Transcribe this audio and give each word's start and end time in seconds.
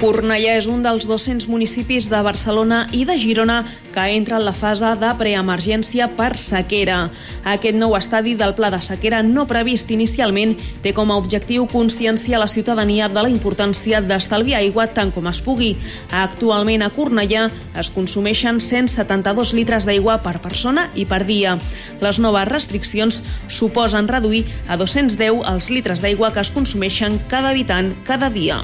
Cornellà 0.00 0.54
és 0.56 0.64
un 0.64 0.80
dels 0.80 1.04
200 1.04 1.44
municipis 1.52 2.06
de 2.08 2.18
Barcelona 2.24 2.86
i 2.96 3.02
de 3.04 3.18
Girona 3.20 3.58
que 3.92 4.04
entra 4.14 4.38
en 4.38 4.46
la 4.46 4.54
fase 4.56 4.88
de 4.96 5.10
preemergència 5.18 6.06
per 6.16 6.38
sequera. 6.40 7.10
Aquest 7.44 7.76
nou 7.76 7.92
estadi 7.98 8.32
del 8.32 8.54
pla 8.56 8.70
de 8.72 8.78
sequera 8.80 9.18
no 9.26 9.44
previst 9.50 9.92
inicialment 9.92 10.54
té 10.80 10.94
com 10.96 11.12
a 11.12 11.18
objectiu 11.20 11.66
conscienciar 11.68 12.40
la 12.40 12.48
ciutadania 12.48 13.10
de 13.12 13.26
la 13.26 13.28
importància 13.28 14.00
d'estalviar 14.00 14.62
aigua 14.62 14.88
tant 14.96 15.12
com 15.12 15.28
es 15.28 15.42
pugui. 15.44 15.74
Actualment 16.16 16.86
a 16.86 16.88
Cornellà 16.96 17.50
es 17.76 17.92
consumeixen 17.92 18.56
172 18.56 19.52
litres 19.52 19.84
d'aigua 19.84 20.16
per 20.24 20.38
persona 20.40 20.88
i 20.94 21.04
per 21.04 21.26
dia. 21.28 21.58
Les 22.00 22.22
noves 22.24 22.48
restriccions 22.48 23.20
suposen 23.52 24.08
reduir 24.08 24.46
a 24.64 24.80
210 24.80 25.44
els 25.44 25.68
litres 25.68 26.00
d'aigua 26.00 26.32
que 26.32 26.40
es 26.40 26.56
consumeixen 26.56 27.20
cada 27.28 27.52
habitant 27.52 27.92
cada 28.08 28.32
dia. 28.32 28.62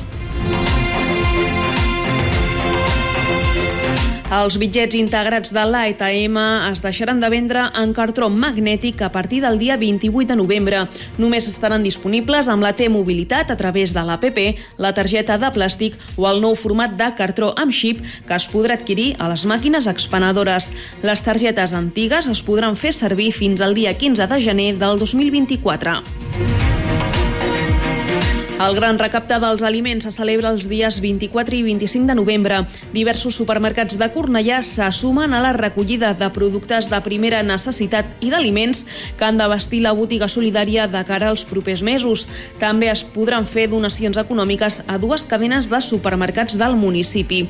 Els 4.27 4.57
bitllets 4.59 4.97
integrats 4.99 5.53
de 5.55 5.63
l'AETM 5.63 6.35
es 6.67 6.81
deixaran 6.83 7.21
de 7.23 7.29
vendre 7.31 7.61
en 7.79 7.93
cartró 7.95 8.27
magnètic 8.27 9.05
a 9.07 9.13
partir 9.15 9.39
del 9.45 9.55
dia 9.61 9.77
28 9.79 10.33
de 10.33 10.37
novembre. 10.41 10.81
Només 11.17 11.47
estaran 11.47 11.87
disponibles 11.87 12.51
amb 12.51 12.67
la 12.67 12.73
T-Mobilitat 12.75 13.55
a 13.55 13.57
través 13.57 13.95
de 13.95 14.03
l'APP, 14.03 14.41
la 14.83 14.91
targeta 14.99 15.39
de 15.39 15.53
plàstic 15.55 15.95
o 16.17 16.27
el 16.27 16.43
nou 16.43 16.59
format 16.59 16.99
de 16.99 17.11
cartró 17.15 17.53
amb 17.55 17.71
xip 17.71 18.03
que 18.27 18.35
es 18.35 18.51
podrà 18.51 18.75
adquirir 18.75 19.13
a 19.23 19.31
les 19.31 19.47
màquines 19.47 19.87
expenedores. 19.87 20.73
Les 21.07 21.23
targetes 21.23 21.73
antigues 21.73 22.27
es 22.27 22.43
podran 22.43 22.75
fer 22.75 22.97
servir 22.99 23.31
fins 23.31 23.63
al 23.63 23.79
dia 23.79 23.95
15 23.95 24.27
de 24.27 24.43
gener 24.43 24.73
del 24.75 24.99
2024. 24.99 26.01
El 28.57 28.73
gran 28.75 28.97
recapte 28.97 29.37
dels 29.37 29.61
aliments 29.69 30.07
se 30.07 30.11
celebra 30.15 30.49
els 30.49 30.65
dies 30.71 30.97
24 31.05 31.59
i 31.59 31.61
25 31.61 32.09
de 32.09 32.15
novembre. 32.17 32.63
Diversos 32.95 33.37
supermercats 33.37 33.99
de 34.01 34.07
Cornellà 34.15 34.63
se 34.65 34.87
sumen 34.97 35.35
a 35.37 35.43
la 35.45 35.51
recollida 35.53 36.15
de 36.17 36.31
productes 36.33 36.89
de 36.89 36.97
primera 37.05 37.43
necessitat 37.45 38.09
i 38.25 38.31
d'aliments 38.33 38.87
que 39.19 39.27
han 39.27 39.37
de 39.37 39.49
vestir 39.53 39.83
la 39.85 39.93
botiga 39.93 40.25
solidària 40.33 40.87
de 40.89 41.03
cara 41.05 41.29
als 41.29 41.45
propers 41.45 41.83
mesos. 41.85 42.25
També 42.57 42.89
es 42.89 43.03
podran 43.05 43.45
fer 43.45 43.67
donacions 43.69 44.17
econòmiques 44.17 44.81
a 44.89 44.97
dues 44.97 45.29
cadenes 45.29 45.69
de 45.69 45.83
supermercats 45.85 46.57
del 46.57 46.81
municipi. 46.81 47.43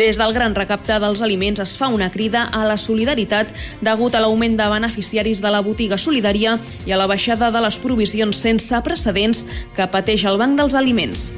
Des 0.00 0.16
del 0.16 0.32
gran 0.32 0.56
recapte 0.56 0.96
dels 0.96 1.20
aliments 1.20 1.60
es 1.60 1.76
fa 1.76 1.92
una 1.92 2.08
crida 2.08 2.46
a 2.48 2.64
la 2.64 2.78
solidaritat 2.80 3.52
degut 3.84 4.16
a 4.16 4.24
l'augment 4.24 4.56
de 4.56 4.72
beneficiaris 4.72 5.44
de 5.44 5.52
la 5.52 5.60
botiga 5.60 6.00
solidària 6.00 6.56
i 6.88 6.96
a 6.96 6.96
la 6.96 7.10
baixada 7.10 7.52
de 7.52 7.64
les 7.68 7.78
provisions 7.84 8.40
sense 8.48 8.80
precedents 8.80 9.44
que 9.76 9.92
pateix 9.92 10.24
el 10.24 10.40
Banc 10.40 10.53
dels 10.56 10.74
Aliments. 10.74 11.30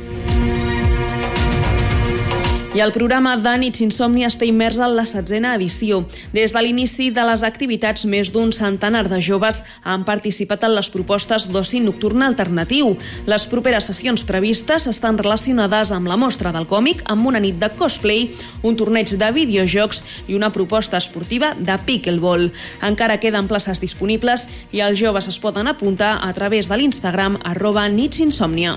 I 2.76 2.80
el 2.80 2.92
programa 2.92 3.38
de 3.40 3.52
Nits 3.56 3.80
Insomni 3.80 4.26
està 4.26 4.44
immers 4.44 4.76
en 4.84 4.90
la 4.98 5.06
setzena 5.08 5.54
edició. 5.56 6.02
Des 6.34 6.52
de 6.52 6.60
l'inici 6.60 7.06
de 7.08 7.22
les 7.24 7.40
activitats, 7.46 8.04
més 8.04 8.28
d'un 8.34 8.50
centenar 8.52 9.06
de 9.08 9.16
joves 9.24 9.62
han 9.80 10.04
participat 10.04 10.66
en 10.68 10.74
les 10.76 10.90
propostes 10.92 11.46
d'oci 11.48 11.80
nocturn 11.80 12.26
alternatiu. 12.26 12.90
Les 13.24 13.46
properes 13.48 13.88
sessions 13.88 14.26
previstes 14.28 14.90
estan 14.92 15.16
relacionades 15.16 15.94
amb 15.96 16.12
la 16.12 16.20
mostra 16.20 16.52
del 16.52 16.68
còmic, 16.68 17.00
amb 17.08 17.24
una 17.32 17.40
nit 17.40 17.56
de 17.56 17.72
cosplay, 17.78 18.28
un 18.60 18.76
torneig 18.76 19.16
de 19.16 19.32
videojocs 19.32 20.04
i 20.28 20.36
una 20.36 20.52
proposta 20.52 21.00
esportiva 21.00 21.54
de 21.56 21.78
pickleball. 21.88 22.50
Encara 22.84 23.16
queden 23.24 23.48
places 23.48 23.80
disponibles 23.80 24.50
i 24.76 24.84
els 24.84 25.00
joves 25.00 25.32
es 25.32 25.40
poden 25.40 25.72
apuntar 25.72 26.18
a 26.20 26.28
través 26.36 26.68
de 26.68 26.76
l'Instagram 26.76 27.40
arroba 27.40 27.88
nitsinsomnia. 27.88 28.76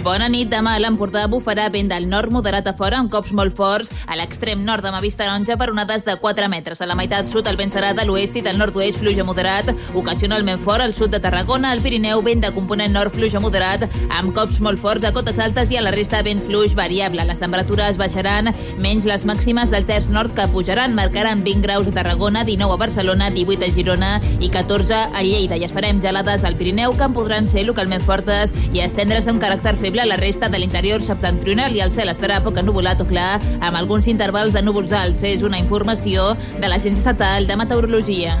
Bona 0.00 0.30
nit. 0.32 0.48
Demà 0.50 0.72
a 0.74 0.80
l'Empordà 0.80 1.26
bufarà 1.28 1.66
vent 1.70 1.90
del 1.90 2.06
nord 2.08 2.32
moderat 2.32 2.66
a 2.66 2.72
fora 2.72 2.96
amb 2.98 3.10
cops 3.12 3.34
molt 3.36 3.52
forts 3.54 3.90
a 4.08 4.16
l'extrem 4.16 4.62
nord 4.64 4.86
amb 4.88 4.96
vista 5.04 5.26
taronja 5.26 5.58
per 5.60 5.68
onades 5.70 6.06
de 6.06 6.14
4 6.16 6.48
metres. 6.48 6.80
A 6.80 6.86
la 6.88 6.96
meitat 6.96 7.28
sud 7.28 7.46
el 7.46 7.58
vent 7.60 7.70
serà 7.70 7.92
de 7.94 8.06
l'oest 8.08 8.38
i 8.40 8.42
del 8.42 8.56
nord-oest 8.58 8.98
fluix 9.02 9.20
a 9.20 9.26
moderat, 9.28 9.68
ocasionalment 9.94 10.58
fort 10.64 10.82
al 10.82 10.94
sud 10.96 11.12
de 11.12 11.20
Tarragona, 11.20 11.70
al 11.70 11.82
Pirineu 11.84 12.22
vent 12.24 12.40
de 12.40 12.52
component 12.56 12.96
nord 12.96 13.12
fluix 13.12 13.36
a 13.36 13.42
moderat 13.44 13.84
amb 14.08 14.32
cops 14.34 14.62
molt 14.64 14.80
forts 14.80 15.04
a 15.04 15.12
cotes 15.12 15.38
altes 15.38 15.70
i 15.70 15.76
a 15.76 15.84
la 15.84 15.92
resta 15.92 16.22
vent 16.24 16.40
fluix 16.46 16.74
variable. 16.74 17.26
Les 17.28 17.44
temperatures 17.44 18.00
baixaran 18.00 18.48
menys 18.80 19.04
les 19.04 19.26
màximes 19.28 19.70
del 19.70 19.84
terç 19.86 20.08
nord 20.08 20.32
que 20.34 20.48
pujaran, 20.48 20.96
marcaran 20.96 21.44
20 21.44 21.66
graus 21.68 21.92
a 21.92 21.94
Tarragona, 22.00 22.46
19 22.48 22.78
a 22.78 22.80
Barcelona, 22.86 23.30
18 23.36 23.68
a 23.68 23.70
Girona 23.76 24.10
i 24.40 24.48
14 24.48 25.04
a 25.12 25.22
Lleida. 25.22 25.60
I 25.60 25.68
esperem 25.68 26.00
gelades 26.00 26.48
al 26.48 26.56
Pirineu 26.56 26.96
que 26.96 27.06
en 27.06 27.14
podran 27.14 27.46
ser 27.46 27.68
localment 27.68 28.02
fortes 28.02 28.56
i 28.72 28.80
estendre's 28.80 29.28
amb 29.28 29.44
caràcter 29.44 29.76
feble 29.76 29.89
a 29.98 30.06
la 30.06 30.16
resta 30.20 30.48
de 30.48 30.60
l'interior 30.62 31.02
septentrional 31.02 31.74
i 31.74 31.82
el 31.82 31.90
cel 31.90 32.12
estarà 32.12 32.38
poc 32.44 32.60
ennuvolat 32.62 33.02
o 33.02 33.06
clar 33.08 33.40
amb 33.58 33.74
alguns 33.74 34.06
intervals 34.06 34.54
de 34.54 34.62
núvols 34.62 34.94
alts. 34.94 35.24
És 35.26 35.42
una 35.42 35.58
informació 35.58 36.36
de 36.60 36.70
l'Agència 36.70 37.00
Estatal 37.00 37.50
de 37.50 37.58
Meteorologia. 37.58 38.38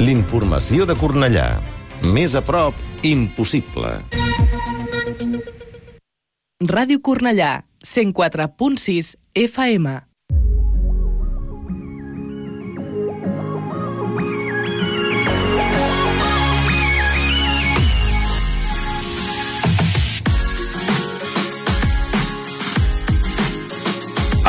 L'informació 0.00 0.88
de 0.88 0.96
Cornellà. 0.96 1.60
Més 2.16 2.34
a 2.36 2.42
prop, 2.44 2.76
impossible. 3.04 3.98
Ràdio 6.64 7.04
Cornellà, 7.04 7.66
104.6 7.84 9.16
FM. 9.36 9.98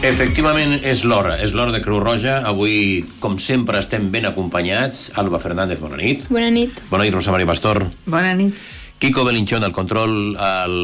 Efectivament, 0.00 0.78
és 0.80 1.02
l'hora, 1.04 1.34
és 1.44 1.50
l'hora 1.52 1.74
de 1.74 1.78
Creu 1.84 1.98
Roja. 2.00 2.38
Avui, 2.48 3.02
com 3.20 3.34
sempre, 3.36 3.82
estem 3.84 4.06
ben 4.08 4.24
acompanyats. 4.24 5.10
Alba 5.20 5.36
Fernández, 5.42 5.76
bona 5.76 5.98
nit. 6.00 6.24
Bona 6.32 6.48
nit. 6.48 6.78
Bona 6.88 7.04
nit, 7.04 7.12
Rosa 7.12 7.34
Maria 7.34 7.48
Pastor. 7.50 7.82
Bona 8.08 8.30
nit. 8.38 8.56
Kiko 8.96 9.26
Belinchón, 9.28 9.66
al 9.66 9.74
control, 9.76 10.14
al 10.40 10.78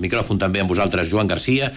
micròfon 0.00 0.40
també 0.40 0.62
amb 0.64 0.72
vosaltres, 0.72 1.10
Joan 1.12 1.28
Garcia. 1.28 1.68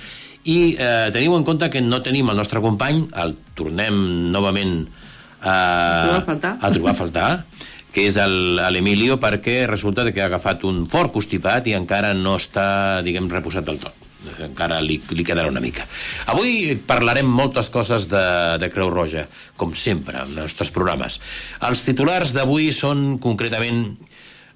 I 0.48 0.56
eh, 0.80 1.10
teniu 1.12 1.36
en 1.36 1.44
compte 1.44 1.68
que 1.74 1.84
no 1.84 2.00
tenim 2.00 2.32
el 2.32 2.40
nostre 2.40 2.64
company, 2.64 3.04
el 3.26 3.36
tornem 3.60 4.00
novament 4.32 4.78
eh, 4.86 5.44
trobar 5.44 6.22
a 6.22 6.26
faltar. 6.32 6.56
a 6.62 6.74
trobar 6.78 6.96
a 6.96 7.00
faltar 7.02 7.30
que 7.92 8.08
és 8.08 8.16
l'Emilio, 8.72 9.20
perquè 9.20 9.66
resulta 9.68 10.08
que 10.16 10.24
ha 10.24 10.32
agafat 10.32 10.64
un 10.68 10.86
fort 10.88 11.12
constipat 11.12 11.68
i 11.68 11.76
encara 11.76 12.16
no 12.16 12.40
està, 12.40 13.04
diguem, 13.04 13.28
reposat 13.32 13.68
del 13.68 13.84
tot 13.84 14.05
encara 14.46 14.82
li, 14.84 14.98
li 15.12 15.26
quedarà 15.26 15.50
una 15.52 15.64
mica. 15.64 15.86
Avui 16.34 16.76
parlarem 16.88 17.28
moltes 17.30 17.70
coses 17.74 18.10
de, 18.12 18.26
de 18.62 18.70
Creu 18.74 18.92
Roja, 18.94 19.26
com 19.58 19.74
sempre, 19.78 20.20
en 20.22 20.36
els 20.36 20.42
nostres 20.46 20.74
programes. 20.76 21.20
Els 21.66 21.86
titulars 21.88 22.36
d'avui 22.36 22.72
són 22.76 23.18
concretament 23.24 23.88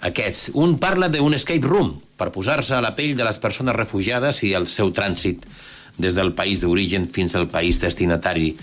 aquests. 0.05 0.51
Un 0.59 0.77
parla 0.79 1.09
d'un 1.11 1.35
escape 1.35 1.67
room 1.67 1.95
per 2.19 2.31
posar-se 2.35 2.77
a 2.77 2.83
la 2.83 2.93
pell 2.95 3.17
de 3.17 3.27
les 3.27 3.39
persones 3.41 3.75
refugiades 3.75 4.43
i 4.47 4.53
el 4.57 4.67
seu 4.71 4.93
trànsit 4.95 5.45
des 5.99 6.15
del 6.15 6.31
país 6.33 6.63
d'origen 6.63 7.09
fins 7.11 7.35
al 7.35 7.49
país 7.51 7.81
destinatari 7.83 8.53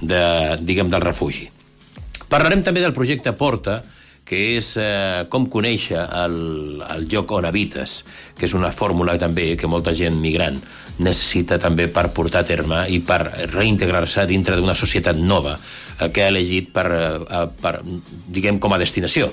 de, 0.00 0.22
diguem, 0.62 0.90
del 0.92 1.02
refugi. 1.02 1.48
Parlarem 2.30 2.62
també 2.66 2.82
del 2.82 2.94
projecte 2.94 3.34
Porta, 3.38 3.80
que 4.26 4.40
és 4.56 4.72
eh, 4.82 5.24
com 5.30 5.46
conèixer 5.46 6.00
el, 6.02 6.34
el 6.82 7.06
lloc 7.12 7.30
on 7.36 7.46
habites, 7.46 8.00
que 8.34 8.48
és 8.48 8.54
una 8.58 8.72
fórmula 8.74 9.14
també 9.22 9.52
que 9.58 9.70
molta 9.70 9.94
gent 9.94 10.18
migrant 10.18 10.58
necessita 10.98 11.60
també 11.62 11.86
per 11.92 12.08
portar 12.16 12.42
a 12.42 12.48
terme 12.48 12.80
i 12.90 12.98
per 13.06 13.20
reintegrar-se 13.52 14.24
dintre 14.26 14.56
d'una 14.58 14.74
societat 14.74 15.20
nova 15.20 15.54
eh, 15.54 16.10
que 16.10 16.24
ha 16.24 16.32
elegit 16.32 16.72
per, 16.74 16.88
eh, 16.90 17.44
per, 17.62 17.78
diguem, 18.26 18.58
com 18.58 18.74
a 18.74 18.80
destinació. 18.82 19.30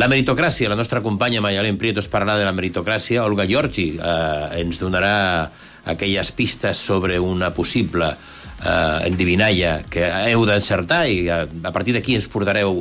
La 0.00 0.08
meritocràcia, 0.08 0.70
la 0.72 0.78
nostra 0.80 1.02
companya 1.04 1.42
Mayalén 1.44 1.76
Prieto 1.76 2.00
es 2.00 2.08
parlarà 2.08 2.38
de 2.40 2.48
la 2.48 2.54
meritocràcia, 2.56 3.26
Olga 3.28 3.44
Giorgi 3.44 3.90
eh, 3.98 4.62
ens 4.62 4.80
donarà 4.80 5.50
aquelles 5.92 6.32
pistes 6.32 6.80
sobre 6.80 7.18
una 7.20 7.52
possible 7.52 8.08
eh, 8.08 8.98
endivinalla 9.10 9.82
que 9.92 10.08
heu 10.32 10.46
d'encertar 10.48 11.04
i 11.10 11.26
a, 11.28 11.42
a 11.44 11.72
partir 11.74 11.92
d'aquí 11.98 12.16
ens 12.16 12.30
portareu 12.32 12.80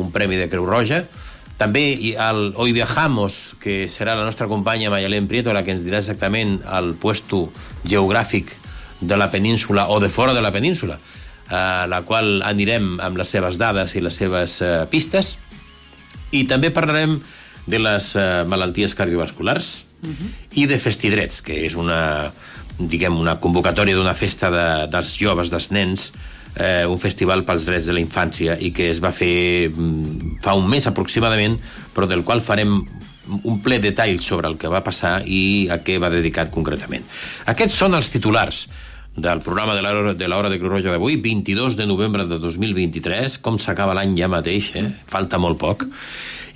un 0.00 0.10
premi 0.12 0.36
de 0.40 0.48
Creu 0.52 0.66
Roja. 0.66 1.04
També 1.58 1.84
el 2.18 2.52
Hoy 2.56 2.72
Viajamos, 2.74 3.54
que 3.62 3.86
serà 3.88 4.16
la 4.18 4.24
nostra 4.26 4.48
companya 4.50 4.90
Mayalén 4.90 5.28
Prieto, 5.30 5.52
la 5.54 5.62
que 5.62 5.74
ens 5.74 5.84
dirà 5.86 6.00
exactament 6.02 6.58
el 6.66 6.94
puesto 6.98 7.46
geogràfic 7.86 8.50
de 9.00 9.16
la 9.16 9.30
península 9.30 9.86
o 9.88 10.00
de 10.00 10.10
fora 10.10 10.34
de 10.34 10.42
la 10.42 10.50
península, 10.50 10.98
a 11.48 11.86
la 11.86 12.02
qual 12.02 12.42
anirem 12.42 12.98
amb 13.04 13.20
les 13.20 13.30
seves 13.30 13.58
dades 13.60 13.94
i 13.94 14.02
les 14.02 14.18
seves 14.18 14.58
uh, 14.64 14.84
pistes. 14.90 15.36
I 16.34 16.42
també 16.50 16.72
parlarem 16.74 17.20
de 17.70 17.78
les 17.78 18.10
uh, 18.18 18.42
malalties 18.48 18.94
cardiovasculars 18.98 19.84
uh 20.02 20.08
-huh. 20.08 20.30
i 20.58 20.66
de 20.66 20.78
festidrets, 20.78 21.40
que 21.42 21.66
és 21.66 21.74
una, 21.74 22.32
diguem, 22.78 23.16
una 23.16 23.38
convocatòria 23.40 23.94
d'una 23.94 24.14
festa 24.14 24.50
de, 24.50 24.86
dels 24.90 25.16
joves, 25.20 25.50
dels 25.50 25.70
nens, 25.70 26.12
eh, 26.56 26.84
un 26.86 27.00
festival 27.02 27.44
pels 27.44 27.66
drets 27.68 27.88
de 27.88 27.96
la 27.96 28.02
infància 28.02 28.58
i 28.60 28.70
que 28.74 28.90
es 28.92 29.02
va 29.02 29.12
fer 29.14 29.70
mm, 29.70 30.38
fa 30.44 30.54
un 30.58 30.68
mes 30.70 30.86
aproximadament, 30.90 31.58
però 31.94 32.08
del 32.10 32.24
qual 32.26 32.44
farem 32.44 32.80
un 33.34 33.60
ple 33.64 33.78
detall 33.80 34.18
sobre 34.20 34.48
el 34.50 34.58
que 34.60 34.68
va 34.68 34.84
passar 34.84 35.22
i 35.24 35.68
a 35.72 35.80
què 35.84 35.96
va 36.00 36.12
dedicat 36.12 36.52
concretament. 36.52 37.04
Aquests 37.50 37.78
són 37.80 37.96
els 37.96 38.10
titulars 38.12 38.66
del 39.16 39.40
programa 39.46 39.74
de 39.74 39.82
l'hora 39.82 40.12
de, 40.12 40.50
de 40.50 40.58
Creu 40.58 40.72
Roja 40.72 40.90
d'avui, 40.92 41.16
22 41.22 41.76
de 41.78 41.86
novembre 41.86 42.26
de 42.26 42.38
2023, 42.42 43.38
com 43.38 43.58
s'acaba 43.58 43.94
l'any 43.94 44.16
ja 44.18 44.28
mateix, 44.28 44.72
eh? 44.74 44.88
falta 45.06 45.38
molt 45.38 45.58
poc. 45.60 45.86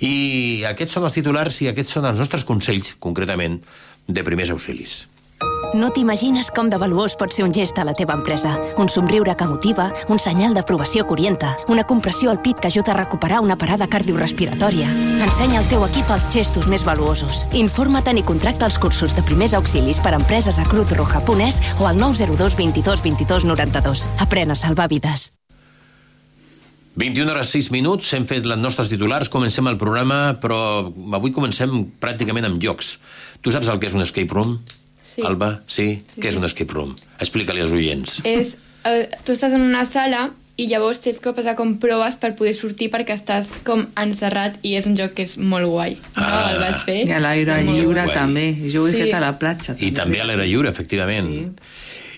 I 0.03 0.65
aquests 0.67 0.97
són 0.97 1.07
els 1.07 1.15
titulars 1.15 1.61
i 1.63 1.71
aquests 1.71 1.97
són 1.97 2.07
els 2.07 2.19
nostres 2.19 2.45
consells, 2.47 2.95
concretament, 2.99 3.59
de 4.07 4.23
primers 4.27 4.51
auxilis. 4.51 5.05
No 5.69 5.91
t'imagines 5.93 6.47
com 6.49 6.65
de 6.65 6.79
valuós 6.81 7.13
pot 7.13 7.29
ser 7.29 7.43
un 7.45 7.51
gest 7.53 7.77
a 7.77 7.83
la 7.85 7.93
teva 7.93 8.15
empresa. 8.17 8.55
Un 8.81 8.87
somriure 8.89 9.35
que 9.37 9.45
motiva, 9.45 9.91
un 10.09 10.17
senyal 10.17 10.55
d'aprovació 10.57 11.03
que 11.05 11.13
orienta, 11.13 11.51
una 11.69 11.83
compressió 11.85 12.31
al 12.31 12.41
pit 12.41 12.57
que 12.57 12.71
ajuda 12.71 12.95
a 12.95 12.97
recuperar 12.97 13.41
una 13.45 13.55
parada 13.55 13.85
cardiorrespiratòria. 13.87 14.87
Ensenya 15.21 15.59
al 15.59 15.69
teu 15.69 15.85
equip 15.85 16.09
els 16.09 16.25
gestos 16.33 16.65
més 16.65 16.81
valuosos. 16.87 17.43
Informa't 17.53 18.17
i 18.17 18.25
contracta 18.25 18.65
els 18.65 18.79
cursos 18.81 19.13
de 19.13 19.21
primers 19.21 19.53
auxilis 19.53 20.01
per 20.01 20.15
a 20.15 20.17
empreses 20.17 20.57
a 20.57 20.65
Cruz 20.65 20.89
Roja 20.97 21.21
Punès 21.21 21.61
o 21.77 21.85
al 21.85 22.01
902 22.01 22.57
22 22.57 23.05
22 23.05 23.45
92. 23.45 24.07
Aprèn 24.25 24.49
a 24.49 24.57
salvar 24.57 24.89
vides. 24.89 25.29
21 26.97 27.29
hores 27.29 27.53
6 27.53 27.69
minuts, 27.71 28.09
hem 28.17 28.25
fet 28.25 28.43
les 28.49 28.57
nostres 28.57 28.89
titulars, 28.89 29.29
comencem 29.29 29.69
el 29.69 29.77
programa, 29.77 30.33
però 30.41 30.89
avui 31.13 31.31
comencem 31.31 31.85
pràcticament 32.01 32.49
amb 32.49 32.57
jocs. 32.57 32.97
Tu 33.45 33.53
saps 33.53 33.69
el 33.69 33.77
que 33.77 33.87
és 33.87 33.93
un 33.93 34.01
escape 34.01 34.33
room? 34.33 34.57
Sí. 35.15 35.23
Alba, 35.25 35.61
sí? 35.67 36.01
Sí, 36.07 36.21
Què 36.21 36.29
és 36.29 36.37
un 36.37 36.45
escape 36.47 36.73
room? 36.75 36.95
Explica-li 37.19 37.61
als 37.63 37.71
oients. 37.75 38.19
És, 38.27 38.57
eh, 38.85 39.09
tu 39.25 39.33
estàs 39.33 39.55
en 39.57 39.61
una 39.65 39.85
sala 39.89 40.29
i 40.59 40.67
llavors 40.67 40.99
tens 40.99 41.21
que 41.23 41.31
passar 41.33 41.55
com 41.55 41.77
proves 41.79 42.17
per 42.19 42.33
poder 42.35 42.53
sortir 42.53 42.89
perquè 42.91 43.15
estàs 43.15 43.47
com 43.63 43.85
encerrat 43.99 44.57
i 44.61 44.75
és 44.75 44.85
un 44.89 44.97
joc 44.99 45.13
que 45.15 45.23
és 45.23 45.37
molt 45.39 45.69
guai. 45.71 45.95
No? 46.17 46.23
Ah. 46.25 46.51
El 46.53 46.59
vaig 46.59 46.83
fer. 46.85 46.97
I 47.07 47.15
a 47.15 47.21
l'aire 47.23 47.61
lliure 47.63 48.03
guai. 48.03 48.15
també. 48.15 48.45
Jo 48.67 48.83
ho 48.83 48.87
he 48.87 48.93
Sí. 48.93 49.01
fet 49.05 49.13
a 49.15 49.21
la 49.23 49.37
platja. 49.39 49.75
I 49.79 49.91
també 49.95 50.19
a 50.21 50.25
l'aire 50.27 50.45
lliure, 50.45 50.69
efectivament. 50.69 51.59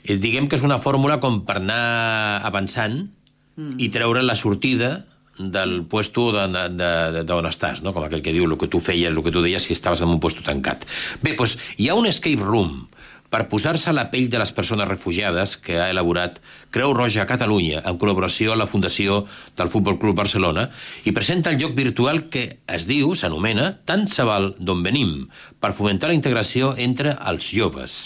Sí. 0.03 0.17
Diguem 0.17 0.47
que 0.49 0.55
és 0.57 0.63
una 0.65 0.79
fórmula 0.79 1.19
com 1.19 1.43
per 1.45 1.57
anar 1.57 2.41
avançant 2.43 3.11
mm. 3.55 3.75
i 3.77 3.89
treure 3.93 4.23
la 4.23 4.35
sortida 4.35 5.05
del 5.37 5.83
puesto 5.89 6.29
d'on 6.35 6.53
de, 6.53 6.67
de, 6.77 7.23
de, 7.23 7.41
estàs, 7.49 7.83
no? 7.83 7.93
com 7.95 8.05
aquell 8.05 8.23
que 8.23 8.33
diu 8.35 8.45
el 8.45 8.57
que 8.59 8.69
tu 8.71 8.79
feies, 8.83 9.09
el 9.09 9.23
que 9.23 9.33
tu 9.33 9.43
deies 9.43 9.63
si 9.63 9.73
estaves 9.73 10.01
en 10.01 10.09
un 10.09 10.19
puesto 10.19 10.43
tancat. 10.45 10.85
Bé, 11.21 11.35
doncs 11.37 11.57
hi 11.77 11.89
ha 11.89 11.97
un 11.97 12.09
escape 12.09 12.43
room 12.43 12.87
per 13.31 13.47
posar-se 13.47 13.87
a 13.89 13.95
la 13.95 14.09
pell 14.11 14.27
de 14.29 14.39
les 14.41 14.51
persones 14.51 14.87
refugiades 14.89 15.55
que 15.55 15.79
ha 15.79 15.87
elaborat 15.89 16.41
Creu 16.69 16.91
Roja 16.93 17.23
a 17.23 17.29
Catalunya 17.29 17.79
en 17.87 17.97
col·laboració 17.97 18.51
amb 18.51 18.59
la 18.59 18.67
Fundació 18.67 19.21
del 19.57 19.71
Futbol 19.71 19.97
Club 20.01 20.19
Barcelona 20.19 20.67
i 21.07 21.15
presenta 21.15 21.53
el 21.53 21.61
lloc 21.61 21.73
virtual 21.77 22.25
que 22.29 22.59
es 22.67 22.87
diu, 22.91 23.15
s'anomena, 23.15 23.77
Tant 23.87 24.03
se 24.11 24.27
val 24.27 24.51
d'on 24.59 24.83
venim, 24.83 25.29
per 25.63 25.71
fomentar 25.73 26.11
la 26.11 26.17
integració 26.17 26.75
entre 26.77 27.15
els 27.31 27.47
joves. 27.47 28.01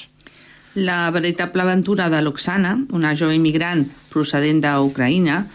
La 0.75 1.09
veritable 1.09 1.63
aventura 1.63 2.09
de 2.11 2.19
l'Oxana, 2.21 2.75
una 2.93 3.15
jove 3.15 3.33
immigrant 3.37 3.85
procedent 4.11 4.61
d'Ucraïna, 4.61 5.45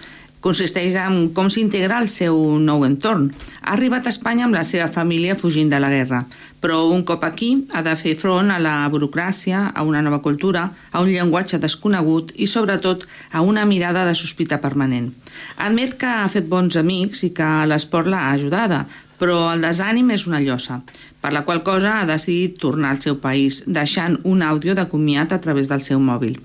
consisteix 0.41 0.97
en 0.97 1.31
com 1.37 1.51
s'integra 1.53 1.99
al 2.01 2.09
seu 2.09 2.37
nou 2.59 2.85
entorn. 2.87 3.29
Ha 3.61 3.75
arribat 3.75 4.07
a 4.07 4.13
Espanya 4.15 4.47
amb 4.47 4.57
la 4.57 4.65
seva 4.65 4.89
família 4.93 5.37
fugint 5.37 5.69
de 5.73 5.81
la 5.83 5.91
guerra, 5.93 6.25
però 6.61 6.81
un 6.93 7.05
cop 7.09 7.25
aquí 7.25 7.51
ha 7.73 7.83
de 7.85 7.93
fer 7.97 8.17
front 8.21 8.51
a 8.53 8.59
la 8.61 8.75
burocràcia, 8.93 9.67
a 9.75 9.85
una 9.85 10.03
nova 10.03 10.21
cultura, 10.25 10.71
a 10.93 11.01
un 11.05 11.13
llenguatge 11.13 11.61
desconegut 11.61 12.33
i, 12.37 12.49
sobretot, 12.49 13.07
a 13.33 13.45
una 13.45 13.67
mirada 13.69 14.07
de 14.09 14.17
sospita 14.17 14.61
permanent. 14.61 15.13
Admet 15.57 15.97
que 16.01 16.09
ha 16.09 16.29
fet 16.33 16.49
bons 16.49 16.77
amics 16.77 17.25
i 17.29 17.33
que 17.37 17.49
l'esport 17.69 18.09
l'ha 18.09 18.31
ajudada, 18.33 18.85
però 19.21 19.51
el 19.53 19.61
desànim 19.61 20.09
és 20.15 20.25
una 20.29 20.41
llosa, 20.41 20.81
per 21.21 21.35
la 21.37 21.45
qual 21.45 21.61
cosa 21.63 21.99
ha 21.99 22.07
decidit 22.09 22.57
tornar 22.61 22.95
al 22.95 23.03
seu 23.05 23.19
país, 23.21 23.65
deixant 23.67 24.17
un 24.25 24.41
àudio 24.41 24.75
de 24.75 24.89
comiat 24.89 25.37
a 25.37 25.41
través 25.45 25.69
del 25.69 25.85
seu 25.85 26.01
mòbil. 26.01 26.41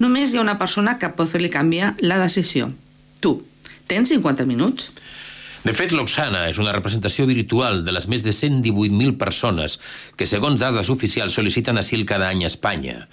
Només 0.00 0.32
hi 0.32 0.40
ha 0.40 0.46
una 0.46 0.56
persona 0.58 0.96
que 0.98 1.12
pot 1.12 1.28
fer-li 1.28 1.52
canviar 1.52 1.92
la 2.00 2.18
decisió. 2.22 2.72
Tu, 3.24 3.32
tens 3.88 4.10
50 4.12 4.44
minuts? 4.44 4.90
De 5.64 5.72
fet, 5.72 5.94
l'Oxana 5.96 6.42
és 6.50 6.58
una 6.60 6.74
representació 6.76 7.24
virtual 7.24 7.78
de 7.86 7.92
les 7.96 8.04
més 8.12 8.20
de 8.20 8.34
118.000 8.36 9.14
persones 9.16 9.78
que, 10.12 10.26
segons 10.28 10.60
dades 10.60 10.90
oficials, 10.92 11.32
sol·liciten 11.32 11.80
asil 11.80 12.04
cada 12.04 12.28
any 12.28 12.42
a 12.44 12.50
Espanya. 12.50 13.06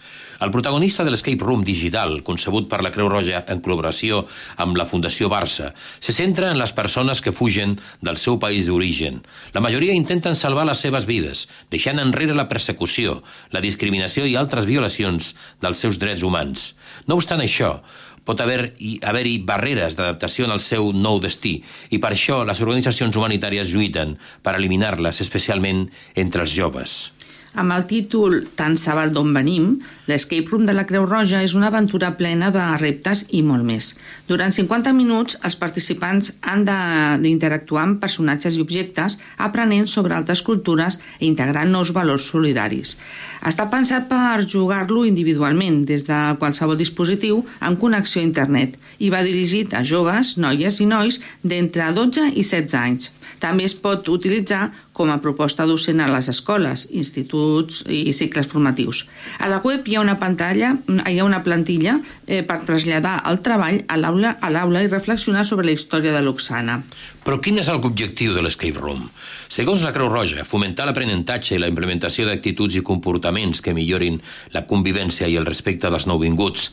El 0.43 0.51
protagonista 0.51 1.05
de 1.07 1.13
l'Escape 1.13 1.47
Room 1.47 1.63
digital, 1.63 2.17
concebut 2.27 2.67
per 2.67 2.81
la 2.83 2.91
Creu 2.91 3.07
Roja 3.07 3.39
en 3.47 3.63
col·laboració 3.63 4.25
amb 4.59 4.75
la 4.75 4.87
Fundació 4.89 5.31
Barça, 5.31 5.71
se 6.03 6.11
centra 6.11 6.51
en 6.51 6.59
les 6.59 6.75
persones 6.75 7.23
que 7.23 7.31
fugen 7.31 7.77
del 8.03 8.19
seu 8.19 8.35
país 8.43 8.67
d'origen. 8.67 9.23
La 9.55 9.63
majoria 9.63 9.95
intenten 9.95 10.35
salvar 10.35 10.67
les 10.67 10.83
seves 10.83 11.07
vides, 11.07 11.47
deixant 11.71 12.03
enrere 12.03 12.35
la 12.35 12.49
persecució, 12.51 13.21
la 13.55 13.63
discriminació 13.63 14.27
i 14.27 14.35
altres 14.35 14.67
violacions 14.67 15.37
dels 15.63 15.87
seus 15.87 16.03
drets 16.03 16.27
humans. 16.27 16.73
No 17.07 17.15
obstant 17.15 17.39
això, 17.39 17.77
pot 18.25 18.41
haver-hi 18.41 18.97
haver 19.07 19.25
barreres 19.47 19.97
d'adaptació 19.97 20.45
en 20.47 20.55
el 20.55 20.61
seu 20.63 20.91
nou 20.93 21.19
destí 21.23 21.57
i 21.89 21.99
per 22.01 22.13
això 22.13 22.41
les 22.47 22.61
organitzacions 22.61 23.15
humanitàries 23.17 23.71
lluiten 23.73 24.17
per 24.43 24.55
eliminar-les, 24.57 25.21
especialment 25.21 25.87
entre 26.15 26.45
els 26.45 26.53
joves. 26.53 27.11
Amb 27.51 27.73
el 27.75 27.83
títol 27.83 28.45
Tant 28.55 28.77
se 28.79 28.93
val 28.95 29.11
d'on 29.11 29.33
venim, 29.35 29.73
l'Escape 30.07 30.47
Room 30.47 30.63
de 30.67 30.75
la 30.75 30.85
Creu 30.87 31.03
Roja 31.03 31.41
és 31.43 31.51
una 31.57 31.67
aventura 31.67 32.13
plena 32.15 32.47
de 32.55 32.63
reptes 32.79 33.25
i 33.35 33.41
molt 33.43 33.67
més. 33.67 33.89
Durant 34.29 34.55
50 34.55 34.93
minuts, 34.95 35.35
els 35.43 35.57
participants 35.59 36.31
han 36.47 36.63
d'interactuar 36.63 37.83
amb 37.83 37.99
personatges 37.99 38.55
i 38.55 38.63
objectes, 38.63 39.17
aprenent 39.35 39.89
sobre 39.91 40.15
altres 40.15 40.43
cultures 40.47 41.01
i 41.19 41.27
integrant 41.27 41.75
nous 41.75 41.91
valors 41.91 42.29
solidaris. 42.31 42.95
Està 43.43 43.67
pensat 43.71 44.07
per 44.07 44.47
jugar-lo 44.47 45.03
individualment, 45.09 45.83
des 45.83 46.07
de 46.07 46.19
qualsevol 46.39 46.79
dispositiu 46.79 47.43
amb 47.59 47.79
connexió 47.83 48.21
a 48.21 48.27
internet, 48.29 48.79
i 48.99 49.11
va 49.11 49.25
dirigit 49.27 49.73
a 49.75 49.83
joves, 49.83 50.37
noies 50.37 50.79
i 50.79 50.87
nois 50.87 51.19
d'entre 51.43 51.91
12 51.99 52.31
i 52.31 52.45
16 52.47 52.79
anys. 52.79 53.11
També 53.41 53.65
es 53.65 53.73
pot 53.73 54.07
utilitzar 54.13 54.69
com 54.93 55.11
a 55.11 55.19
proposta 55.23 55.65
docent 55.65 56.01
a 56.03 56.09
les 56.11 56.27
escoles, 56.31 56.87
instituts 56.91 57.81
i 57.87 58.11
cicles 58.13 58.49
formatius. 58.51 59.05
A 59.39 59.47
la 59.51 59.61
web 59.63 59.87
hi 59.87 59.95
ha 59.95 60.03
una 60.03 60.17
pantalla, 60.19 60.73
hi 61.07 61.19
ha 61.19 61.27
una 61.27 61.41
plantilla 61.45 61.97
eh, 62.27 62.41
per 62.43 62.61
traslladar 62.67 63.21
el 63.31 63.39
treball 63.45 63.81
a 63.87 63.97
l'aula 63.97 64.35
a 64.41 64.51
l'aula 64.51 64.83
i 64.83 64.91
reflexionar 64.91 65.45
sobre 65.47 65.65
la 65.69 65.75
història 65.77 66.13
de 66.15 66.23
l'Oxana. 66.25 66.81
Però 67.21 67.37
quin 67.37 67.59
és 67.61 67.69
l'objectiu 67.69 68.33
de 68.33 68.41
l'Escape 68.41 68.79
Room? 68.81 69.05
Segons 69.47 69.83
la 69.85 69.93
Creu 69.95 70.09
Roja, 70.09 70.45
fomentar 70.47 70.87
l'aprenentatge 70.89 71.55
i 71.55 71.61
la 71.61 71.69
implementació 71.69 72.25
d'actituds 72.27 72.79
i 72.79 72.85
comportaments 72.85 73.61
que 73.61 73.75
millorin 73.77 74.19
la 74.55 74.65
convivència 74.67 75.29
i 75.29 75.37
el 75.37 75.45
respecte 75.45 75.91
dels 75.93 76.09
nouvinguts. 76.09 76.71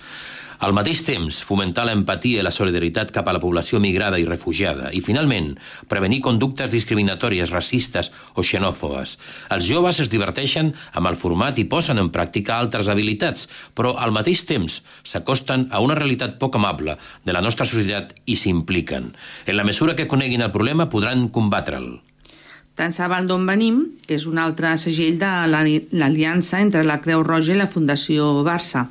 Al 0.59 0.73
mateix 0.75 1.05
temps, 1.07 1.37
fomentar 1.47 1.85
l'empatia 1.87 2.41
i 2.41 2.45
la 2.45 2.51
solidaritat 2.51 3.13
cap 3.15 3.29
a 3.31 3.35
la 3.37 3.39
població 3.39 3.79
migrada 3.79 4.19
i 4.19 4.25
refugiada. 4.27 4.89
I, 4.91 4.99
finalment, 5.07 5.53
prevenir 5.87 6.19
conductes 6.25 6.73
discriminatòries, 6.73 7.53
racistes 7.55 8.11
o 8.35 8.43
xenòfobes. 8.43 9.15
Els 9.55 9.69
joves 9.71 10.01
es 10.03 10.11
diverteixen 10.11 10.73
amb 10.99 11.13
el 11.13 11.19
format 11.21 11.61
i 11.63 11.69
posen 11.71 12.03
en 12.03 12.11
pràctica 12.11 12.57
altres 12.59 12.91
habilitats, 12.91 13.47
però 13.79 13.95
al 14.03 14.11
mateix 14.17 14.43
temps 14.51 14.81
s'acosten 15.07 15.69
a 15.71 15.79
una 15.85 15.95
realitat 15.95 16.41
poc 16.43 16.59
amable 16.59 16.99
de 17.23 17.37
la 17.37 17.45
nostra 17.45 17.67
societat 17.69 18.17
i 18.27 18.35
s'impliquen. 18.35 19.13
En 19.47 19.57
la 19.57 19.67
mesura 19.69 19.95
que 19.95 20.09
coneguin 20.11 20.43
el 20.43 20.51
problema, 20.51 20.91
podran 20.91 21.29
combatre'l. 21.31 22.01
Tant 22.79 22.93
Sabal 22.95 23.27
d'on 23.27 23.47
venim, 23.47 23.79
que 24.07 24.15
és 24.15 24.27
un 24.31 24.39
altre 24.39 24.77
segell 24.79 25.17
de 25.19 25.31
l'aliança 25.51 26.61
entre 26.63 26.85
la 26.87 27.01
Creu 27.03 27.25
Roja 27.27 27.55
i 27.55 27.59
la 27.59 27.67
Fundació 27.71 28.29
Barça, 28.47 28.85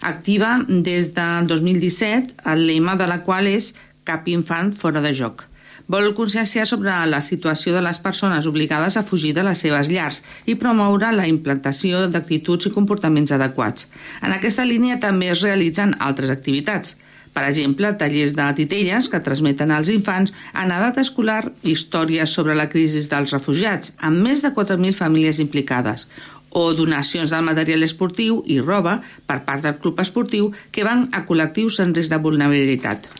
activa 0.00 0.58
des 0.68 1.12
del 1.14 1.46
2017, 1.46 2.40
el 2.52 2.66
lema 2.66 2.96
de 2.96 3.08
la 3.10 3.22
qual 3.26 3.48
és 3.50 3.74
Cap 4.04 4.26
infant 4.28 4.74
fora 4.76 5.00
de 5.00 5.14
joc. 5.16 5.46
Vol 5.88 6.10
conscienciar 6.16 6.66
sobre 6.68 6.92
la 7.08 7.20
situació 7.24 7.74
de 7.74 7.82
les 7.84 7.98
persones 8.00 8.46
obligades 8.46 8.96
a 8.96 9.04
fugir 9.04 9.34
de 9.36 9.44
les 9.44 9.60
seves 9.64 9.88
llars 9.92 10.22
i 10.48 10.56
promoure 10.60 11.12
la 11.12 11.28
implantació 11.28 12.06
d'actituds 12.08 12.68
i 12.68 12.72
comportaments 12.72 13.32
adequats. 13.32 13.88
En 14.22 14.32
aquesta 14.32 14.64
línia 14.64 15.00
també 15.00 15.32
es 15.32 15.44
realitzen 15.44 15.96
altres 16.00 16.32
activitats– 16.32 16.96
per 17.34 17.42
exemple, 17.48 17.90
tallers 17.98 18.36
de 18.38 18.44
titelles 18.54 19.08
que 19.10 19.20
transmeten 19.26 19.72
als 19.74 19.90
infants 19.90 20.30
en 20.54 20.70
edat 20.70 21.00
escolar 21.02 21.40
històries 21.66 22.30
sobre 22.30 22.54
la 22.54 22.68
crisi 22.70 23.02
dels 23.10 23.34
refugiats, 23.34 23.96
amb 23.98 24.22
més 24.22 24.44
de 24.44 24.52
4.000 24.54 24.94
famílies 24.94 25.42
implicades, 25.42 26.06
o 26.54 26.70
donacions 26.78 27.34
del 27.34 27.44
material 27.46 27.82
esportiu 27.86 28.40
i 28.46 28.60
roba 28.62 29.00
per 29.26 29.42
part 29.44 29.66
del 29.66 29.76
club 29.82 30.00
esportiu 30.00 30.52
que 30.70 30.86
van 30.86 31.08
a 31.12 31.24
col·lectius 31.26 31.80
en 31.82 31.92
risc 31.94 32.14
de 32.14 32.22
vulnerabilitat. 32.22 33.10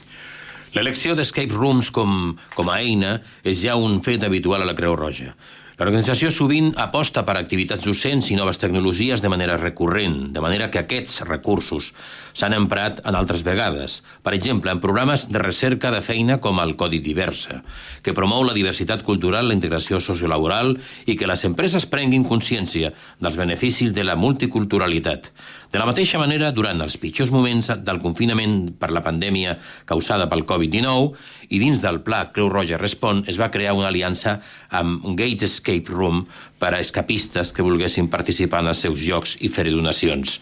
L'elecció 0.74 1.14
d'escape 1.14 1.54
rooms 1.54 1.90
com, 1.94 2.32
com 2.54 2.70
a 2.70 2.80
eina 2.82 3.18
és 3.46 3.60
ja 3.62 3.76
un 3.78 4.00
fet 4.02 4.24
habitual 4.26 4.64
a 4.64 4.66
la 4.66 4.74
Creu 4.74 4.96
Roja. 4.98 5.34
L'organització 5.74 6.30
sovint 6.30 6.68
aposta 6.78 7.24
per 7.26 7.34
activitats 7.34 7.82
docents 7.82 8.28
i 8.30 8.36
noves 8.38 8.60
tecnologies 8.62 9.22
de 9.22 9.30
manera 9.30 9.56
recurrent, 9.58 10.30
de 10.34 10.42
manera 10.42 10.68
que 10.70 10.84
aquests 10.84 11.24
recursos 11.26 11.90
s'han 12.34 12.52
emprat 12.56 13.00
en 13.06 13.16
altres 13.16 13.44
vegades. 13.46 14.02
Per 14.26 14.34
exemple, 14.34 14.72
en 14.74 14.82
programes 14.82 15.28
de 15.30 15.40
recerca 15.40 15.92
de 15.94 16.02
feina 16.04 16.40
com 16.42 16.58
el 16.60 16.74
Codi 16.76 17.00
Diversa, 17.00 17.62
que 18.02 18.14
promou 18.16 18.44
la 18.44 18.56
diversitat 18.56 19.04
cultural, 19.06 19.48
la 19.48 19.56
integració 19.56 20.00
sociolaboral 20.02 20.74
i 21.06 21.16
que 21.16 21.30
les 21.30 21.44
empreses 21.46 21.86
prenguin 21.86 22.26
consciència 22.28 22.92
dels 23.22 23.38
beneficis 23.38 23.94
de 23.94 24.04
la 24.04 24.18
multiculturalitat. 24.18 25.30
De 25.72 25.80
la 25.80 25.86
mateixa 25.88 26.20
manera, 26.20 26.52
durant 26.54 26.82
els 26.84 26.98
pitjors 27.02 27.32
moments 27.34 27.70
del 27.86 28.02
confinament 28.02 28.74
per 28.78 28.92
la 28.94 29.02
pandèmia 29.06 29.56
causada 29.88 30.28
pel 30.30 30.44
Covid-19 30.46 31.54
i 31.54 31.62
dins 31.62 31.82
del 31.82 32.02
pla 32.06 32.28
Creu 32.34 32.50
Roja 32.52 32.78
Respon 32.78 33.24
es 33.30 33.38
va 33.40 33.50
crear 33.54 33.74
una 33.78 33.90
aliança 33.90 34.40
amb 34.70 35.06
Gates 35.18 35.48
Escape 35.50 35.90
Room 35.90 36.24
per 36.58 36.74
a 36.74 36.82
escapistes 36.82 37.52
que 37.52 37.66
volguessin 37.66 38.10
participar 38.10 38.62
en 38.62 38.72
els 38.74 38.84
seus 38.86 39.00
jocs 39.02 39.38
i 39.42 39.50
fer 39.50 39.66
donacions. 39.70 40.38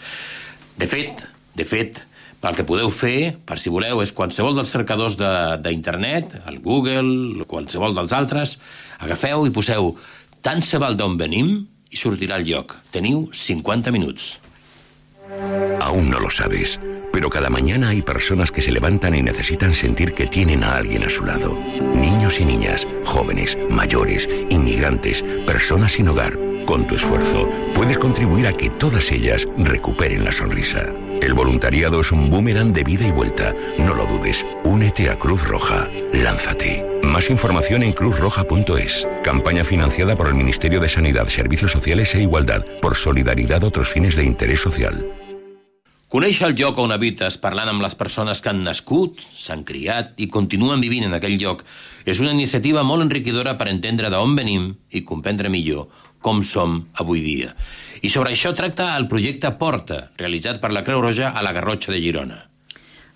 De 0.76 0.88
fet, 0.88 1.26
de 1.54 1.64
fet, 1.68 2.02
el 2.42 2.56
que 2.58 2.66
podeu 2.66 2.90
fer, 2.90 3.36
per 3.46 3.58
si 3.62 3.70
voleu, 3.70 4.00
és 4.02 4.10
qualsevol 4.16 4.56
dels 4.58 4.72
cercadors 4.74 5.14
d'internet, 5.16 6.40
el 6.50 6.58
Google, 6.64 7.44
qualsevol 7.46 7.94
dels 7.94 8.14
altres, 8.16 8.56
agafeu 8.98 9.46
i 9.46 9.54
poseu 9.54 9.92
tant 10.42 10.62
se 10.64 10.80
val 10.82 10.98
d'on 10.98 11.14
venim 11.20 11.54
i 11.92 12.00
sortirà 12.00 12.40
el 12.40 12.48
lloc. 12.48 12.74
Teniu 12.90 13.28
50 13.30 13.94
minuts. 13.94 14.40
Aún 15.80 16.10
no 16.10 16.20
lo 16.20 16.30
sabes, 16.30 16.80
pero 17.12 17.30
cada 17.30 17.48
mañana 17.48 17.90
hay 17.90 18.02
personas 18.02 18.50
que 18.50 18.60
se 18.60 18.72
levantan 18.72 19.14
y 19.14 19.22
necesitan 19.22 19.72
sentir 19.72 20.12
que 20.12 20.26
tienen 20.26 20.64
a 20.64 20.76
alguien 20.76 21.04
a 21.04 21.10
su 21.10 21.24
lado. 21.24 21.58
Niños 21.94 22.40
y 22.40 22.44
niñas, 22.44 22.86
jóvenes, 23.04 23.56
mayores, 23.70 24.28
inmigrantes, 24.50 25.24
personas 25.46 25.92
sin 25.92 26.08
hogar. 26.08 26.38
Con 26.66 26.86
tu 26.86 26.96
esfuerzo 26.96 27.48
puedes 27.74 27.98
contribuir 27.98 28.46
a 28.46 28.52
que 28.52 28.70
todas 28.70 29.10
ellas 29.12 29.48
recuperen 29.56 30.24
la 30.24 30.32
sonrisa. 30.32 30.92
El 31.22 31.34
voluntariado 31.34 32.00
es 32.00 32.10
un 32.10 32.28
boomerang 32.30 32.72
de 32.72 32.82
vida 32.82 33.06
y 33.06 33.12
vuelta. 33.12 33.54
No 33.78 33.94
lo 33.94 34.06
dudes. 34.06 34.44
Únete 34.64 35.08
a 35.08 35.16
Cruz 35.16 35.46
Roja. 35.46 35.88
Lánzate. 36.12 36.84
Más 37.04 37.30
información 37.30 37.84
en 37.84 37.92
cruzroja.es. 37.92 39.08
Campaña 39.22 39.62
financiada 39.62 40.16
por 40.16 40.26
el 40.26 40.34
Ministerio 40.34 40.80
de 40.80 40.88
Sanidad, 40.88 41.28
Servicios 41.28 41.70
Sociales 41.70 42.12
e 42.16 42.22
Igualdad 42.22 42.64
por 42.80 42.96
solidaridad 42.96 43.62
a 43.62 43.68
otros 43.68 43.88
fines 43.88 44.16
de 44.16 44.24
interés 44.24 44.60
social. 44.60 45.06
Conèixer 46.12 46.44
el 46.50 46.58
lloc 46.58 46.76
on 46.76 46.90
habites 46.92 47.38
parlant 47.40 47.70
amb 47.70 47.80
les 47.80 47.94
persones 47.96 48.42
que 48.44 48.50
han 48.50 48.58
nascut, 48.66 49.22
s'han 49.32 49.62
criat 49.64 50.18
i 50.20 50.26
continuen 50.28 50.82
vivint 50.84 51.06
en 51.06 51.16
aquell 51.16 51.38
lloc 51.40 51.62
és 52.04 52.20
una 52.20 52.34
iniciativa 52.36 52.82
molt 52.84 53.06
enriquidora 53.06 53.54
per 53.56 53.70
entendre 53.70 54.10
d'on 54.12 54.34
venim 54.36 54.66
i 54.92 55.00
comprendre 55.08 55.48
millor 55.48 55.86
com 56.22 56.40
som 56.46 56.78
avui 57.02 57.20
dia. 57.20 57.52
I 58.02 58.10
sobre 58.10 58.32
això 58.32 58.54
tracta 58.56 58.94
el 58.96 59.10
projecte 59.10 59.52
Porta, 59.58 60.06
realitzat 60.18 60.62
per 60.62 60.72
la 60.72 60.82
Creu 60.86 61.02
Roja 61.04 61.34
a 61.34 61.44
la 61.44 61.52
Garrotxa 61.52 61.92
de 61.92 62.00
Girona. 62.02 62.40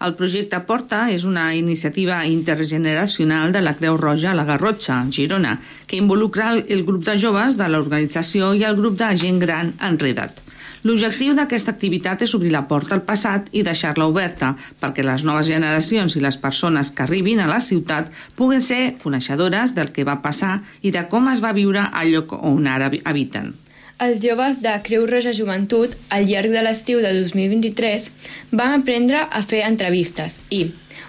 El 0.06 0.12
projecte 0.18 0.58
Porta 0.68 1.06
és 1.08 1.22
una 1.24 1.46
iniciativa 1.56 2.18
intergeneracional 2.28 3.54
de 3.54 3.62
la 3.64 3.72
Creu 3.78 3.96
Roja 3.96 4.34
a 4.34 4.36
la 4.36 4.44
Garrotxa, 4.44 4.98
Girona, 5.10 5.54
que 5.86 5.96
involucra 5.96 6.50
el 6.58 6.84
grup 6.84 7.06
de 7.06 7.16
joves 7.22 7.56
de 7.56 7.70
l'organització 7.72 8.52
i 8.52 8.66
el 8.68 8.76
grup 8.76 8.98
de 9.00 9.08
gent 9.16 9.40
gran 9.40 9.72
enredat. 9.80 10.42
L'objectiu 10.86 11.32
d'aquesta 11.34 11.72
activitat 11.72 12.20
és 12.22 12.32
obrir 12.36 12.52
la 12.54 12.66
porta 12.70 12.94
al 12.94 13.02
passat 13.02 13.48
i 13.58 13.64
deixar-la 13.66 14.06
oberta 14.06 14.52
perquè 14.78 15.02
les 15.02 15.24
noves 15.26 15.48
generacions 15.48 16.14
i 16.14 16.22
les 16.22 16.36
persones 16.38 16.92
que 16.94 17.02
arribin 17.02 17.40
a 17.42 17.48
la 17.50 17.58
ciutat 17.64 18.12
puguen 18.38 18.62
ser 18.62 18.94
coneixedores 19.02 19.74
del 19.74 19.90
que 19.96 20.04
va 20.06 20.20
passar 20.22 20.60
i 20.86 20.92
de 20.94 21.02
com 21.10 21.26
es 21.32 21.42
va 21.42 21.54
viure 21.56 21.88
al 21.90 22.12
lloc 22.12 22.36
on 22.38 22.70
ara 22.70 22.92
habiten. 23.02 23.54
Els 23.98 24.22
joves 24.22 24.60
de 24.62 24.76
Creu 24.86 25.08
Roja 25.10 25.34
Joventut, 25.34 25.96
al 26.12 26.28
llarg 26.30 26.54
de 26.54 26.62
l'estiu 26.62 27.02
de 27.02 27.10
2023, 27.18 28.10
van 28.52 28.78
aprendre 28.78 29.26
a 29.26 29.42
fer 29.42 29.64
entrevistes 29.66 30.38
i, 30.54 30.68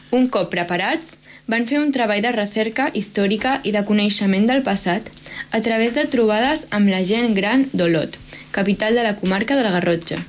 un 0.09 0.29
cop 0.33 0.49
preparats, 0.55 1.17
van 1.45 1.67
fer 1.69 1.83
un 1.83 1.91
treball 1.93 2.23
de 2.25 2.33
recerca 2.33 2.89
històrica 2.97 3.59
i 3.63 3.75
de 3.75 3.85
coneixement 3.85 4.49
del 4.49 4.65
passat 4.65 5.11
a 5.51 5.61
través 5.61 5.99
de 5.99 6.07
trobades 6.09 6.65
amb 6.71 6.89
la 6.89 7.03
gent 7.05 7.35
gran 7.37 7.67
d'Olot, 7.73 8.17
capital 8.57 8.97
de 8.97 9.05
la 9.05 9.15
comarca 9.15 9.55
de 9.55 9.63
la 9.63 9.75
Garrotxa. 9.77 10.23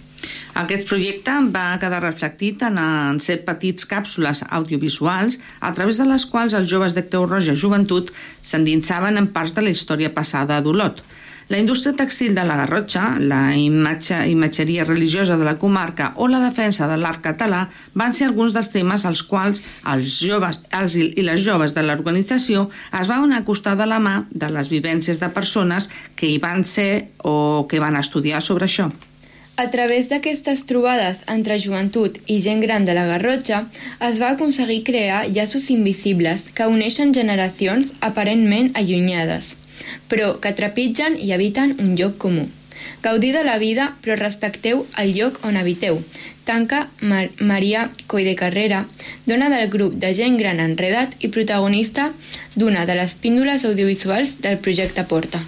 Aquest 0.59 0.89
projecte 0.89 1.35
va 1.55 1.79
quedar 1.81 2.01
reflectit 2.03 2.65
en, 2.67 2.79
en 2.81 3.21
set 3.23 3.45
petits 3.47 3.87
càpsules 3.89 4.43
audiovisuals 4.49 5.39
a 5.65 5.71
través 5.77 6.01
de 6.01 6.07
les 6.09 6.27
quals 6.29 6.57
els 6.59 6.69
joves 6.69 6.97
de 6.97 7.05
Creu 7.07 7.29
Roja 7.29 7.55
Joventut 7.55 8.11
s'endinsaven 8.43 9.21
en 9.21 9.31
parts 9.37 9.55
de 9.57 9.65
la 9.65 9.73
història 9.73 10.11
passada 10.15 10.59
d'Olot. 10.65 11.01
La 11.49 11.57
indústria 11.57 11.95
textil 11.97 12.35
de 12.37 12.43
la 12.45 12.59
Garrotxa, 12.61 13.15
la 13.19 13.57
imatge, 13.57 14.19
imatgeria 14.29 14.85
religiosa 14.85 15.39
de 15.41 15.47
la 15.47 15.57
comarca 15.57 16.13
o 16.17 16.27
la 16.29 16.43
defensa 16.43 16.85
de 16.91 16.99
l'art 17.01 17.23
català 17.25 17.63
van 17.97 18.13
ser 18.13 18.27
alguns 18.27 18.53
dels 18.53 18.69
temes 18.69 19.07
als 19.09 19.23
quals 19.25 19.63
els 19.89 20.19
joves 20.21 20.59
els 20.77 20.97
i 21.01 21.25
les 21.25 21.41
joves 21.41 21.73
de 21.73 21.87
l'organització 21.87 22.67
es 23.01 23.09
van 23.09 23.33
acostar 23.33 23.79
de 23.81 23.87
la 23.89 23.97
mà 23.97 24.27
de 24.29 24.51
les 24.53 24.69
vivències 24.69 25.23
de 25.25 25.31
persones 25.33 25.89
que 26.17 26.29
hi 26.29 26.37
van 26.37 26.67
ser 26.69 27.09
o 27.25 27.65
que 27.71 27.81
van 27.81 27.97
estudiar 27.97 28.43
sobre 28.45 28.69
això. 28.69 28.91
A 29.57 29.71
través 29.73 30.13
d'aquestes 30.13 30.67
trobades 30.69 31.23
entre 31.33 31.57
joventut 31.59 32.21
i 32.27 32.43
gent 32.45 32.61
gran 32.61 32.85
de 32.85 32.93
la 32.93 33.07
Garrotxa 33.09 33.63
es 34.05 34.21
va 34.21 34.35
aconseguir 34.37 34.83
crear 34.85 35.25
llaços 35.33 35.71
invisibles 35.73 36.51
que 36.53 36.69
uneixen 36.69 37.17
generacions 37.17 37.95
aparentment 38.05 38.71
allunyades 38.77 39.57
però 40.09 40.37
que 40.41 40.55
trepitgen 40.55 41.19
i 41.21 41.33
habiten 41.33 41.77
un 41.79 41.97
lloc 41.97 42.17
comú. 42.19 42.49
Gaudir 43.03 43.33
de 43.35 43.45
la 43.45 43.59
vida, 43.59 43.93
però 44.03 44.17
respecteu 44.17 44.87
el 45.03 45.15
lloc 45.15 45.39
on 45.45 45.57
habiteu. 45.57 46.01
Tanca 46.49 46.87
Mar 47.01 47.29
Maria 47.39 47.91
Coi 48.07 48.25
de 48.25 48.35
Carrera, 48.35 48.87
dona 49.27 49.51
del 49.53 49.69
grup 49.69 49.99
de 50.01 50.15
gent 50.17 50.39
gran 50.41 50.65
enredat 50.65 51.15
i 51.21 51.29
protagonista 51.29 52.11
d'una 52.57 52.87
de 52.89 52.97
les 52.99 53.15
píndoles 53.15 53.69
audiovisuals 53.69 54.39
del 54.41 54.59
projecte 54.59 55.05
Porta. 55.05 55.45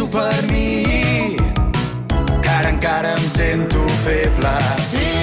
Fes-ho 0.00 0.08
per 0.08 0.42
mi, 0.50 1.36
que 2.42 2.48
ara 2.48 2.70
encara 2.70 3.12
em 3.12 3.28
sento 3.28 3.86
feble. 4.04 4.56
Sent 4.90 5.19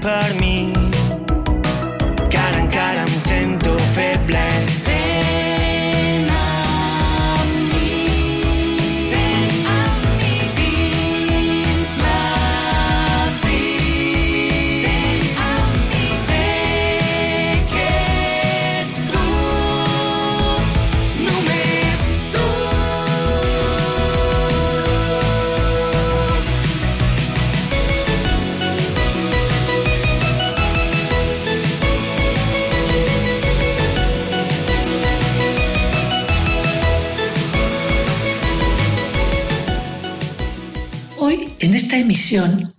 par 0.00 0.39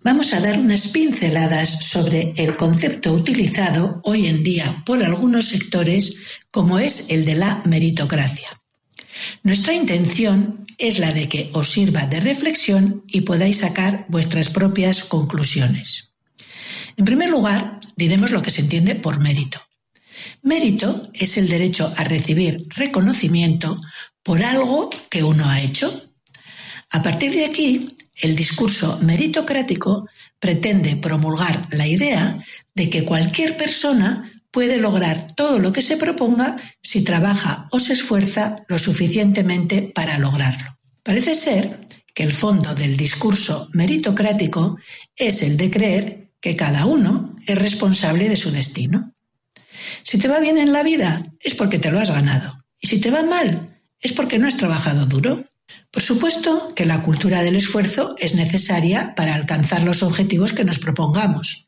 vamos 0.03 0.33
a 0.33 0.39
dar 0.39 0.57
unas 0.57 0.87
pinceladas 0.87 1.85
sobre 1.85 2.33
el 2.37 2.55
concepto 2.55 3.13
utilizado 3.13 3.99
hoy 4.03 4.27
en 4.27 4.43
día 4.43 4.83
por 4.85 5.03
algunos 5.03 5.49
sectores, 5.49 6.17
como 6.51 6.79
es 6.79 7.07
el 7.09 7.25
de 7.25 7.35
la 7.35 7.61
meritocracia. 7.65 8.47
Nuestra 9.43 9.73
intención 9.73 10.65
es 10.77 10.99
la 10.99 11.11
de 11.11 11.27
que 11.27 11.49
os 11.53 11.69
sirva 11.69 12.05
de 12.05 12.21
reflexión 12.21 13.03
y 13.07 13.21
podáis 13.21 13.57
sacar 13.57 14.05
vuestras 14.07 14.49
propias 14.49 15.03
conclusiones. 15.03 16.13
En 16.95 17.05
primer 17.05 17.29
lugar, 17.29 17.79
diremos 17.97 18.31
lo 18.31 18.41
que 18.41 18.51
se 18.51 18.61
entiende 18.61 18.95
por 18.95 19.19
mérito. 19.19 19.61
Mérito 20.43 21.01
es 21.13 21.37
el 21.37 21.49
derecho 21.49 21.91
a 21.97 22.03
recibir 22.03 22.63
reconocimiento 22.69 23.79
por 24.23 24.43
algo 24.43 24.89
que 25.09 25.23
uno 25.23 25.49
ha 25.49 25.61
hecho. 25.61 26.09
A 26.91 27.01
partir 27.01 27.33
de 27.33 27.45
aquí, 27.45 27.95
el 28.21 28.35
discurso 28.35 28.99
meritocrático 29.01 30.07
pretende 30.39 30.95
promulgar 30.95 31.67
la 31.71 31.87
idea 31.87 32.43
de 32.75 32.89
que 32.89 33.03
cualquier 33.03 33.57
persona 33.57 34.31
puede 34.51 34.77
lograr 34.77 35.33
todo 35.35 35.59
lo 35.59 35.71
que 35.71 35.81
se 35.81 35.97
proponga 35.97 36.57
si 36.81 37.03
trabaja 37.03 37.67
o 37.71 37.79
se 37.79 37.93
esfuerza 37.93 38.63
lo 38.67 38.77
suficientemente 38.77 39.91
para 39.95 40.17
lograrlo. 40.17 40.77
Parece 41.03 41.35
ser 41.35 41.79
que 42.13 42.23
el 42.23 42.31
fondo 42.31 42.75
del 42.75 42.97
discurso 42.97 43.69
meritocrático 43.73 44.77
es 45.15 45.41
el 45.41 45.57
de 45.57 45.71
creer 45.71 46.25
que 46.41 46.55
cada 46.55 46.85
uno 46.85 47.35
es 47.45 47.57
responsable 47.57 48.27
de 48.27 48.35
su 48.35 48.51
destino. 48.51 49.13
Si 50.03 50.17
te 50.17 50.27
va 50.27 50.39
bien 50.39 50.57
en 50.57 50.73
la 50.73 50.83
vida 50.83 51.23
es 51.39 51.55
porque 51.55 51.79
te 51.79 51.91
lo 51.91 51.99
has 51.99 52.11
ganado 52.11 52.57
y 52.79 52.87
si 52.87 52.99
te 52.99 53.11
va 53.11 53.23
mal 53.23 53.81
es 53.99 54.13
porque 54.13 54.37
no 54.37 54.47
has 54.47 54.57
trabajado 54.57 55.05
duro. 55.05 55.43
Por 55.91 56.01
supuesto 56.01 56.69
que 56.75 56.85
la 56.85 57.01
cultura 57.01 57.41
del 57.41 57.55
esfuerzo 57.55 58.15
es 58.17 58.35
necesaria 58.35 59.13
para 59.15 59.35
alcanzar 59.35 59.83
los 59.83 60.03
objetivos 60.03 60.53
que 60.53 60.63
nos 60.63 60.79
propongamos. 60.79 61.67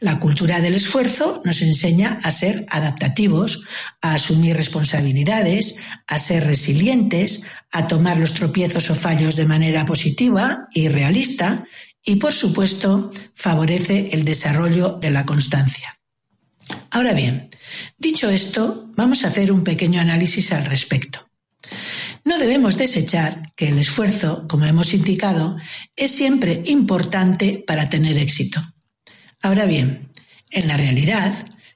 La 0.00 0.18
cultura 0.18 0.60
del 0.60 0.74
esfuerzo 0.74 1.40
nos 1.44 1.62
enseña 1.62 2.18
a 2.22 2.30
ser 2.30 2.66
adaptativos, 2.68 3.64
a 4.02 4.14
asumir 4.14 4.56
responsabilidades, 4.56 5.76
a 6.06 6.18
ser 6.18 6.44
resilientes, 6.44 7.42
a 7.70 7.86
tomar 7.86 8.18
los 8.18 8.34
tropiezos 8.34 8.90
o 8.90 8.94
fallos 8.94 9.36
de 9.36 9.46
manera 9.46 9.84
positiva 9.84 10.68
y 10.74 10.88
realista 10.88 11.64
y, 12.04 12.16
por 12.16 12.32
supuesto, 12.32 13.12
favorece 13.34 14.10
el 14.12 14.24
desarrollo 14.24 14.98
de 15.00 15.10
la 15.10 15.24
constancia. 15.24 15.98
Ahora 16.90 17.12
bien, 17.12 17.48
dicho 17.98 18.28
esto, 18.28 18.90
vamos 18.96 19.24
a 19.24 19.28
hacer 19.28 19.50
un 19.52 19.64
pequeño 19.64 20.00
análisis 20.00 20.52
al 20.52 20.66
respecto. 20.66 21.26
No 22.24 22.38
debemos 22.38 22.76
desechar 22.76 23.52
que 23.56 23.68
el 23.68 23.78
esfuerzo, 23.78 24.46
como 24.48 24.64
hemos 24.64 24.94
indicado, 24.94 25.56
es 25.96 26.12
siempre 26.12 26.62
importante 26.66 27.62
para 27.66 27.88
tener 27.88 28.16
éxito. 28.16 28.60
Ahora 29.40 29.66
bien, 29.66 30.10
en 30.50 30.68
la 30.68 30.76
realidad, 30.76 31.34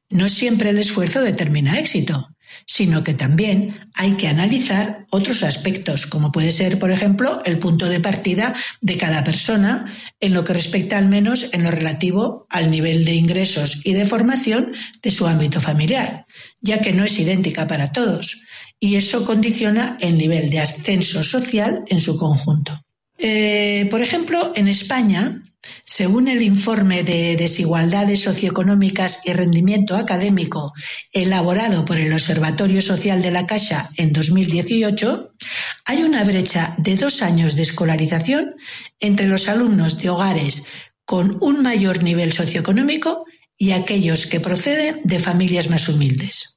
no 0.09 0.29
siempre 0.29 0.71
el 0.71 0.79
esfuerzo 0.79 1.21
determina 1.21 1.79
éxito, 1.79 2.29
sino 2.67 3.03
que 3.05 3.15
también 3.15 3.75
hay 3.95 4.13
que 4.17 4.29
analizar 4.29 5.07
otros 5.11 5.43
aspectos, 5.43 6.07
como 6.07 6.33
puede 6.33 6.53
ser, 6.53 6.79
por 6.79 6.91
ejemplo, 6.91 7.41
el 7.45 7.59
punto 7.59 7.89
de 7.89 8.01
partida 8.01 8.55
de 8.81 8.97
cada 8.97 9.25
persona 9.25 9.93
en 10.21 10.35
lo 10.35 10.45
que 10.45 10.53
respecta 10.53 10.99
al 10.99 11.09
menos 11.09 11.49
en 11.53 11.65
lo 11.65 11.71
relativo 11.71 12.47
al 12.51 12.71
nivel 12.71 13.05
de 13.05 13.15
ingresos 13.15 13.81
y 13.85 13.95
de 13.95 14.07
formación 14.07 14.73
de 15.03 15.11
su 15.11 15.27
ámbito 15.27 15.61
familiar, 15.61 16.27
ya 16.61 16.81
que 16.81 16.93
no 16.93 17.05
es 17.05 17.19
idéntica 17.19 17.67
para 17.67 17.93
todos, 17.93 18.41
y 18.79 18.97
eso 18.97 19.25
condiciona 19.25 19.97
el 20.01 20.19
nivel 20.19 20.51
de 20.51 20.61
ascenso 20.61 21.23
social 21.23 21.83
en 21.89 22.01
su 22.01 22.17
conjunto. 22.17 22.81
Eh, 23.19 23.87
por 23.91 24.03
ejemplo, 24.03 24.53
en 24.55 24.69
España, 24.69 25.43
según 25.85 26.29
el 26.29 26.43
informe 26.43 27.03
de 27.03 27.37
desigualdades 27.37 28.21
socioeconómicas 28.21 29.21
y 29.25 29.33
rendimiento 29.33 29.97
académico 29.97 30.73
elaborado 31.13 31.85
por 31.85 31.99
el 31.99 32.13
Observatorio 32.13 32.83
Social 32.83 33.23
de 33.23 33.31
la 33.31 33.47
Caixa 33.47 33.91
en 33.97 34.13
2018, 34.13 35.33
hay 35.87 36.03
una 36.03 36.25
brecha 36.25 36.75
de 36.79 36.97
dos 36.97 37.23
años 37.23 37.57
de 37.57 37.63
escolarización 37.63 38.55
entre 39.01 39.29
los 39.29 39.49
alumnos 39.49 39.99
de 39.99 40.11
hogares 40.11 40.65
con 41.05 41.39
un 41.41 41.63
mayor 41.63 42.03
nivel 42.03 42.33
socioeconómico 42.33 43.25
y 43.57 43.73
aquellos 43.73 44.27
que 44.27 44.41
proceden 44.41 45.01
de 45.05 45.19
familias 45.19 45.71
más 45.71 45.89
humildes. 45.89 46.56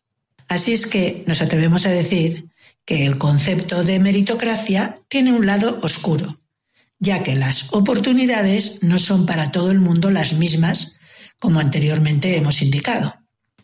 Así 0.49 0.73
es 0.73 0.87
que 0.87 1.23
nos 1.27 1.41
atrevemos 1.41 1.85
a 1.85 1.91
decir 1.91 2.49
que 2.83 3.05
el 3.05 3.19
concepto 3.19 3.83
de 3.83 3.99
meritocracia 3.99 4.95
tiene 5.07 5.31
un 5.31 5.45
lado 5.45 5.79
oscuro, 5.83 6.39
ya 6.97 7.21
que 7.21 7.35
las 7.35 7.71
oportunidades 7.71 8.81
no 8.81 8.97
son 8.97 9.27
para 9.27 9.51
todo 9.51 9.69
el 9.69 9.79
mundo 9.79 10.09
las 10.09 10.33
mismas, 10.33 10.97
como 11.39 11.59
anteriormente 11.59 12.35
hemos 12.35 12.63
indicado. 12.63 13.13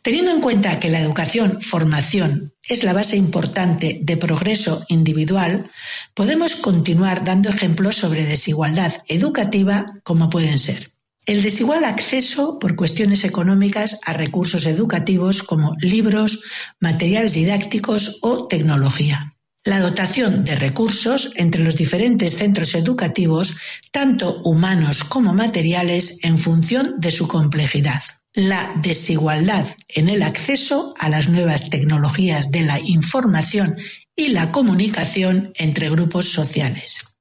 Teniendo 0.03 0.29
en 0.29 0.41
cuenta 0.41 0.79
que 0.79 0.91
la 0.91 0.99
educación, 0.99 1.59
formación, 1.63 2.53
es 2.61 2.83
la 2.83 2.93
base 2.93 3.17
importante 3.17 3.99
de 4.03 4.17
progreso 4.17 4.85
individual, 4.87 5.71
podemos 6.13 6.55
continuar 6.55 7.23
dando 7.23 7.49
ejemplos 7.49 7.95
sobre 7.95 8.25
desigualdad 8.25 8.93
educativa 9.07 9.87
como 10.03 10.29
pueden 10.29 10.59
ser. 10.59 10.94
El 11.25 11.41
desigual 11.41 11.83
acceso 11.83 12.59
por 12.59 12.75
cuestiones 12.75 13.23
económicas 13.23 13.99
a 14.05 14.13
recursos 14.13 14.65
educativos 14.65 15.41
como 15.41 15.75
libros, 15.81 16.41
materiales 16.79 17.33
didácticos 17.33 18.19
o 18.21 18.47
tecnología 18.47 19.35
la 19.65 19.79
dotación 19.79 20.45
de 20.45 20.55
recursos 20.55 21.31
entre 21.35 21.63
los 21.63 21.75
diferentes 21.75 22.37
centros 22.37 22.75
educativos, 22.75 23.55
tanto 23.91 24.39
humanos 24.43 25.03
como 25.03 25.33
materiales, 25.33 26.19
en 26.21 26.37
función 26.37 26.95
de 26.99 27.09
su 27.09 27.27
complejidad. 27.27 28.01
La 28.33 28.71
desigualdad 28.81 29.67
en 29.89 30.07
el 30.07 30.21
acceso 30.21 30.93
a 30.99 31.09
las 31.09 31.29
nuevas 31.29 31.69
tecnologías 31.71 32.51
de 32.51 32.61
la 32.61 32.79
información 32.79 33.75
y 34.15 34.29
la 34.29 34.51
comunicación 34.51 35.51
entre 35.55 35.89
grupos 35.89 36.31
sociales. 36.31 37.17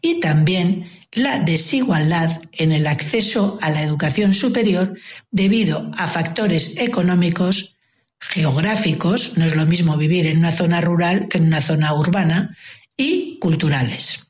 Y 0.00 0.20
también 0.20 0.88
la 1.12 1.40
desigualdad 1.40 2.30
en 2.52 2.72
el 2.72 2.86
acceso 2.86 3.58
a 3.62 3.70
la 3.70 3.82
educación 3.82 4.32
superior 4.34 4.94
debido 5.30 5.90
a 5.98 6.06
factores 6.06 6.76
económicos, 6.78 7.76
geográficos, 8.20 9.36
no 9.36 9.46
es 9.46 9.56
lo 9.56 9.66
mismo 9.66 9.96
vivir 9.96 10.26
en 10.26 10.38
una 10.38 10.50
zona 10.50 10.80
rural 10.80 11.28
que 11.28 11.38
en 11.38 11.46
una 11.46 11.60
zona 11.60 11.94
urbana, 11.94 12.56
y 12.96 13.38
culturales. 13.38 14.26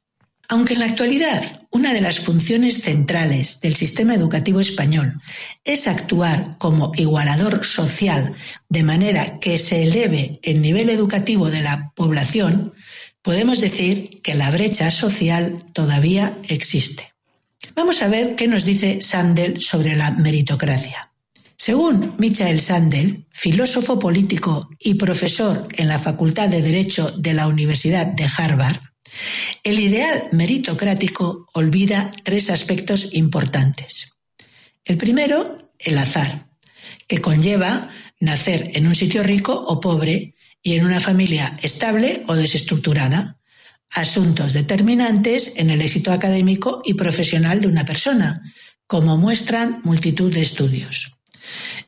Aunque 0.48 0.74
en 0.74 0.80
la 0.80 0.86
actualidad 0.86 1.44
una 1.70 1.92
de 1.92 2.00
las 2.00 2.20
funciones 2.20 2.82
centrales 2.82 3.60
del 3.60 3.76
sistema 3.76 4.14
educativo 4.14 4.60
español 4.60 5.20
es 5.64 5.86
actuar 5.86 6.56
como 6.58 6.92
igualador 6.96 7.64
social 7.64 8.34
de 8.68 8.82
manera 8.82 9.38
que 9.40 9.58
se 9.58 9.84
eleve 9.84 10.40
el 10.42 10.60
nivel 10.60 10.88
educativo 10.90 11.50
de 11.50 11.62
la 11.62 11.92
población, 11.94 12.74
podemos 13.22 13.60
decir 13.60 14.20
que 14.22 14.34
la 14.34 14.50
brecha 14.50 14.90
social 14.90 15.64
todavía 15.72 16.36
existe. 16.48 17.12
Vamos 17.74 18.02
a 18.02 18.08
ver 18.08 18.36
qué 18.36 18.48
nos 18.48 18.64
dice 18.64 19.00
Sandel 19.00 19.60
sobre 19.60 19.94
la 19.94 20.10
meritocracia. 20.12 21.10
Según 21.56 22.14
Michael 22.18 22.60
Sandel, 22.60 23.26
filósofo 23.30 23.98
político 23.98 24.70
y 24.78 24.94
profesor 24.94 25.68
en 25.76 25.88
la 25.88 25.98
Facultad 25.98 26.48
de 26.48 26.62
Derecho 26.62 27.10
de 27.18 27.34
la 27.34 27.46
Universidad 27.46 28.06
de 28.06 28.26
Harvard, 28.36 28.78
el 29.62 29.78
ideal 29.78 30.28
meritocrático 30.32 31.46
olvida 31.52 32.12
tres 32.24 32.48
aspectos 32.48 33.12
importantes. 33.12 34.14
El 34.84 34.96
primero, 34.96 35.58
el 35.78 35.98
azar, 35.98 36.48
que 37.06 37.20
conlleva 37.20 37.90
nacer 38.20 38.70
en 38.74 38.86
un 38.86 38.94
sitio 38.94 39.22
rico 39.22 39.52
o 39.52 39.80
pobre 39.80 40.34
y 40.62 40.74
en 40.74 40.84
una 40.84 41.00
familia 41.00 41.56
estable 41.62 42.22
o 42.28 42.34
desestructurada, 42.34 43.38
asuntos 43.90 44.52
determinantes 44.52 45.52
en 45.56 45.70
el 45.70 45.82
éxito 45.82 46.12
académico 46.12 46.82
y 46.84 46.94
profesional 46.94 47.60
de 47.60 47.68
una 47.68 47.84
persona, 47.84 48.42
como 48.86 49.16
muestran 49.16 49.80
multitud 49.84 50.32
de 50.32 50.42
estudios. 50.42 51.16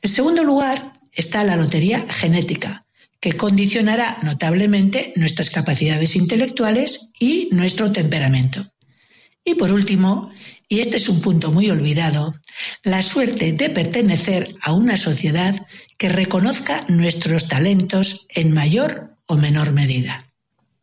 En 0.01 0.09
segundo 0.09 0.43
lugar 0.43 0.93
está 1.11 1.43
la 1.43 1.55
lotería 1.55 2.05
genética, 2.09 2.85
que 3.19 3.37
condicionará 3.37 4.17
notablemente 4.23 5.13
nuestras 5.15 5.49
capacidades 5.49 6.15
intelectuales 6.15 7.11
y 7.19 7.47
nuestro 7.51 7.91
temperamento. 7.91 8.73
Y 9.45 9.55
por 9.55 9.71
último, 9.71 10.29
y 10.73 10.79
este 10.79 10.97
es 10.97 11.07
un 11.07 11.21
punto 11.21 11.51
muy 11.51 11.69
olvidado, 11.69 12.33
la 12.83 13.03
suerte 13.03 13.53
de 13.53 13.69
pertenecer 13.69 14.51
a 14.63 14.73
una 14.73 14.97
sociedad 14.97 15.53
que 15.99 16.09
reconozca 16.09 16.83
nuestros 16.87 17.47
talentos 17.47 18.25
en 18.29 18.51
mayor 18.51 19.15
o 19.27 19.37
menor 19.37 19.71
medida. 19.71 20.25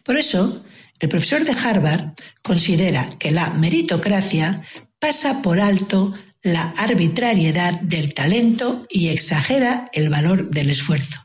Por 0.05 0.17
eso, 0.17 0.65
el 1.01 1.09
profesor 1.09 1.45
de 1.45 1.57
Harvard 1.61 2.13
considera 2.41 3.09
que 3.19 3.33
la 3.33 3.51
meritocracia 3.51 4.63
pasa 5.01 5.43
por 5.43 5.59
alto 5.59 6.15
la 6.45 6.73
arbitrariedad 6.79 7.81
del 7.81 8.15
talento 8.15 8.87
y 8.91 9.09
exagera 9.09 9.87
el 9.93 10.09
valor 10.09 10.53
del 10.53 10.71
esfuerzo. 10.71 11.21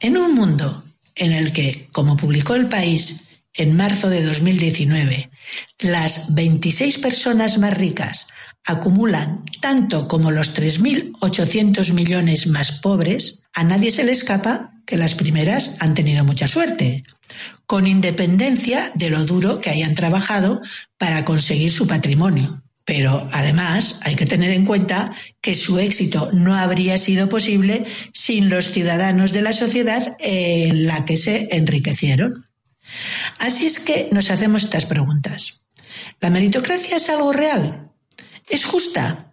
En 0.00 0.16
un 0.16 0.34
mundo 0.34 0.82
en 1.14 1.30
el 1.30 1.52
que, 1.52 1.88
como 1.92 2.16
publicó 2.16 2.56
el 2.56 2.68
país 2.68 3.28
en 3.54 3.76
marzo 3.76 4.08
de 4.08 4.24
2019, 4.24 5.30
las 5.80 6.34
26 6.34 6.98
personas 6.98 7.58
más 7.58 7.76
ricas 7.76 8.28
acumulan 8.66 9.44
tanto 9.60 10.08
como 10.08 10.30
los 10.30 10.54
3.800 10.54 11.92
millones 11.92 12.46
más 12.46 12.72
pobres, 12.72 13.42
a 13.54 13.64
nadie 13.64 13.90
se 13.90 14.04
le 14.04 14.12
escapa 14.12 14.72
que 14.86 14.96
las 14.96 15.14
primeras 15.14 15.76
han 15.80 15.94
tenido 15.94 16.24
mucha 16.24 16.48
suerte, 16.48 17.02
con 17.66 17.86
independencia 17.86 18.90
de 18.94 19.10
lo 19.10 19.24
duro 19.24 19.60
que 19.60 19.70
hayan 19.70 19.94
trabajado 19.94 20.60
para 20.98 21.24
conseguir 21.24 21.70
su 21.70 21.86
patrimonio. 21.86 22.62
Pero 22.84 23.28
además 23.32 24.00
hay 24.02 24.16
que 24.16 24.26
tener 24.26 24.50
en 24.50 24.64
cuenta 24.64 25.14
que 25.40 25.54
su 25.54 25.78
éxito 25.78 26.30
no 26.32 26.56
habría 26.56 26.98
sido 26.98 27.28
posible 27.28 27.86
sin 28.12 28.50
los 28.50 28.72
ciudadanos 28.72 29.32
de 29.32 29.42
la 29.42 29.52
sociedad 29.52 30.16
en 30.18 30.86
la 30.86 31.04
que 31.04 31.16
se 31.16 31.48
enriquecieron. 31.52 32.49
Así 33.38 33.66
es 33.66 33.78
que 33.78 34.08
nos 34.12 34.30
hacemos 34.30 34.64
estas 34.64 34.86
preguntas. 34.86 35.64
¿La 36.20 36.30
meritocracia 36.30 36.96
es 36.96 37.08
algo 37.08 37.32
real? 37.32 37.90
¿Es 38.48 38.64
justa? 38.64 39.32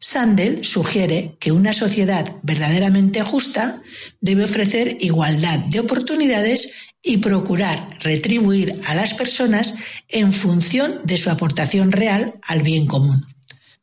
Sandel 0.00 0.64
sugiere 0.64 1.36
que 1.40 1.50
una 1.50 1.72
sociedad 1.72 2.36
verdaderamente 2.42 3.22
justa 3.22 3.82
debe 4.20 4.44
ofrecer 4.44 4.96
igualdad 5.00 5.58
de 5.58 5.80
oportunidades 5.80 6.72
y 7.02 7.18
procurar 7.18 7.88
retribuir 8.00 8.80
a 8.86 8.94
las 8.94 9.14
personas 9.14 9.74
en 10.08 10.32
función 10.32 11.00
de 11.04 11.16
su 11.16 11.30
aportación 11.30 11.90
real 11.90 12.38
al 12.46 12.62
bien 12.62 12.86
común. 12.86 13.26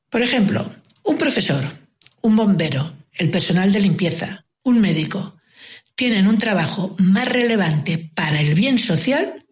Por 0.10 0.22
ejemplo, 0.22 0.74
un 1.04 1.18
profesor, 1.18 1.64
un 2.22 2.36
bombero, 2.36 2.96
el 3.14 3.30
personal 3.30 3.72
de 3.72 3.82
limpieza, 3.82 4.42
un 4.64 4.80
médico, 4.80 5.36
tienen 5.96 6.28
un 6.28 6.38
trabajo 6.38 6.96
más 7.00 7.28
relevante 7.30 8.12
para 8.14 8.40
el 8.40 8.54
bien 8.54 8.80
social 8.80 9.46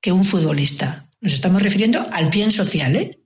que 0.00 0.12
un 0.12 0.24
futbolista. 0.24 1.08
Nos 1.20 1.34
estamos 1.34 1.62
refiriendo 1.62 2.04
al 2.12 2.30
bien 2.30 2.50
social, 2.50 2.96
¿eh? 2.96 3.20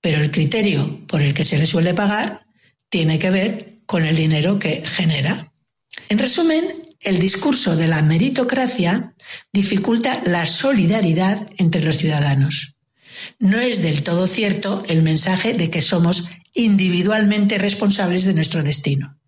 Pero 0.00 0.22
el 0.22 0.30
criterio 0.30 1.06
por 1.06 1.20
el 1.20 1.34
que 1.34 1.44
se 1.44 1.58
le 1.58 1.66
suele 1.66 1.94
pagar 1.94 2.46
tiene 2.88 3.18
que 3.18 3.30
ver 3.30 3.80
con 3.84 4.04
el 4.04 4.16
dinero 4.16 4.58
que 4.58 4.82
genera. 4.84 5.52
En 6.08 6.18
resumen, 6.18 6.64
el 7.00 7.18
discurso 7.18 7.76
de 7.76 7.86
la 7.86 8.02
meritocracia 8.02 9.14
dificulta 9.52 10.20
la 10.24 10.46
solidaridad 10.46 11.46
entre 11.58 11.84
los 11.84 11.98
ciudadanos. 11.98 12.76
No 13.38 13.58
es 13.58 13.82
del 13.82 14.02
todo 14.02 14.26
cierto 14.26 14.82
el 14.88 15.02
mensaje 15.02 15.54
de 15.54 15.70
que 15.70 15.80
somos 15.80 16.28
individualmente 16.54 17.58
responsables 17.58 18.24
de 18.24 18.34
nuestro 18.34 18.62
destino. 18.62 19.18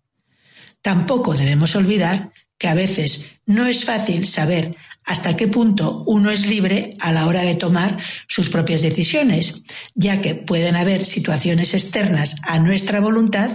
Tampoco 0.81 1.35
debemos 1.35 1.75
olvidar 1.75 2.31
que 2.61 2.67
a 2.67 2.75
veces 2.75 3.25
no 3.47 3.65
es 3.65 3.85
fácil 3.85 4.23
saber 4.23 4.75
hasta 5.05 5.35
qué 5.35 5.47
punto 5.47 6.03
uno 6.05 6.29
es 6.29 6.45
libre 6.45 6.93
a 6.99 7.11
la 7.11 7.25
hora 7.25 7.41
de 7.41 7.55
tomar 7.55 7.97
sus 8.27 8.49
propias 8.49 8.83
decisiones, 8.83 9.63
ya 9.95 10.21
que 10.21 10.35
pueden 10.35 10.75
haber 10.75 11.03
situaciones 11.03 11.73
externas 11.73 12.35
a 12.43 12.59
nuestra 12.59 12.99
voluntad 12.99 13.49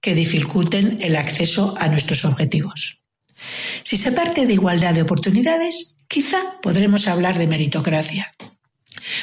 que 0.00 0.14
dificulten 0.14 0.98
el 1.00 1.16
acceso 1.16 1.74
a 1.76 1.88
nuestros 1.88 2.24
objetivos. 2.24 3.00
Si 3.82 3.96
se 3.96 4.12
parte 4.12 4.46
de 4.46 4.52
igualdad 4.52 4.94
de 4.94 5.02
oportunidades, 5.02 5.96
quizá 6.06 6.38
podremos 6.62 7.08
hablar 7.08 7.38
de 7.38 7.48
meritocracia. 7.48 8.32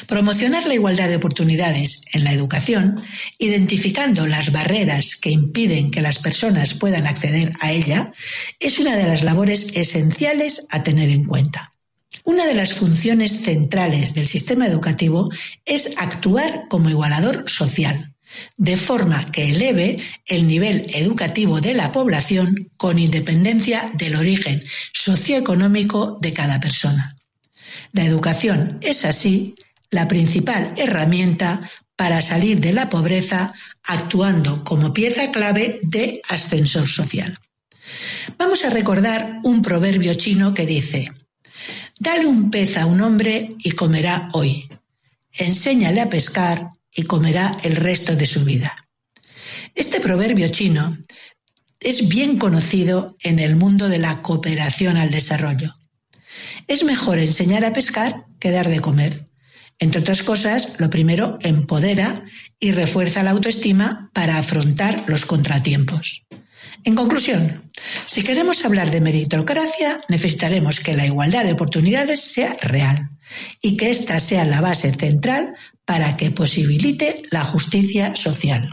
Promocionar 0.07 0.65
la 0.65 0.73
igualdad 0.73 1.09
de 1.09 1.15
oportunidades 1.15 2.01
en 2.13 2.23
la 2.23 2.33
educación, 2.33 3.01
identificando 3.37 4.27
las 4.27 4.51
barreras 4.51 5.15
que 5.15 5.29
impiden 5.29 5.91
que 5.91 6.01
las 6.01 6.19
personas 6.19 6.73
puedan 6.73 7.07
acceder 7.07 7.51
a 7.59 7.71
ella, 7.71 8.11
es 8.59 8.79
una 8.79 8.95
de 8.95 9.05
las 9.05 9.23
labores 9.23 9.67
esenciales 9.73 10.65
a 10.69 10.83
tener 10.83 11.09
en 11.09 11.25
cuenta. 11.25 11.73
Una 12.23 12.45
de 12.45 12.55
las 12.55 12.73
funciones 12.73 13.41
centrales 13.41 14.13
del 14.13 14.27
sistema 14.27 14.67
educativo 14.67 15.29
es 15.65 15.97
actuar 15.97 16.65
como 16.69 16.89
igualador 16.89 17.49
social, 17.49 18.15
de 18.57 18.77
forma 18.77 19.31
que 19.31 19.49
eleve 19.49 19.97
el 20.27 20.47
nivel 20.47 20.85
educativo 20.93 21.61
de 21.61 21.73
la 21.73 21.91
población 21.91 22.71
con 22.77 22.99
independencia 22.99 23.91
del 23.95 24.15
origen 24.15 24.63
socioeconómico 24.93 26.17
de 26.21 26.33
cada 26.33 26.59
persona. 26.59 27.15
La 27.91 28.03
educación 28.03 28.79
es 28.81 29.05
así 29.05 29.55
la 29.91 30.07
principal 30.07 30.73
herramienta 30.77 31.61
para 31.95 32.21
salir 32.21 32.59
de 32.59 32.71
la 32.71 32.89
pobreza 32.89 33.53
actuando 33.83 34.63
como 34.63 34.93
pieza 34.93 35.31
clave 35.31 35.79
de 35.83 36.21
ascensor 36.29 36.87
social. 36.87 37.37
Vamos 38.37 38.63
a 38.63 38.69
recordar 38.69 39.39
un 39.43 39.61
proverbio 39.61 40.13
chino 40.13 40.53
que 40.53 40.65
dice, 40.65 41.11
Dale 41.99 42.25
un 42.25 42.49
pez 42.49 42.77
a 42.77 42.85
un 42.85 43.01
hombre 43.01 43.49
y 43.63 43.71
comerá 43.71 44.29
hoy. 44.31 44.63
Enséñale 45.33 45.99
a 45.99 46.09
pescar 46.09 46.69
y 46.95 47.03
comerá 47.03 47.57
el 47.63 47.75
resto 47.75 48.15
de 48.15 48.25
su 48.25 48.45
vida. 48.45 48.73
Este 49.75 49.99
proverbio 49.99 50.47
chino 50.49 50.97
es 51.79 52.07
bien 52.07 52.37
conocido 52.37 53.15
en 53.21 53.39
el 53.39 53.55
mundo 53.55 53.89
de 53.89 53.99
la 53.99 54.21
cooperación 54.21 54.97
al 54.97 55.11
desarrollo. 55.11 55.75
Es 56.67 56.83
mejor 56.83 57.19
enseñar 57.19 57.65
a 57.65 57.73
pescar 57.73 58.25
que 58.39 58.51
dar 58.51 58.69
de 58.69 58.79
comer. 58.79 59.28
Entre 59.79 60.01
otras 60.01 60.23
cosas, 60.23 60.73
lo 60.77 60.89
primero 60.89 61.37
empodera 61.41 62.23
y 62.59 62.71
refuerza 62.73 63.23
la 63.23 63.31
autoestima 63.31 64.11
para 64.13 64.37
afrontar 64.37 65.03
los 65.07 65.25
contratiempos. 65.25 66.25
En 66.83 66.95
conclusión, 66.95 67.71
si 68.05 68.23
queremos 68.23 68.63
hablar 68.65 68.91
de 68.91 69.01
meritocracia, 69.01 69.97
necesitaremos 70.07 70.79
que 70.79 70.93
la 70.93 71.05
igualdad 71.05 71.45
de 71.45 71.53
oportunidades 71.53 72.21
sea 72.21 72.55
real 72.61 73.09
y 73.61 73.77
que 73.77 73.89
ésta 73.89 74.19
sea 74.19 74.45
la 74.45 74.61
base 74.61 74.93
central 74.93 75.55
para 75.85 76.15
que 76.17 76.31
posibilite 76.31 77.21
la 77.31 77.43
justicia 77.43 78.15
social. 78.15 78.69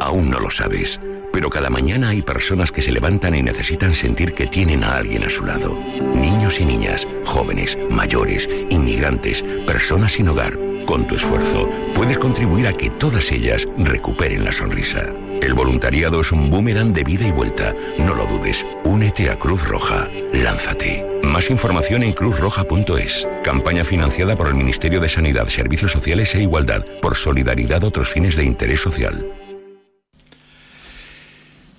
Aún 0.00 0.30
no 0.30 0.40
lo 0.40 0.50
sabes, 0.50 1.00
pero 1.32 1.48
cada 1.48 1.70
mañana 1.70 2.10
hay 2.10 2.22
personas 2.22 2.72
que 2.72 2.82
se 2.82 2.92
levantan 2.92 3.34
y 3.34 3.42
necesitan 3.42 3.94
sentir 3.94 4.34
que 4.34 4.46
tienen 4.46 4.84
a 4.84 4.96
alguien 4.96 5.24
a 5.24 5.30
su 5.30 5.44
lado. 5.44 5.78
Niños 6.14 6.60
y 6.60 6.64
niñas, 6.64 7.06
jóvenes, 7.24 7.78
mayores, 7.90 8.48
inmigrantes, 8.70 9.44
personas 9.66 10.12
sin 10.12 10.28
hogar. 10.28 10.58
Con 10.86 11.06
tu 11.06 11.14
esfuerzo 11.14 11.68
puedes 11.94 12.18
contribuir 12.18 12.66
a 12.66 12.72
que 12.72 12.90
todas 12.90 13.30
ellas 13.32 13.68
recuperen 13.78 14.44
la 14.44 14.52
sonrisa. 14.52 15.02
El 15.40 15.54
voluntariado 15.54 16.20
es 16.20 16.30
un 16.30 16.50
boomerang 16.50 16.92
de 16.92 17.04
vida 17.04 17.26
y 17.26 17.32
vuelta. 17.32 17.74
No 17.98 18.14
lo 18.14 18.26
dudes. 18.26 18.64
Únete 18.84 19.30
a 19.30 19.38
Cruz 19.38 19.66
Roja. 19.66 20.08
Lánzate. 20.32 21.04
Más 21.24 21.50
información 21.50 22.02
en 22.02 22.12
cruzroja.es. 22.12 23.28
Campaña 23.42 23.84
financiada 23.84 24.36
por 24.36 24.48
el 24.48 24.54
Ministerio 24.54 25.00
de 25.00 25.08
Sanidad, 25.08 25.46
Servicios 25.48 25.92
Sociales 25.92 26.34
e 26.34 26.42
Igualdad 26.42 26.84
por 27.00 27.16
solidaridad 27.16 27.82
otros 27.84 28.08
fines 28.08 28.36
de 28.36 28.44
interés 28.44 28.80
social. 28.80 29.26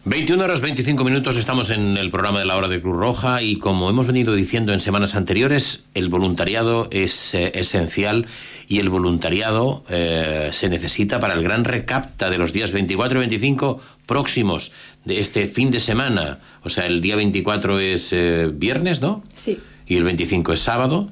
21 0.06 0.44
horas 0.44 0.60
25 0.60 1.02
minutos 1.06 1.38
estamos 1.38 1.70
en 1.70 1.96
el 1.96 2.12
programa 2.12 2.40
de 2.40 2.46
la 2.46 2.58
hora 2.58 2.68
de 2.68 2.82
Cruz 2.82 2.98
Roja 2.98 3.42
y 3.42 3.56
como 3.56 3.90
hemos 3.90 4.06
venido 4.06 4.36
diciendo 4.36 4.74
en 4.74 4.82
semanas 4.82 5.16
anteriores, 5.16 5.86
el 5.94 6.10
voluntariado 6.10 6.90
es 6.92 7.34
eh, 7.34 7.54
esencial 7.56 8.28
y 8.68 8.80
el 8.80 8.90
voluntariado 8.90 9.86
eh, 9.88 10.50
se 10.52 10.68
necesita 10.68 11.22
para 11.22 11.36
el 11.36 11.42
gran 11.42 11.64
recapta 11.64 12.30
de 12.30 12.38
los 12.38 12.52
días 12.52 12.74
24 12.74 13.18
y 13.18 13.20
25 13.20 13.80
próximos 14.06 14.74
de 15.06 15.22
este 15.22 15.48
fin 15.48 15.72
de 15.72 15.80
semana. 15.80 16.40
O 16.64 16.70
sea, 16.70 16.86
el 16.86 17.00
día 17.00 17.16
24 17.16 17.80
es 17.80 18.12
eh, 18.12 18.52
viernes, 18.54 19.00
¿no? 19.00 19.24
Sí. 19.42 19.58
Y 19.88 19.96
el 19.96 20.04
25 20.04 20.52
es 20.52 20.60
sábado. 20.60 21.08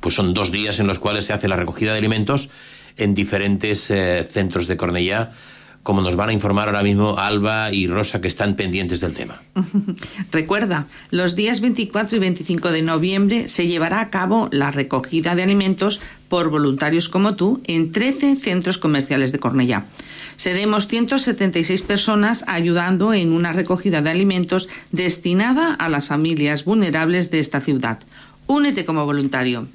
Pues 0.00 0.14
son 0.14 0.32
dos 0.32 0.50
días 0.50 0.78
en 0.78 0.86
los 0.86 0.98
cuales 0.98 1.26
se 1.26 1.34
hace 1.34 1.46
la 1.46 1.56
recogida 1.56 1.92
de 1.92 1.98
alimentos 1.98 2.48
en 2.96 3.14
diferentes 3.14 3.92
centros 4.30 4.66
de 4.66 4.78
Cornellá 4.78 5.30
como 5.82 6.02
nos 6.02 6.16
van 6.16 6.28
a 6.28 6.32
informar 6.32 6.68
ahora 6.68 6.82
mismo 6.82 7.16
Alba 7.18 7.72
y 7.72 7.86
Rosa, 7.86 8.20
que 8.20 8.28
están 8.28 8.54
pendientes 8.54 9.00
del 9.00 9.14
tema. 9.14 9.40
Recuerda, 10.32 10.86
los 11.10 11.36
días 11.36 11.60
24 11.60 12.16
y 12.16 12.20
25 12.20 12.70
de 12.70 12.82
noviembre 12.82 13.48
se 13.48 13.66
llevará 13.66 14.00
a 14.00 14.10
cabo 14.10 14.48
la 14.52 14.70
recogida 14.70 15.34
de 15.34 15.42
alimentos 15.42 16.00
por 16.28 16.50
voluntarios 16.50 17.08
como 17.08 17.34
tú 17.34 17.60
en 17.64 17.92
13 17.92 18.36
centros 18.36 18.78
comerciales 18.78 19.32
de 19.32 19.38
Cornellá. 19.38 19.84
Seremos 20.36 20.86
176 20.86 21.82
personas 21.82 22.44
ayudando 22.46 23.12
en 23.12 23.32
una 23.32 23.52
recogida 23.52 24.00
de 24.00 24.10
alimentos 24.10 24.68
destinada 24.90 25.74
a 25.74 25.88
las 25.88 26.06
familias 26.06 26.64
vulnerables 26.64 27.30
de 27.30 27.40
esta 27.40 27.60
ciudad. 27.60 27.98
Únete 28.46 28.84
como 28.84 29.04
voluntario. 29.04 29.66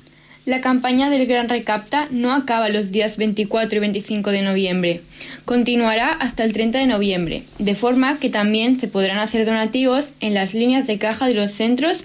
La 0.45 0.61
campaña 0.61 1.09
del 1.09 1.25
Gran 1.25 1.49
Recapta 1.49 2.07
no 2.11 2.31
acaba 2.31 2.69
los 2.69 2.91
días 2.91 3.17
24 3.17 3.77
y 3.77 3.79
25 3.79 4.29
de 4.29 4.43
noviembre. 4.43 5.01
Continuará 5.43 6.11
hasta 6.11 6.43
el 6.43 6.53
30 6.53 6.77
de 6.77 6.85
noviembre, 6.85 7.43
de 7.57 7.73
forma 7.73 8.19
que 8.19 8.29
también 8.29 8.77
se 8.77 8.87
podrán 8.87 9.17
hacer 9.17 9.47
donativos 9.47 10.11
en 10.19 10.35
las 10.35 10.53
líneas 10.53 10.85
de 10.85 10.99
caja 10.99 11.25
de 11.25 11.33
los 11.33 11.51
centros 11.51 12.03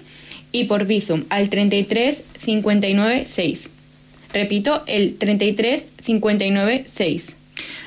y 0.51 0.63
por 0.63 0.85
Bizum 0.85 1.25
al 1.29 1.49
33 1.49 2.23
59 2.43 3.25
6. 3.27 3.69
Repito, 4.33 4.81
el 4.87 5.17
33 5.19 5.87
59 6.03 6.85
6. 6.87 7.35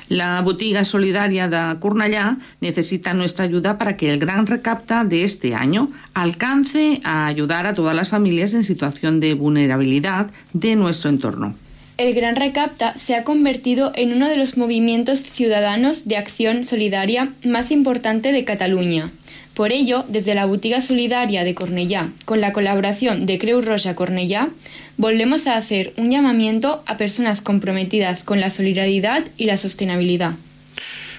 La 0.09 0.39
botiga 0.41 0.85
solidaria 0.85 1.47
de 1.47 1.79
Cornellà 1.79 2.37
necesita 2.61 3.13
nuestra 3.13 3.45
ayuda 3.45 3.77
para 3.79 3.97
que 3.97 4.11
el 4.11 4.19
gran 4.19 4.45
recapta 4.45 5.03
de 5.03 5.23
este 5.23 5.55
año 5.55 5.91
alcance 6.13 7.01
a 7.03 7.25
ayudar 7.25 7.65
a 7.65 7.73
todas 7.73 7.95
las 7.95 8.09
familias 8.09 8.53
en 8.53 8.63
situación 8.63 9.19
de 9.19 9.33
vulnerabilidad 9.33 10.29
de 10.53 10.75
nuestro 10.75 11.09
entorno. 11.09 11.55
El 11.97 12.13
Gran 12.13 12.35
Recapta 12.35 12.93
se 12.97 13.15
ha 13.15 13.23
convertido 13.23 13.93
en 13.95 14.11
uno 14.11 14.27
de 14.27 14.35
los 14.35 14.57
movimientos 14.57 15.21
ciudadanos 15.21 16.05
de 16.05 16.17
acción 16.17 16.65
solidaria 16.65 17.29
más 17.45 17.71
importante 17.71 18.33
de 18.33 18.43
Cataluña. 18.43 19.11
Por 19.53 19.71
ello, 19.71 20.03
desde 20.09 20.35
la 20.35 20.45
Botiga 20.45 20.81
Solidaria 20.81 21.45
de 21.45 21.55
Cornellá, 21.55 22.09
con 22.25 22.41
la 22.41 22.51
colaboración 22.51 23.25
de 23.25 23.39
Creu 23.39 23.61
Roja 23.61 23.95
Cornellá, 23.95 24.49
volvemos 24.97 25.47
a 25.47 25.57
hacer 25.57 25.93
un 25.97 26.11
llamamiento 26.11 26.83
a 26.85 26.97
personas 26.97 27.41
comprometidas 27.41 28.23
con 28.23 28.39
la 28.39 28.49
solidaridad 28.49 29.25
y 29.37 29.45
la 29.45 29.57
sostenibilidad. 29.57 30.35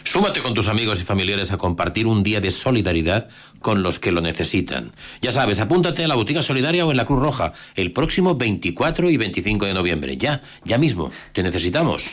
Súmate 0.04 0.40
con 0.40 0.54
tus 0.54 0.68
amigos 0.68 1.00
y 1.00 1.04
familiares 1.04 1.50
a 1.50 1.58
compartir 1.58 2.06
un 2.06 2.22
día 2.22 2.40
de 2.40 2.52
solidaridad 2.52 3.28
con 3.58 3.82
los 3.82 3.98
que 3.98 4.12
lo 4.12 4.20
necesitan. 4.20 4.92
Ya 5.20 5.32
sabes, 5.32 5.58
apúntate 5.58 6.02
en 6.04 6.08
la 6.08 6.14
Botiga 6.14 6.42
Solidaria 6.42 6.86
o 6.86 6.92
en 6.92 6.96
la 6.96 7.04
Cruz 7.04 7.20
Roja 7.20 7.52
el 7.74 7.90
próximo 7.90 8.36
24 8.36 9.10
y 9.10 9.16
25 9.16 9.66
de 9.66 9.74
noviembre. 9.74 10.16
Ya, 10.16 10.42
ya 10.64 10.78
mismo. 10.78 11.10
Te 11.32 11.42
necesitamos. 11.42 12.04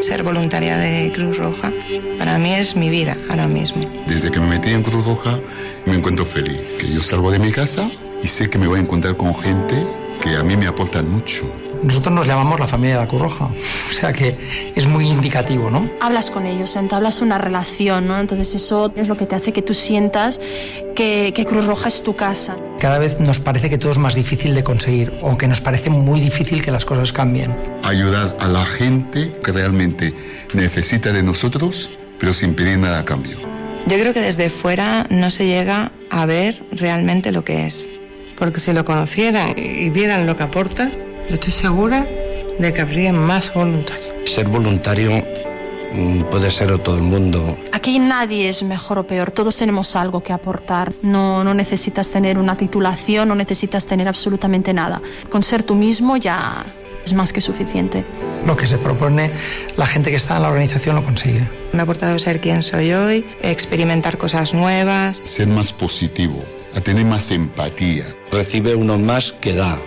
Ser 0.00 0.22
voluntaria 0.22 0.78
de 0.78 1.12
Cruz 1.12 1.36
Roja 1.36 1.70
para 2.16 2.38
mí 2.38 2.54
es 2.54 2.76
mi 2.76 2.88
vida 2.88 3.14
ahora 3.28 3.48
mismo. 3.48 3.84
Desde 4.06 4.30
que 4.30 4.40
me 4.40 4.46
metí 4.46 4.70
en 4.70 4.82
Cruz 4.82 5.04
Roja 5.04 5.38
me 5.84 5.96
encuentro 5.96 6.24
feliz, 6.24 6.60
que 6.80 6.90
yo 6.90 7.02
salgo 7.02 7.30
de 7.30 7.38
mi 7.38 7.52
casa 7.52 7.90
y 8.22 8.28
sé 8.28 8.50
que 8.50 8.58
me 8.58 8.66
voy 8.66 8.78
a 8.78 8.82
encontrar 8.82 9.16
con 9.16 9.34
gente 9.34 9.86
que 10.20 10.36
a 10.36 10.42
mí 10.42 10.56
me 10.56 10.66
aporta 10.66 11.02
mucho. 11.02 11.44
Nosotros 11.82 12.14
nos 12.14 12.26
llamamos 12.26 12.58
la 12.58 12.66
familia 12.66 12.96
de 12.96 13.02
la 13.02 13.08
Cruz 13.08 13.22
Roja, 13.22 13.44
o 13.44 13.92
sea 13.92 14.12
que 14.12 14.36
es 14.74 14.86
muy 14.86 15.08
indicativo, 15.08 15.70
¿no? 15.70 15.90
Hablas 16.00 16.30
con 16.30 16.46
ellos, 16.46 16.74
entablas 16.76 17.20
una 17.20 17.38
relación, 17.38 18.08
¿no? 18.08 18.18
Entonces 18.18 18.54
eso 18.54 18.92
es 18.96 19.08
lo 19.08 19.16
que 19.16 19.26
te 19.26 19.36
hace 19.36 19.52
que 19.52 19.62
tú 19.62 19.74
sientas 19.74 20.40
que, 20.94 21.32
que 21.34 21.44
Cruz 21.44 21.66
Roja 21.66 21.88
es 21.88 22.02
tu 22.02 22.16
casa. 22.16 22.56
Cada 22.80 22.98
vez 22.98 23.20
nos 23.20 23.40
parece 23.40 23.70
que 23.70 23.78
todo 23.78 23.92
es 23.92 23.98
más 23.98 24.14
difícil 24.14 24.54
de 24.54 24.64
conseguir 24.64 25.18
o 25.22 25.36
que 25.36 25.48
nos 25.48 25.60
parece 25.60 25.90
muy 25.90 26.20
difícil 26.20 26.62
que 26.62 26.70
las 26.70 26.84
cosas 26.84 27.12
cambien. 27.12 27.54
Ayudar 27.82 28.36
a 28.40 28.48
la 28.48 28.64
gente 28.64 29.30
que 29.44 29.52
realmente 29.52 30.14
necesita 30.54 31.12
de 31.12 31.22
nosotros, 31.22 31.90
pero 32.18 32.32
sin 32.32 32.54
pedir 32.54 32.78
nada 32.78 33.00
a 33.00 33.04
cambio. 33.04 33.38
Yo 33.86 33.96
creo 33.98 34.12
que 34.12 34.20
desde 34.20 34.50
fuera 34.50 35.06
no 35.10 35.30
se 35.30 35.46
llega 35.46 35.92
a 36.10 36.26
ver 36.26 36.62
realmente 36.72 37.30
lo 37.30 37.44
que 37.44 37.66
es. 37.66 37.88
Porque 38.36 38.60
si 38.60 38.72
lo 38.72 38.84
conocieran 38.84 39.54
y 39.56 39.88
vieran 39.90 40.26
lo 40.26 40.36
que 40.36 40.42
aporta, 40.42 40.90
yo 41.28 41.34
estoy 41.34 41.52
segura 41.52 42.06
de 42.58 42.72
que 42.72 42.80
habría 42.80 43.12
más 43.12 43.52
voluntarios. 43.52 44.12
Ser 44.24 44.48
voluntario 44.48 45.24
mm, 45.92 46.22
puede 46.24 46.50
ser 46.50 46.78
todo 46.78 46.96
el 46.96 47.02
mundo. 47.02 47.56
Aquí 47.72 47.98
nadie 47.98 48.48
es 48.48 48.62
mejor 48.62 48.98
o 48.98 49.06
peor, 49.06 49.30
todos 49.30 49.56
tenemos 49.56 49.96
algo 49.96 50.22
que 50.22 50.32
aportar. 50.32 50.92
No, 51.02 51.44
no 51.44 51.54
necesitas 51.54 52.10
tener 52.10 52.38
una 52.38 52.56
titulación, 52.56 53.28
no 53.28 53.34
necesitas 53.34 53.86
tener 53.86 54.08
absolutamente 54.08 54.72
nada. 54.72 55.00
Con 55.30 55.42
ser 55.42 55.62
tú 55.62 55.74
mismo 55.74 56.16
ya 56.16 56.64
es 57.04 57.14
más 57.14 57.32
que 57.32 57.40
suficiente. 57.40 58.04
Lo 58.44 58.56
que 58.56 58.66
se 58.66 58.78
propone 58.78 59.32
la 59.76 59.86
gente 59.86 60.10
que 60.10 60.16
está 60.16 60.36
en 60.36 60.42
la 60.42 60.48
organización 60.48 60.96
lo 60.96 61.04
consigue. 61.04 61.48
Me 61.72 61.80
ha 61.80 61.82
aportado 61.82 62.18
ser 62.18 62.40
quien 62.40 62.62
soy 62.62 62.92
hoy, 62.92 63.24
experimentar 63.42 64.18
cosas 64.18 64.54
nuevas. 64.54 65.20
Ser 65.22 65.48
más 65.48 65.72
positivo, 65.72 66.44
a 66.76 66.80
tener 66.82 67.06
más 67.06 67.30
empatía. 67.30 68.04
Recibe 68.30 68.74
uno 68.74 68.98
más 68.98 69.32
que 69.32 69.54
da 69.54 69.78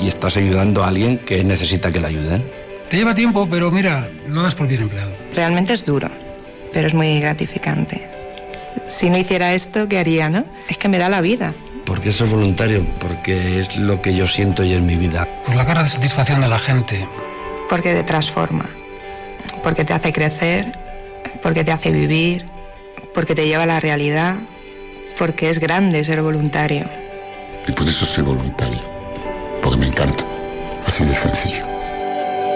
y 0.00 0.08
estás 0.08 0.36
ayudando 0.38 0.82
a 0.82 0.88
alguien 0.88 1.18
que 1.18 1.44
necesita 1.44 1.92
que 1.92 2.00
le 2.00 2.06
ayuden. 2.06 2.50
Te 2.88 2.96
lleva 2.96 3.14
tiempo, 3.14 3.46
pero 3.48 3.70
mira, 3.70 4.08
lo 4.28 4.42
das 4.42 4.54
por 4.54 4.66
bien 4.66 4.82
empleado. 4.82 5.12
Realmente 5.34 5.74
es 5.74 5.84
duro, 5.84 6.08
pero 6.72 6.86
es 6.86 6.94
muy 6.94 7.20
gratificante. 7.20 8.08
Si 8.86 9.10
no 9.10 9.18
hiciera 9.18 9.52
esto, 9.52 9.88
¿qué 9.88 9.98
haría, 9.98 10.30
no? 10.30 10.46
Es 10.68 10.78
que 10.78 10.88
me 10.88 10.96
da 10.96 11.10
la 11.10 11.20
vida. 11.20 11.52
¿Por 11.84 12.00
qué 12.00 12.12
ser 12.12 12.28
voluntario? 12.28 12.86
Porque 12.98 13.60
es 13.60 13.76
lo 13.76 14.00
que 14.00 14.14
yo 14.14 14.26
siento 14.26 14.64
y 14.64 14.72
en 14.72 14.86
mi 14.86 14.96
vida. 14.96 15.28
Por 15.44 15.54
la 15.54 15.66
cara 15.66 15.82
de 15.82 15.90
satisfacción 15.90 16.40
de 16.40 16.48
la 16.48 16.58
gente. 16.58 17.06
Porque 17.68 17.92
te 17.92 18.04
transforma, 18.04 18.70
porque 19.62 19.84
te 19.84 19.92
hace 19.92 20.14
crecer, 20.14 20.72
porque 21.42 21.62
te 21.62 21.72
hace 21.72 21.90
vivir, 21.90 22.46
porque 23.12 23.34
te 23.34 23.46
lleva 23.46 23.64
a 23.64 23.66
la 23.66 23.80
realidad, 23.80 24.36
porque 25.18 25.50
es 25.50 25.58
grande 25.58 26.04
ser 26.04 26.22
voluntario. 26.22 26.88
Y 27.66 27.72
por 27.72 27.86
eso 27.86 28.06
soy 28.06 28.24
voluntario, 28.24 28.80
porque 29.62 29.78
me 29.78 29.86
encanta. 29.88 30.24
Así 30.86 31.04
de 31.04 31.14
sencillo. 31.14 31.66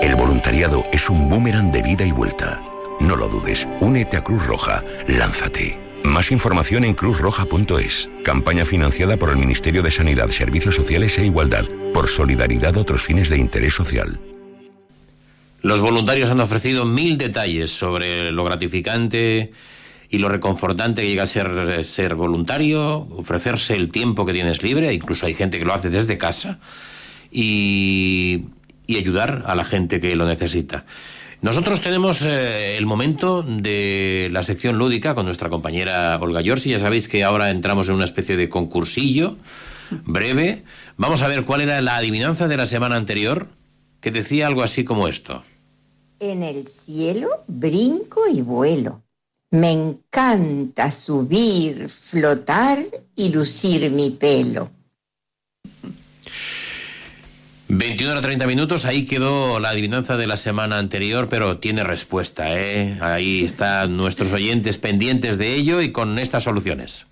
El 0.01 0.15
voluntariado 0.15 0.85
es 0.93 1.11
un 1.11 1.29
boomerang 1.29 1.71
de 1.71 1.83
vida 1.83 2.05
y 2.05 2.13
vuelta. 2.13 2.63
No 3.01 3.17
lo 3.17 3.29
dudes, 3.29 3.67
únete 3.81 4.17
a 4.17 4.25
Cruz 4.25 4.47
Roja, 4.47 4.83
lánzate. 5.09 5.79
Más 6.05 6.33
información 6.33 6.85
en 6.85 6.95
cruzroja.es. 6.95 8.11
Campaña 8.25 8.65
financiada 8.65 9.17
por 9.17 9.31
el 9.31 9.37
Ministerio 9.37 9.83
de 9.83 9.91
Sanidad, 9.91 10.29
Servicios 10.29 10.75
Sociales 10.75 11.19
e 11.19 11.25
Igualdad, 11.25 11.65
por 11.93 12.09
solidaridad 12.09 12.77
a 12.77 12.81
otros 12.81 13.03
fines 13.03 13.29
de 13.29 13.39
interés 13.39 13.75
social. 13.75 14.21
Los 15.61 15.81
voluntarios 15.81 16.31
han 16.31 16.41
ofrecido 16.41 16.85
mil 16.85 17.19
detalles 17.19 17.71
sobre 17.71 18.33
lo 18.33 18.45
gratificante 18.45 19.53
y 20.13 20.19
lo 20.19 20.29
reconfortante 20.29 21.01
que 21.01 21.09
llega 21.09 21.23
a 21.23 21.27
ser 21.27 21.85
ser 21.87 22.15
voluntario, 22.15 23.09
ofrecerse 23.17 23.75
el 23.75 23.91
tiempo 23.91 24.27
que 24.27 24.35
tienes 24.35 24.63
libre, 24.63 24.93
incluso 24.93 25.25
hay 25.25 25.33
gente 25.33 25.59
que 25.59 25.65
lo 25.65 25.73
hace 25.73 25.89
desde 25.89 26.19
casa, 26.19 26.59
y, 27.31 28.45
ayudar 28.95 29.45
a 29.47 29.55
la 29.55 29.65
gente 29.65 30.03
que 30.03 30.15
lo 30.15 30.27
necesita. 30.27 30.85
Nosotros 31.41 31.81
tenemos 31.81 32.21
eh, 32.21 32.77
el 32.77 32.85
momento 32.85 33.43
de 33.43 34.29
la 34.31 34.43
sección 34.43 34.77
lúdica 34.77 35.15
con 35.15 35.25
nuestra 35.25 35.49
compañera 35.49 36.19
Olga 36.21 36.43
Giorgi. 36.43 36.69
Ya 36.69 36.79
sabéis 36.79 37.09
que 37.09 37.25
ahora 37.25 37.49
entramos 37.49 37.89
en 37.89 37.95
una 37.95 38.05
especie 38.05 38.37
de 38.37 38.51
concursillo 38.51 39.39
breve. 40.05 40.63
Vamos 40.99 41.23
a 41.23 41.29
ver 41.29 41.45
cuál 41.45 41.63
era 41.63 41.81
la 41.81 41.97
adivinanza 41.97 42.49
de 42.49 42.59
la 42.59 42.67
semana 42.67 42.97
anterior, 42.97 43.49
que 44.03 44.11
decía 44.11 44.47
algo 44.47 44.63
así 44.63 44.85
como 44.85 45.09
esto. 45.09 45.43
En 46.21 46.43
el 46.43 46.69
cielo 46.69 47.29
brinco 47.49 48.21
y 48.31 48.43
vuelo. 48.43 49.02
Me 49.53 49.71
encanta 49.71 50.91
subir, 50.91 51.91
flotar 51.91 52.79
y 53.15 53.29
lucir 53.29 53.91
mi 53.91 54.11
pelo. 54.11 54.71
21 57.69 58.13
a 58.13 58.21
30 58.23 58.47
minutos, 58.47 58.87
ahí 58.87 59.05
quedó 59.05 59.61
la 59.61 59.69
adivinanza 59.69 60.17
de 60.17 60.27
la 60.27 60.39
semana 60.39 60.79
anterior, 60.79 61.29
pero 61.29 61.59
tiene 61.59 61.85
respuesta, 61.85 62.59
¿eh? 62.59 62.97
Ahí 63.03 63.45
están 63.45 63.95
nuestros 63.95 64.33
oyentes 64.33 64.79
pendientes 64.79 65.37
de 65.37 65.55
ello 65.55 65.83
y 65.83 65.93
con 65.93 66.19
estas 66.19 66.45
soluciones. 66.45 67.07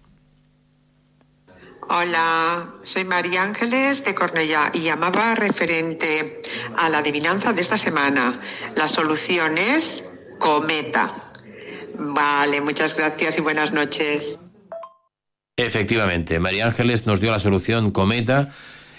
Hola, 1.90 2.72
soy 2.85 3.05
María 3.05 3.42
Ángeles 3.42 4.03
de 4.03 4.14
Cornellá 4.14 4.70
y 4.72 4.81
llamaba 4.81 5.35
referente 5.35 6.40
a 6.74 6.88
la 6.88 6.98
adivinanza 6.98 7.53
de 7.53 7.61
esta 7.61 7.76
semana. 7.76 8.40
La 8.76 8.88
solución 8.88 9.59
es 9.59 10.05
cometa. 10.38 11.30
Vale, 12.03 12.63
muchas 12.63 12.97
gracias 12.97 13.37
y 13.37 13.43
buenas 13.43 13.73
noches. 13.73 14.39
Efectivamente, 15.55 16.41
María 16.41 16.65
Ángeles 16.65 17.07
nos 17.07 17.21
dio 17.21 17.31
la 17.31 17.39
solución 17.39 17.91
cometa 17.91 18.51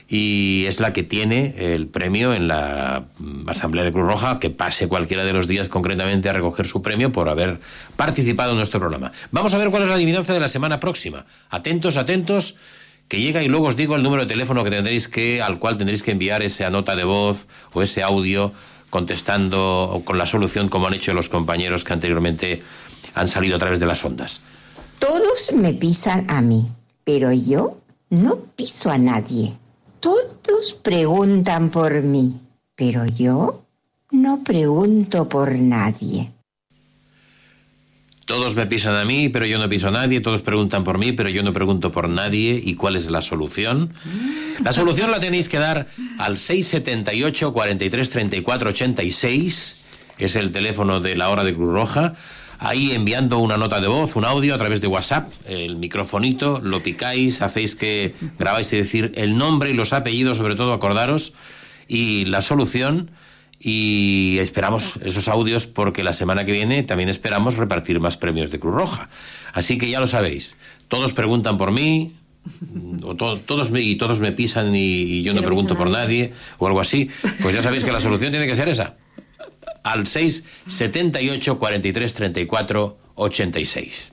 y 0.08 0.66
es 0.68 0.80
la 0.80 0.94
que 0.94 1.02
tiene 1.02 1.56
el 1.74 1.88
premio 1.88 2.32
en 2.32 2.48
la 2.48 3.06
Asamblea 3.48 3.84
de 3.84 3.92
Cruz 3.92 4.06
Roja, 4.06 4.40
que 4.40 4.52
pase 4.52 4.88
cualquiera 4.88 5.24
de 5.24 5.34
los 5.34 5.48
días 5.48 5.68
concretamente 5.68 6.30
a 6.30 6.34
recoger 6.34 6.68
su 6.68 6.84
premio 6.84 7.12
por 7.12 7.28
haber 7.28 7.60
participado 7.96 8.52
en 8.52 8.58
nuestro 8.58 8.80
programa. 8.80 9.12
Vamos 9.32 9.56
a 9.56 9.58
ver 9.58 9.72
cuál 9.72 9.84
es 9.84 9.90
la 9.90 9.96
adivinanza 9.96 10.34
de 10.34 10.40
la 10.40 10.50
semana 10.50 10.80
próxima. 10.80 11.26
Atentos, 11.50 11.98
atentos, 11.98 12.56
que 13.08 13.20
llega 13.20 13.42
y 13.42 13.48
luego 13.48 13.68
os 13.68 13.78
digo 13.78 13.96
el 13.96 14.04
número 14.04 14.24
de 14.24 14.30
teléfono 14.30 14.64
que 14.64 14.70
tendréis 14.70 15.08
que, 15.08 15.42
al 15.42 15.58
cual 15.58 15.78
tendréis 15.78 16.04
que 16.04 16.12
enviar 16.12 16.44
esa 16.44 16.70
nota 16.70 16.96
de 16.96 17.04
voz 17.04 17.48
o 17.74 17.82
ese 17.82 18.04
audio 18.04 18.54
contestando 18.92 20.04
con 20.06 20.20
la 20.20 20.28
solución 20.28 20.70
como 20.70 20.86
han 20.86 20.94
hecho 20.94 21.14
los 21.16 21.30
compañeros 21.30 21.84
que 21.84 21.94
anteriormente 21.94 22.62
han 23.16 23.28
salido 23.28 23.56
a 23.56 23.60
través 23.60 23.80
de 23.80 23.86
las 23.86 24.04
ondas. 24.04 24.42
Todos 25.00 25.54
me 25.54 25.74
pisan 25.74 26.30
a 26.30 26.42
mí, 26.42 26.70
pero 27.04 27.32
yo 27.34 27.78
no 28.10 28.38
piso 28.56 28.92
a 28.92 28.98
nadie. 28.98 29.58
Todos 30.00 30.74
preguntan 30.84 31.70
por 31.70 32.02
mí, 32.02 32.36
pero 32.76 33.06
yo 33.06 33.66
no 34.12 34.44
pregunto 34.44 35.30
por 35.30 35.54
nadie. 35.56 36.32
Todos 38.26 38.56
me 38.56 38.66
pisan 38.66 38.96
a 38.96 39.04
mí, 39.04 39.30
pero 39.30 39.46
yo 39.46 39.58
no 39.60 39.68
piso 39.68 39.90
a 39.90 39.92
nadie. 39.92 40.22
Todos 40.22 40.42
preguntan 40.42 40.84
por 40.84 40.98
mí, 40.98 41.12
pero 41.12 41.30
yo 41.30 41.44
no 41.44 41.52
pregunto 41.52 41.92
por 41.92 42.08
nadie. 42.08 42.62
¿Y 42.64 42.76
cuál 42.76 42.96
es 42.96 43.10
la 43.10 43.22
solución? 43.22 43.94
La 44.64 44.72
solución 44.72 45.12
la 45.12 45.20
tenéis 45.20 45.50
que 45.50 45.58
dar 45.58 45.88
al 46.18 46.38
678 46.38 47.52
43 47.52 48.10
34 48.10 48.70
86. 48.70 49.78
Es 50.18 50.36
el 50.36 50.52
teléfono 50.52 51.00
de 51.00 51.16
la 51.16 51.30
hora 51.30 51.44
de 51.44 51.54
Cruz 51.54 51.74
Roja. 51.74 52.14
Ahí 52.64 52.92
enviando 52.92 53.40
una 53.40 53.58
nota 53.58 53.82
de 53.82 53.88
voz, 53.88 54.16
un 54.16 54.24
audio 54.24 54.54
a 54.54 54.58
través 54.60 54.82
de 54.82 54.88
WhatsApp, 54.88 55.32
el 55.48 55.78
microfonito, 55.78 56.60
lo 56.64 56.84
picáis, 56.84 57.42
hacéis 57.42 57.74
que 57.74 58.14
grabáis 58.38 58.72
y 58.74 58.78
decir 58.78 59.12
el 59.16 59.36
nombre 59.36 59.72
y 59.72 59.74
los 59.74 59.94
apellidos, 59.94 60.38
sobre 60.38 60.54
todo 60.56 60.72
acordaros, 60.72 61.34
y 61.88 62.26
la 62.26 62.44
solución. 62.44 63.10
Y 63.60 64.38
esperamos 64.40 65.00
esos 65.04 65.28
audios 65.28 65.66
porque 65.66 66.04
la 66.04 66.14
semana 66.14 66.46
que 66.46 66.52
viene 66.52 66.84
también 66.84 67.10
esperamos 67.10 67.58
repartir 67.58 68.00
más 68.00 68.16
premios 68.18 68.52
de 68.52 68.60
Cruz 68.60 68.76
Roja. 68.76 69.10
Así 69.54 69.78
que 69.80 69.90
ya 69.90 70.00
lo 70.00 70.06
sabéis. 70.08 70.56
Todos 70.88 71.14
preguntan 71.14 71.58
por 71.58 71.72
mí, 71.72 72.14
o 73.04 73.16
to- 73.16 73.38
todos 73.38 73.70
me, 73.72 73.82
y 73.82 73.96
todos 73.96 74.20
me 74.20 74.32
pisan 74.32 74.76
y, 74.76 74.80
y 75.02 75.24
yo 75.24 75.34
no 75.34 75.42
pregunto 75.44 75.76
por 75.76 75.90
nadie. 75.90 76.30
nadie, 76.30 76.34
o 76.60 76.68
algo 76.68 76.80
así. 76.82 77.10
Pues 77.42 77.56
ya 77.56 77.62
sabéis 77.64 77.84
que 77.84 77.92
la 77.92 78.00
solución 78.00 78.32
tiene 78.32 78.46
que 78.48 78.56
ser 78.56 78.70
esa. 78.70 78.98
Al 79.84 80.08
6 80.08 80.44
78 80.68 81.60
43 81.60 82.14
34 82.14 82.98
86. 83.16 84.12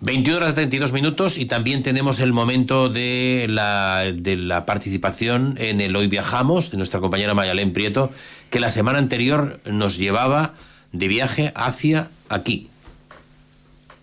21 0.00 0.36
horas 0.36 0.54
32 0.54 0.92
minutos 0.92 1.38
y 1.38 1.46
también 1.46 1.82
tenemos 1.82 2.20
el 2.20 2.32
momento 2.32 2.88
de 2.88 3.46
la, 3.48 4.04
de 4.14 4.36
la 4.36 4.66
participación 4.66 5.56
en 5.58 5.80
el 5.80 5.96
Hoy 5.96 6.06
Viajamos 6.08 6.70
de 6.70 6.76
nuestra 6.76 7.00
compañera 7.00 7.34
Mayalén 7.34 7.72
Prieto, 7.72 8.10
que 8.50 8.60
la 8.60 8.70
semana 8.70 8.98
anterior 8.98 9.60
nos 9.64 9.96
llevaba 9.96 10.54
de 10.92 11.08
viaje 11.08 11.52
hacia 11.54 12.10
aquí. 12.28 12.68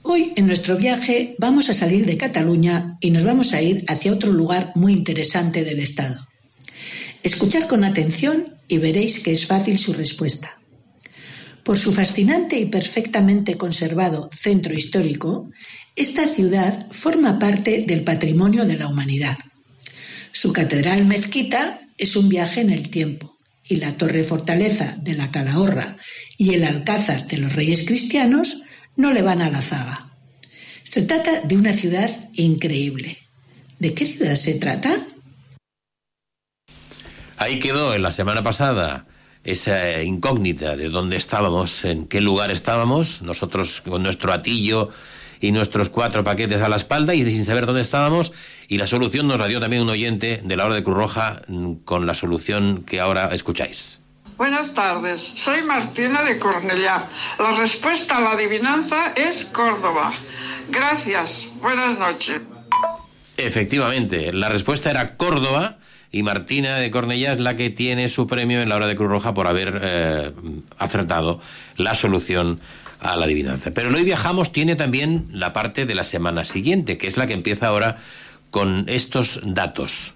Hoy 0.01 0.33
en 0.36 0.47
nuestro 0.47 0.77
viaje 0.77 1.36
vamos 1.38 1.69
a 1.69 1.73
salir 1.73 2.05
de 2.05 2.17
Cataluña 2.17 2.97
y 2.99 3.12
nos 3.12 3.23
vamos 3.23 3.53
a 3.53 3.62
ir 3.62 3.86
hacia 3.88 4.12
otro 4.12 4.33
lugar 4.33 4.71
muy 4.75 4.93
interesante 4.93 5.63
del 5.63 5.79
Estado. 5.79 6.27
Escuchad 7.23 7.63
con 7.63 7.86
atención 7.86 8.53
y 8.67 8.79
veréis 8.79 9.21
que 9.21 9.31
es 9.31 9.47
fácil 9.47 9.79
su 9.79 9.93
respuesta. 9.93 10.59
Por 11.63 11.79
su 11.79 11.93
fascinante 11.93 12.59
y 12.59 12.65
perfectamente 12.65 13.55
conservado 13.55 14.29
centro 14.31 14.73
histórico, 14.73 15.49
esta 15.95 16.27
ciudad 16.27 16.86
forma 16.91 17.39
parte 17.39 17.86
del 17.88 18.03
patrimonio 18.03 18.65
de 18.65 18.77
la 18.77 18.89
humanidad. 18.89 19.38
Su 20.33 20.51
catedral 20.51 21.05
mezquita 21.05 21.79
es 21.97 22.17
un 22.17 22.27
viaje 22.27 22.59
en 22.59 22.71
el 22.71 22.89
tiempo 22.89 23.38
y 23.69 23.77
la 23.77 23.93
torre 23.93 24.23
fortaleza 24.23 24.97
de 25.01 25.13
la 25.13 25.31
Calahorra 25.31 25.95
y 26.38 26.55
el 26.55 26.65
alcázar 26.65 27.25
de 27.27 27.38
los 27.38 27.53
reyes 27.53 27.83
cristianos 27.83 28.62
no 28.97 29.13
le 29.13 29.21
van 29.21 29.41
a 29.41 29.49
la 29.49 29.62
zaga. 29.62 30.12
Se 30.83 31.03
trata 31.03 31.39
de 31.41 31.55
una 31.55 31.71
ciudad 31.71 32.12
increíble. 32.33 33.19
¿De 33.79 33.93
qué 33.93 34.05
ciudad 34.05 34.36
se 34.36 34.55
trata? 34.55 35.02
Ahí 37.37 37.59
quedó 37.59 37.93
en 37.93 38.01
la 38.01 38.11
semana 38.11 38.43
pasada 38.43 39.05
esa 39.43 40.01
incógnita 40.01 40.75
de 40.75 40.89
dónde 40.89 41.17
estábamos, 41.17 41.83
en 41.85 42.07
qué 42.07 42.21
lugar 42.21 42.51
estábamos, 42.51 43.21
nosotros 43.21 43.81
con 43.81 44.03
nuestro 44.03 44.31
atillo 44.31 44.89
y 45.41 45.51
nuestros 45.51 45.89
cuatro 45.89 46.23
paquetes 46.23 46.61
a 46.61 46.69
la 46.69 46.77
espalda 46.77 47.13
y 47.13 47.23
sin 47.23 47.43
saber 47.43 47.65
dónde 47.65 47.81
estábamos, 47.81 48.31
y 48.69 48.77
la 48.77 48.87
solución 48.87 49.27
nos 49.27 49.37
la 49.37 49.47
dio 49.47 49.59
también 49.59 49.81
un 49.81 49.89
oyente 49.89 50.41
de 50.43 50.55
la 50.55 50.65
hora 50.65 50.75
de 50.75 50.83
Cruz 50.83 50.95
Roja 50.95 51.41
mm, 51.47 51.73
con 51.83 52.05
la 52.05 52.13
solución 52.13 52.83
que 52.83 53.01
ahora 53.01 53.33
escucháis. 53.33 53.99
Buenas 54.37 54.73
tardes, 54.73 55.33
soy 55.35 55.61
Martina 55.63 56.23
de 56.23 56.39
Cornellá. 56.39 57.07
La 57.37 57.51
respuesta 57.51 58.17
a 58.17 58.21
la 58.21 58.31
adivinanza 58.31 59.13
es 59.15 59.45
Córdoba. 59.45 60.13
Gracias, 60.69 61.45
buenas 61.61 61.99
noches. 61.99 62.41
Efectivamente, 63.35 64.31
la 64.31 64.49
respuesta 64.49 64.89
era 64.89 65.17
Córdoba 65.17 65.77
y 66.13 66.21
Martina 66.21 66.78
de 66.78 66.91
Cornellá 66.91 67.34
es 67.34 67.41
la 67.41 67.58
que 67.58 67.71
tiene 67.71 68.08
su 68.08 68.28
premio 68.28 68.62
en 68.62 68.69
la 68.69 68.76
hora 68.76 68.88
de 68.88 68.95
Cruz 68.95 69.10
Roja 69.10 69.34
por 69.34 69.47
haber 69.47 69.82
eh, 69.82 70.32
acertado 70.78 71.41
la 71.76 71.95
solución 71.95 72.60
a 72.99 73.17
la 73.17 73.26
adivinanza. 73.26 73.71
Pero 73.71 73.89
hoy 73.93 74.04
viajamos 74.04 74.54
tiene 74.54 74.76
también 74.76 75.26
la 75.32 75.54
parte 75.54 75.88
de 75.88 75.95
la 75.95 76.04
semana 76.04 76.45
siguiente, 76.45 76.99
que 76.99 77.08
es 77.08 77.17
la 77.17 77.26
que 77.26 77.34
empieza 77.34 77.67
ahora 77.67 77.97
con 78.52 78.86
estos 78.88 79.41
datos. 79.43 80.13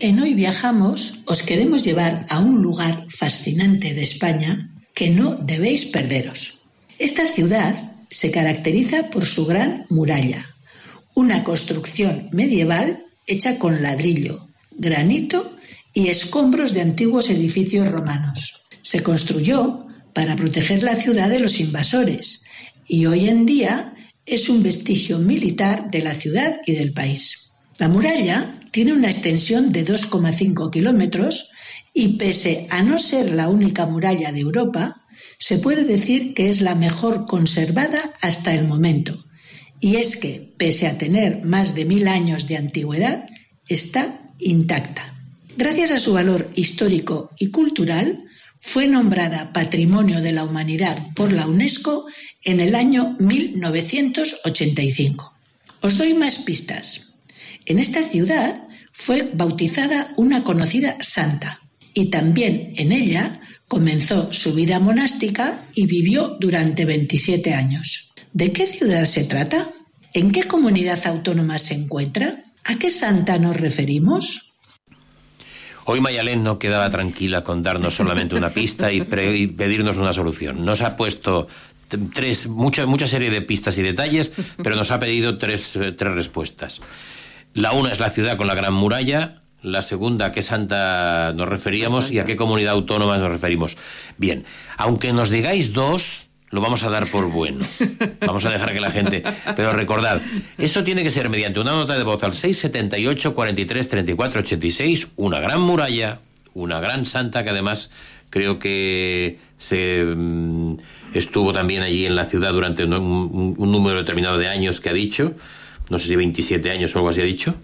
En 0.00 0.20
Hoy 0.20 0.34
Viajamos 0.34 1.20
os 1.24 1.42
queremos 1.42 1.82
llevar 1.82 2.26
a 2.28 2.38
un 2.40 2.60
lugar 2.60 3.06
fascinante 3.08 3.94
de 3.94 4.02
España 4.02 4.70
que 4.92 5.08
no 5.08 5.34
debéis 5.34 5.86
perderos. 5.86 6.60
Esta 6.98 7.26
ciudad 7.26 7.74
se 8.10 8.30
caracteriza 8.30 9.08
por 9.08 9.24
su 9.24 9.46
gran 9.46 9.86
muralla, 9.88 10.44
una 11.14 11.42
construcción 11.42 12.28
medieval 12.32 13.02
hecha 13.26 13.58
con 13.58 13.82
ladrillo, 13.82 14.47
granito 14.78 15.56
y 15.92 16.08
escombros 16.08 16.72
de 16.72 16.80
antiguos 16.80 17.28
edificios 17.28 17.90
romanos. 17.90 18.62
Se 18.82 19.02
construyó 19.02 19.86
para 20.14 20.36
proteger 20.36 20.82
la 20.82 20.94
ciudad 20.94 21.28
de 21.28 21.40
los 21.40 21.60
invasores 21.60 22.44
y 22.86 23.06
hoy 23.06 23.28
en 23.28 23.44
día 23.44 23.94
es 24.24 24.48
un 24.48 24.62
vestigio 24.62 25.18
militar 25.18 25.90
de 25.90 26.02
la 26.02 26.14
ciudad 26.14 26.60
y 26.66 26.74
del 26.74 26.92
país. 26.92 27.52
La 27.78 27.88
muralla 27.88 28.58
tiene 28.70 28.92
una 28.92 29.08
extensión 29.08 29.72
de 29.72 29.84
2,5 29.84 30.70
kilómetros 30.70 31.50
y 31.94 32.16
pese 32.16 32.66
a 32.70 32.82
no 32.82 32.98
ser 32.98 33.32
la 33.32 33.48
única 33.48 33.86
muralla 33.86 34.32
de 34.32 34.40
Europa, 34.40 35.04
se 35.38 35.58
puede 35.58 35.84
decir 35.84 36.34
que 36.34 36.48
es 36.48 36.60
la 36.60 36.74
mejor 36.74 37.26
conservada 37.26 38.12
hasta 38.20 38.54
el 38.54 38.66
momento. 38.66 39.24
Y 39.80 39.96
es 39.96 40.16
que, 40.16 40.54
pese 40.58 40.86
a 40.86 40.98
tener 40.98 41.44
más 41.44 41.74
de 41.74 41.84
mil 41.84 42.08
años 42.08 42.46
de 42.48 42.56
antigüedad, 42.56 43.26
está 43.68 44.17
intacta. 44.38 45.14
Gracias 45.56 45.90
a 45.90 45.98
su 45.98 46.12
valor 46.12 46.50
histórico 46.54 47.30
y 47.38 47.48
cultural, 47.48 48.24
fue 48.60 48.88
nombrada 48.88 49.52
Patrimonio 49.52 50.20
de 50.20 50.32
la 50.32 50.42
Humanidad 50.44 50.98
por 51.14 51.32
la 51.32 51.46
UNESCO 51.46 52.06
en 52.44 52.60
el 52.60 52.74
año 52.74 53.16
1985. 53.18 55.32
Os 55.80 55.96
doy 55.96 56.12
más 56.14 56.38
pistas. 56.38 57.12
En 57.66 57.78
esta 57.78 58.02
ciudad 58.02 58.66
fue 58.92 59.30
bautizada 59.32 60.12
una 60.16 60.42
conocida 60.42 60.96
santa 61.00 61.60
y 61.94 62.10
también 62.10 62.72
en 62.76 62.90
ella 62.92 63.40
comenzó 63.68 64.32
su 64.32 64.54
vida 64.54 64.80
monástica 64.80 65.68
y 65.74 65.86
vivió 65.86 66.36
durante 66.40 66.84
27 66.84 67.54
años. 67.54 68.12
¿De 68.32 68.52
qué 68.52 68.66
ciudad 68.66 69.04
se 69.04 69.24
trata? 69.24 69.70
¿En 70.14 70.32
qué 70.32 70.44
comunidad 70.44 70.98
autónoma 71.06 71.58
se 71.58 71.74
encuentra? 71.74 72.44
¿A 72.68 72.78
qué 72.78 72.90
santa 72.90 73.38
nos 73.38 73.56
referimos? 73.56 74.52
Hoy 75.86 76.02
Mayalén 76.02 76.44
no 76.44 76.58
quedaba 76.58 76.90
tranquila 76.90 77.42
con 77.42 77.62
darnos 77.62 77.94
solamente 77.94 78.34
una 78.34 78.50
pista 78.50 78.92
y, 78.92 79.00
pedirnos 79.00 79.96
una 79.96 80.12
solución. 80.12 80.66
Nos 80.66 80.82
ha 80.82 80.94
puesto 80.94 81.48
tres, 82.12 82.46
mucha, 82.46 82.84
mucha 82.84 83.06
serie 83.06 83.30
de 83.30 83.40
pistas 83.40 83.78
y 83.78 83.82
detalles, 83.82 84.32
pero 84.62 84.76
nos 84.76 84.90
ha 84.90 85.00
pedido 85.00 85.38
tres, 85.38 85.76
eh, 85.76 85.92
tres 85.92 86.12
respuestas. 86.12 86.82
La 87.54 87.72
una 87.72 87.90
es 87.90 88.00
la 88.00 88.10
ciudad 88.10 88.36
con 88.36 88.46
la 88.46 88.54
gran 88.54 88.74
muralla, 88.74 89.40
la 89.62 89.80
segunda 89.80 90.26
a 90.26 90.32
qué 90.32 90.42
santa 90.42 91.32
nos 91.34 91.48
referíamos 91.48 92.10
y 92.10 92.18
a 92.18 92.26
qué 92.26 92.36
comunidad 92.36 92.74
autónoma 92.74 93.16
nos 93.16 93.30
referimos. 93.30 93.78
Bien, 94.18 94.44
aunque 94.76 95.14
nos 95.14 95.30
digáis 95.30 95.72
dos, 95.72 96.27
lo 96.50 96.60
vamos 96.60 96.82
a 96.82 96.90
dar 96.90 97.06
por 97.10 97.30
bueno. 97.30 97.66
Vamos 98.20 98.44
a 98.44 98.50
dejar 98.50 98.72
que 98.72 98.80
la 98.80 98.90
gente... 98.90 99.22
Pero 99.56 99.72
recordad, 99.72 100.20
eso 100.56 100.84
tiene 100.84 101.02
que 101.02 101.10
ser 101.10 101.28
mediante 101.28 101.60
una 101.60 101.72
nota 101.72 101.96
de 101.96 102.04
voz 102.04 102.22
al 102.22 102.34
678 102.34 103.34
43 103.34 103.88
34 103.88 104.40
86, 104.40 105.08
una 105.16 105.40
gran 105.40 105.60
muralla, 105.60 106.20
una 106.54 106.80
gran 106.80 107.06
santa 107.06 107.44
que 107.44 107.50
además 107.50 107.90
creo 108.30 108.58
que 108.58 109.38
se 109.58 110.04
mm, 110.04 110.76
estuvo 111.14 111.52
también 111.52 111.82
allí 111.82 112.06
en 112.06 112.16
la 112.16 112.26
ciudad 112.26 112.52
durante 112.52 112.84
un, 112.84 113.54
número 113.58 113.98
determinado 113.98 114.38
de 114.38 114.48
años 114.48 114.80
que 114.80 114.88
ha 114.88 114.94
dicho, 114.94 115.34
no 115.90 115.98
sé 115.98 116.08
si 116.08 116.16
27 116.16 116.70
años 116.70 116.94
o 116.94 116.98
algo 116.98 117.10
así 117.10 117.20
ha 117.20 117.24
dicho, 117.24 117.54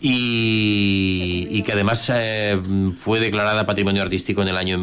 y, 0.00 1.62
que 1.62 1.72
además 1.72 2.10
eh, 2.14 2.58
fue 3.00 3.20
declarada 3.20 3.66
Patrimonio 3.66 4.02
Artístico 4.02 4.40
en 4.42 4.48
el 4.48 4.56
año 4.56 4.78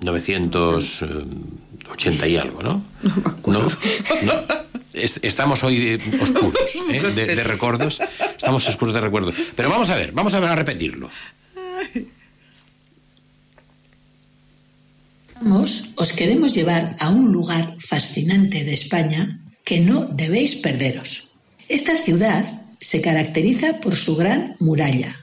1980 0.00 2.28
y 2.28 2.36
algo, 2.36 2.62
¿no? 2.62 2.84
No, 3.46 3.62
no. 3.62 3.68
Es- 4.92 5.20
estamos 5.22 5.62
hoy 5.64 5.98
oscuros 6.20 6.54
¿eh? 6.90 7.02
de, 7.14 7.26
de 7.36 7.44
recuerdos, 7.44 8.00
estamos 8.36 8.66
oscuros 8.68 8.94
de 8.94 9.00
recuerdos. 9.00 9.34
Pero 9.54 9.68
vamos 9.68 9.90
a 9.90 9.96
ver, 9.96 10.12
vamos 10.12 10.34
a 10.34 10.40
ver 10.40 10.50
a 10.50 10.56
repetirlo. 10.56 11.10
Vamos, 15.40 15.90
os 15.96 16.12
queremos 16.12 16.52
llevar 16.54 16.96
a 16.98 17.10
un 17.10 17.30
lugar 17.32 17.74
fascinante 17.78 18.64
de 18.64 18.72
España 18.72 19.40
que 19.64 19.80
no 19.80 20.06
debéis 20.06 20.56
perderos. 20.56 21.30
Esta 21.68 21.96
ciudad 21.98 22.62
se 22.80 23.00
caracteriza 23.02 23.80
por 23.80 23.96
su 23.96 24.16
gran 24.16 24.54
muralla, 24.60 25.14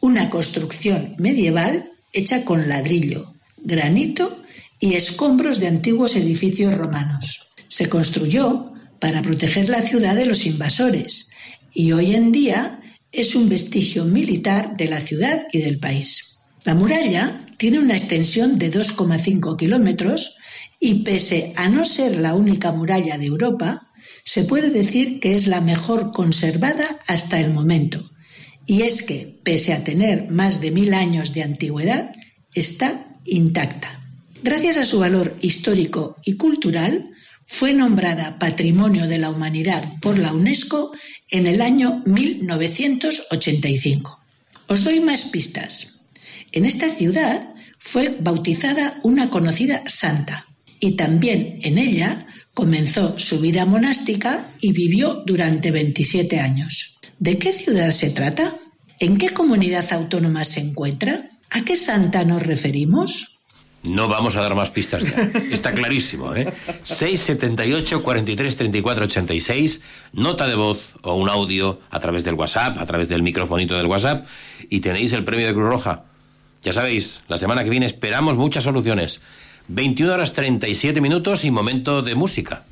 una 0.00 0.30
construcción 0.30 1.14
medieval 1.18 1.90
hecha 2.12 2.44
con 2.44 2.68
ladrillo, 2.68 3.32
granito 3.64 4.42
y 4.80 4.94
escombros 4.94 5.60
de 5.60 5.68
antiguos 5.68 6.16
edificios 6.16 6.74
romanos. 6.74 7.48
Se 7.68 7.88
construyó 7.88 8.72
para 8.98 9.22
proteger 9.22 9.68
la 9.68 9.80
ciudad 9.80 10.14
de 10.14 10.26
los 10.26 10.46
invasores 10.46 11.30
y 11.74 11.92
hoy 11.92 12.14
en 12.14 12.32
día 12.32 12.80
es 13.12 13.34
un 13.34 13.48
vestigio 13.48 14.04
militar 14.04 14.74
de 14.76 14.88
la 14.88 15.00
ciudad 15.00 15.46
y 15.52 15.60
del 15.60 15.78
país. 15.78 16.38
La 16.64 16.74
muralla 16.74 17.44
tiene 17.56 17.78
una 17.78 17.94
extensión 17.94 18.58
de 18.58 18.72
2,5 18.72 19.56
kilómetros 19.56 20.36
y 20.80 21.02
pese 21.04 21.52
a 21.56 21.68
no 21.68 21.84
ser 21.84 22.18
la 22.18 22.34
única 22.34 22.72
muralla 22.72 23.18
de 23.18 23.26
Europa, 23.26 23.88
se 24.24 24.44
puede 24.44 24.70
decir 24.70 25.20
que 25.20 25.34
es 25.34 25.46
la 25.46 25.60
mejor 25.60 26.12
conservada 26.12 26.98
hasta 27.06 27.38
el 27.40 27.52
momento. 27.52 28.10
Y 28.66 28.82
es 28.82 29.02
que, 29.02 29.40
pese 29.42 29.72
a 29.72 29.84
tener 29.84 30.28
más 30.30 30.60
de 30.60 30.70
mil 30.70 30.94
años 30.94 31.32
de 31.34 31.42
antigüedad, 31.42 32.12
está 32.54 33.11
intacta. 33.24 34.00
Gracias 34.42 34.76
a 34.76 34.84
su 34.84 34.98
valor 34.98 35.36
histórico 35.40 36.16
y 36.24 36.34
cultural, 36.34 37.12
fue 37.46 37.74
nombrada 37.74 38.38
Patrimonio 38.38 39.06
de 39.06 39.18
la 39.18 39.30
Humanidad 39.30 39.84
por 40.00 40.18
la 40.18 40.32
UNESCO 40.32 40.92
en 41.30 41.46
el 41.46 41.60
año 41.60 42.02
1985. 42.06 44.20
Os 44.68 44.84
doy 44.84 45.00
más 45.00 45.24
pistas. 45.24 45.98
En 46.52 46.64
esta 46.64 46.88
ciudad 46.94 47.52
fue 47.78 48.16
bautizada 48.20 48.98
una 49.02 49.28
conocida 49.30 49.82
santa 49.86 50.46
y 50.80 50.96
también 50.96 51.58
en 51.62 51.78
ella 51.78 52.26
comenzó 52.54 53.18
su 53.18 53.40
vida 53.40 53.64
monástica 53.64 54.54
y 54.60 54.72
vivió 54.72 55.22
durante 55.26 55.70
27 55.70 56.40
años. 56.40 56.98
¿De 57.18 57.38
qué 57.38 57.52
ciudad 57.52 57.90
se 57.90 58.10
trata? 58.10 58.56
¿En 58.98 59.18
qué 59.18 59.30
comunidad 59.30 59.90
autónoma 59.92 60.44
se 60.44 60.60
encuentra? 60.60 61.30
¿A 61.52 61.64
qué 61.64 61.76
santa 61.76 62.24
nos 62.24 62.42
referimos? 62.42 63.38
No 63.82 64.06
vamos 64.06 64.36
a 64.36 64.42
dar 64.42 64.54
más 64.54 64.70
pistas 64.70 65.02
ya. 65.02 65.30
Está 65.50 65.72
clarísimo, 65.72 66.34
¿eh? 66.34 66.52
678 66.84 68.02
43 68.02 68.56
34 68.56 69.04
86, 69.04 69.82
nota 70.12 70.46
de 70.46 70.54
voz 70.54 70.96
o 71.02 71.14
un 71.14 71.28
audio 71.28 71.80
a 71.90 71.98
través 71.98 72.22
del 72.22 72.34
WhatsApp, 72.34 72.78
a 72.78 72.86
través 72.86 73.08
del 73.08 73.22
microfonito 73.22 73.76
del 73.76 73.86
WhatsApp, 73.86 74.26
y 74.70 74.80
tenéis 74.80 75.12
el 75.12 75.24
premio 75.24 75.46
de 75.46 75.52
Cruz 75.52 75.66
Roja. 75.66 76.04
Ya 76.62 76.72
sabéis, 76.72 77.22
la 77.26 77.38
semana 77.38 77.64
que 77.64 77.70
viene 77.70 77.86
esperamos 77.86 78.36
muchas 78.36 78.64
soluciones. 78.64 79.20
21 79.66 80.12
horas 80.12 80.32
37 80.32 81.00
minutos 81.00 81.44
y 81.44 81.50
momento 81.50 82.02
de 82.02 82.14
música. 82.14 82.62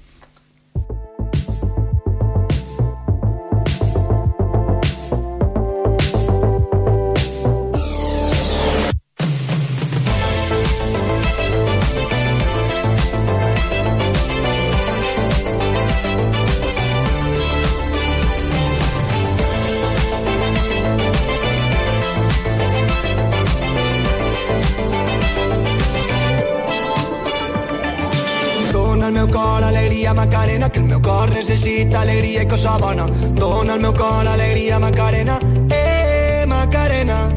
necessita 31.60 32.00
alegria 32.00 32.42
i 32.42 32.46
cosa 32.46 32.78
bona. 32.78 33.06
Dona 33.34 33.74
al 33.74 33.80
meu 33.80 33.92
cor 33.92 34.26
alegria, 34.26 34.78
Macarena, 34.78 35.38
eh, 35.68 36.44
Macarena. 36.46 37.28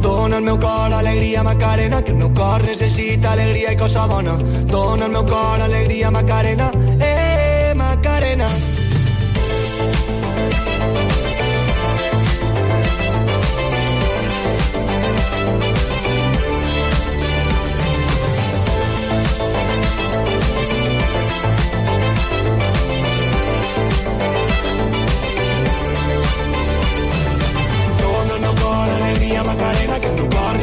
Dona 0.00 0.36
al 0.36 0.42
meu 0.42 0.58
cor 0.58 0.92
alegria, 0.92 1.42
Macarena, 1.42 2.02
que 2.02 2.10
el 2.10 2.16
meu 2.16 2.32
cor 2.32 2.62
necessita 2.62 3.32
alegria 3.32 3.72
i 3.72 3.76
cosa 3.76 4.06
bona. 4.06 4.36
Dona 4.64 5.04
al 5.04 5.10
meu 5.10 5.26
cor 5.26 5.60
alegria, 5.60 6.10
Macarena, 6.10 6.72
eh, 7.00 7.74
Macarena. 7.76 8.48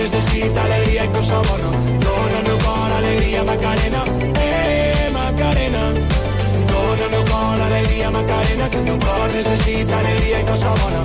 Necessita 0.08 0.64
alegria 0.64 1.04
i 1.04 1.10
cosa 1.10 1.42
bona. 1.48 1.70
Meu 2.48 2.58
cor 2.64 2.92
alegria, 2.98 3.44
Macarena, 3.44 4.02
eh, 4.40 5.10
Macarena. 5.12 5.84
Meu 7.12 7.24
cor 7.32 7.60
alegria, 7.68 8.10
Macarena, 8.10 8.70
que 8.70 8.78
el 8.78 8.84
meu 8.84 8.98
cor 9.00 9.30
necessita 9.34 10.00
alegria 10.00 10.40
i 10.40 10.46
cosa 10.46 10.72
bona. 10.80 11.02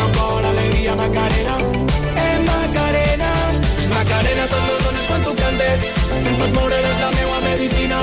Meu 0.00 0.10
cor 0.18 0.44
alegria, 0.44 0.94
Macarena, 0.94 1.54
eh, 2.24 2.38
Macarena. 2.50 3.30
Macarena, 3.96 4.44
tot 4.52 4.64
dones 4.84 5.06
quan 5.08 5.22
tu 5.24 5.32
cantes, 5.42 5.80
em 6.28 6.34
fas 6.40 6.52
moure 6.52 6.78
és 6.92 6.98
la 7.04 7.10
meua 7.18 7.38
medicina, 7.48 7.98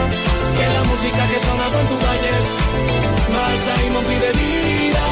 que 0.58 0.66
la 0.78 0.84
música 0.90 1.22
que 1.32 1.40
sona 1.48 1.70
quan 1.74 1.86
tu 1.92 1.98
balles, 2.06 2.46
m'alça 3.30 3.74
i 3.86 3.90
m'ompli 3.94 4.20
de 4.26 4.32
vida. 4.42 5.05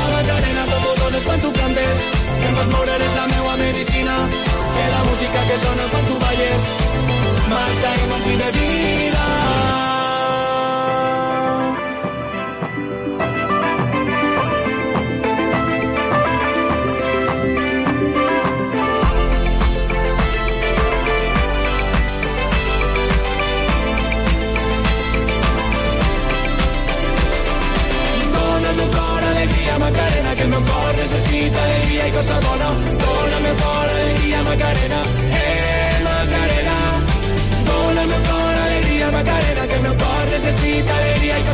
with 8.26 8.39
the 8.39 8.51
beat. 8.53 8.93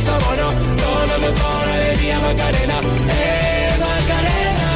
Alegria 0.10 0.18
i 0.18 0.18
cosa 0.18 0.20
bona. 0.26 0.48
Dona 0.82 1.14
al 1.14 1.22
meu 1.22 1.34
cor 1.34 1.68
alegria, 1.70 2.20
Macarena, 2.20 2.78
eh, 3.10 3.72
Macarena. 3.80 4.70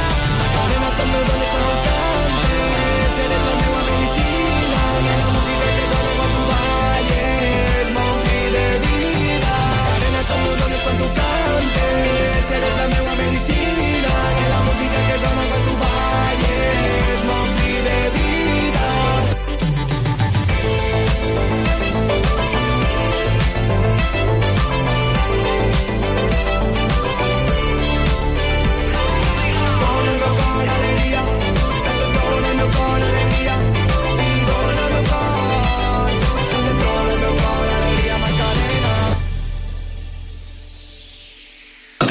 Macarena, 0.53 0.89
també 0.97 1.19
dones 1.29 1.49
quan 1.53 1.63
el 1.63 1.77
cantes, 1.87 3.13
eres 3.25 3.41
la 3.47 3.53
meva 3.61 3.81
medicina, 3.89 4.81
que 5.03 5.13
la 5.21 5.27
música 5.33 5.67
que 5.77 5.85
sona 5.91 6.11
quan 6.17 6.29
tu 6.35 6.41
balles 6.51 7.85
m'ompli 7.95 8.41
de 8.55 8.65
vida. 8.85 9.55
Macarena, 9.77 10.21
també 10.29 10.51
dones 10.61 10.81
quan 10.85 10.97
tu 11.01 11.07
cantes, 11.19 12.51
eres 12.57 12.73
la 12.79 12.87
meva 12.95 13.13
medicina, 13.15 13.62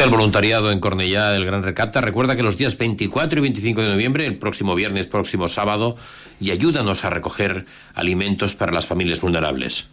El 0.02 0.10
voluntariado 0.10 0.72
en 0.72 0.80
Cornellá 0.80 1.30
del 1.30 1.44
Gran 1.44 1.62
Recapta, 1.62 2.00
recuerda 2.00 2.34
que 2.34 2.42
los 2.42 2.56
días 2.56 2.76
24 2.76 3.38
y 3.38 3.42
25 3.42 3.82
de 3.82 3.86
noviembre, 3.86 4.26
el 4.26 4.36
próximo 4.36 4.74
viernes, 4.74 5.06
próximo 5.06 5.46
sábado, 5.46 5.96
y 6.40 6.50
ayúdanos 6.50 7.04
a 7.04 7.10
recoger 7.10 7.66
alimentos 7.94 8.56
para 8.56 8.72
las 8.72 8.84
familias 8.84 9.20
vulnerables. 9.20 9.86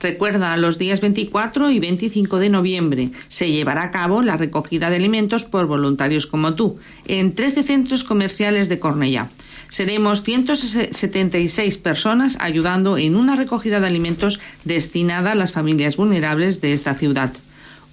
Recuerda, 0.00 0.56
los 0.56 0.78
días 0.78 1.00
24 1.00 1.68
y 1.70 1.80
25 1.80 2.38
de 2.38 2.48
noviembre 2.48 3.10
se 3.26 3.50
llevará 3.50 3.82
a 3.82 3.90
cabo 3.90 4.22
la 4.22 4.36
recogida 4.36 4.88
de 4.88 4.96
alimentos 4.96 5.46
por 5.46 5.66
voluntarios 5.66 6.28
como 6.28 6.54
tú 6.54 6.78
en 7.08 7.34
13 7.34 7.64
centros 7.64 8.04
comerciales 8.04 8.68
de 8.68 8.78
Cornellá. 8.78 9.30
Seremos 9.68 10.22
176 10.22 11.76
personas 11.78 12.38
ayudando 12.40 12.98
en 12.98 13.16
una 13.16 13.34
recogida 13.34 13.80
de 13.80 13.88
alimentos 13.88 14.38
destinada 14.64 15.32
a 15.32 15.34
las 15.34 15.50
familias 15.50 15.96
vulnerables 15.96 16.60
de 16.60 16.72
esta 16.72 16.94
ciudad. 16.94 17.32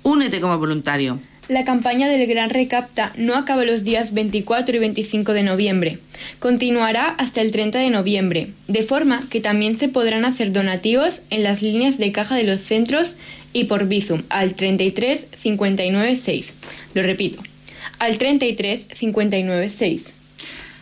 Únete 0.03 0.39
como 0.39 0.57
voluntario. 0.59 1.19
La 1.47 1.63
campaña 1.63 2.09
del 2.09 2.27
Gran 2.27 2.49
Recapta 2.49 3.13
no 3.15 3.33
acaba 3.33 3.63
los 3.63 3.85
días 3.85 4.13
24 4.13 4.75
y 4.75 4.79
25 4.79 5.31
de 5.31 5.43
noviembre. 5.43 5.97
Continuará 6.39 7.07
hasta 7.07 7.39
el 7.39 7.53
30 7.53 7.79
de 7.79 7.89
noviembre, 7.89 8.49
de 8.67 8.83
forma 8.83 9.23
que 9.29 9.39
también 9.39 9.77
se 9.77 9.87
podrán 9.87 10.25
hacer 10.25 10.51
donativos 10.51 11.21
en 11.29 11.43
las 11.43 11.61
líneas 11.61 11.97
de 11.97 12.11
caja 12.11 12.35
de 12.35 12.43
los 12.43 12.59
centros 12.59 13.15
y 13.53 13.63
por 13.63 13.87
Bizum 13.87 14.23
al 14.27 14.55
33 14.55 15.27
59 15.39 16.17
6. 16.17 16.53
Lo 16.93 17.03
repito, 17.03 17.41
al 17.99 18.17
33 18.17 18.87
59 18.93 19.69
6. 19.69 20.13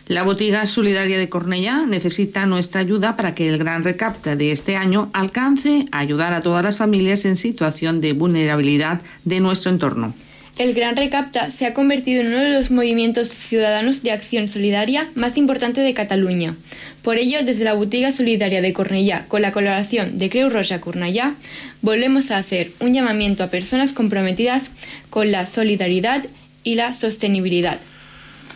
La 0.08 0.24
Botiga 0.24 0.66
Solidaria 0.66 1.18
de 1.18 1.28
Cornellá 1.28 1.86
necesita 1.86 2.44
nuestra 2.44 2.80
ayuda 2.80 3.14
para 3.14 3.36
que 3.36 3.48
el 3.48 3.58
gran 3.58 3.84
recapta 3.84 4.34
de 4.34 4.50
este 4.50 4.76
año 4.76 5.10
alcance 5.12 5.86
a 5.92 6.00
ayudar 6.00 6.32
a 6.32 6.40
todas 6.40 6.64
las 6.64 6.76
familias 6.76 7.24
en 7.24 7.36
situación 7.36 8.00
de 8.00 8.14
vulnerabilidad 8.14 9.00
de 9.24 9.38
nuestro 9.38 9.70
entorno. 9.70 10.12
El 10.58 10.72
Gran 10.72 10.96
Recapta 10.96 11.50
se 11.50 11.66
ha 11.66 11.74
convertido 11.74 12.22
en 12.22 12.28
uno 12.28 12.38
de 12.38 12.54
los 12.54 12.70
movimientos 12.70 13.28
ciudadanos 13.28 14.02
de 14.02 14.12
acción 14.12 14.48
solidaria 14.48 15.10
más 15.14 15.36
importante 15.36 15.82
de 15.82 15.92
Cataluña. 15.92 16.56
Por 17.02 17.18
ello, 17.18 17.44
desde 17.44 17.64
la 17.64 17.74
Botiga 17.74 18.10
Solidaria 18.10 18.62
de 18.62 18.72
Cornellá, 18.72 19.26
con 19.28 19.42
la 19.42 19.52
colaboración 19.52 20.16
de 20.16 20.30
Creu 20.30 20.48
Roja 20.48 20.80
Cornellá, 20.80 21.34
volvemos 21.82 22.30
a 22.30 22.38
hacer 22.38 22.72
un 22.80 22.94
llamamiento 22.94 23.44
a 23.44 23.48
personas 23.48 23.92
comprometidas 23.92 24.70
con 25.10 25.30
la 25.30 25.44
solidaridad 25.44 26.24
y 26.64 26.76
la 26.76 26.94
sostenibilidad. 26.94 27.78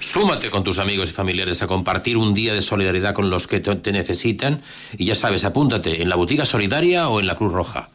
Súmate 0.01 0.49
con 0.49 0.65
tus 0.65 0.79
amigos 0.79 1.11
y 1.11 1.13
familiares 1.13 1.61
a 1.61 1.67
compartir 1.67 2.17
un 2.17 2.33
día 2.33 2.55
de 2.55 2.63
solidaridad 2.63 3.13
con 3.13 3.29
los 3.29 3.47
que 3.47 3.61
te 3.61 3.93
necesitan 3.93 4.63
y 4.97 5.05
ya 5.05 5.15
sabes, 5.15 5.45
apúntate 5.45 6.01
en 6.01 6.09
la 6.09 6.17
Botiga 6.17 6.47
Solidaria 6.47 7.11
o 7.11 7.21
en 7.21 7.27
la 7.27 7.35
Cruz 7.35 7.53
Roja. 7.53 7.91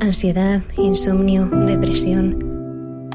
Ansiedad, 0.00 0.62
insomnio, 0.76 1.46
depresión. 1.46 3.10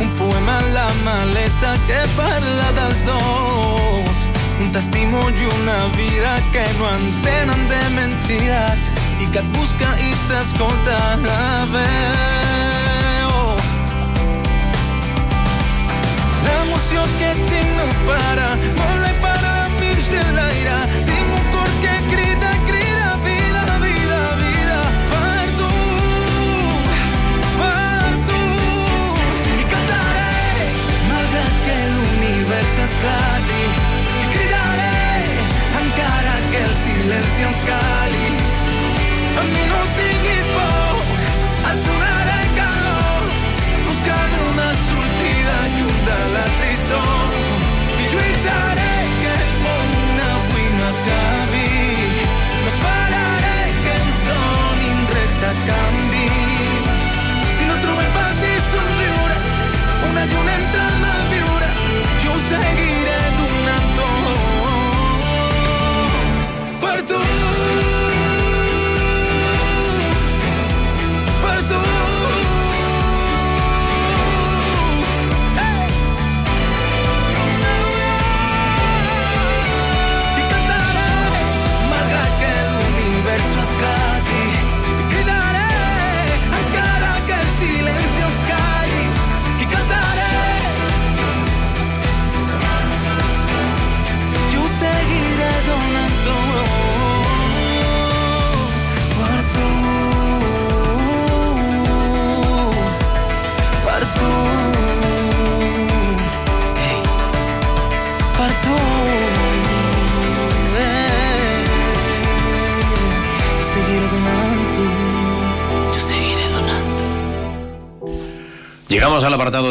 un 0.00 0.08
poema 0.18 0.58
a 0.58 0.62
la 0.72 0.88
maleta 1.04 1.76
que 1.86 2.00
parla 2.16 2.68
dels 2.78 3.04
dos. 3.04 4.16
Un 4.60 4.72
testimoni 4.72 5.40
i 5.40 5.46
una 5.60 5.78
vida 5.96 6.32
que 6.52 6.64
no 6.78 6.88
entenen 6.90 7.68
de 7.68 7.82
mentides 7.96 8.90
i 9.20 9.26
que 9.32 9.40
et 9.40 9.52
busca 9.56 9.94
i 9.98 10.10
t'escolta 10.28 10.96
a 11.12 11.16
veu. 11.74 13.32
L'emoció 16.44 17.00
que 17.18 17.30
tinc 17.48 17.70
no 17.78 17.88
para. 18.06 19.09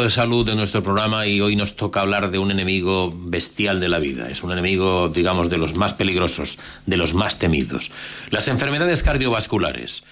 Salud 0.09 0.45
de 0.45 0.55
nuestro 0.55 0.83
programa 0.83 1.25
y 1.27 1.41
hoy 1.41 1.55
nos 1.55 1.75
toca 1.75 2.01
hablar 2.01 2.31
de 2.31 2.39
un 2.39 2.51
enemigo 2.51 3.13
bestial 3.15 3.79
de 3.79 3.89
la 3.89 3.99
vida. 3.99 4.29
Es 4.29 4.43
un 4.43 4.51
enemigo, 4.51 5.09
digamos, 5.09 5.49
de 5.49 5.57
los 5.57 5.75
más 5.75 5.93
peligrosos, 5.93 6.57
de 6.85 6.97
los 6.97 7.13
más 7.13 7.39
temidos. 7.39 7.91
Las 8.29 8.47
enfermedades 8.47 9.03
cardiovasculares 9.03 10.03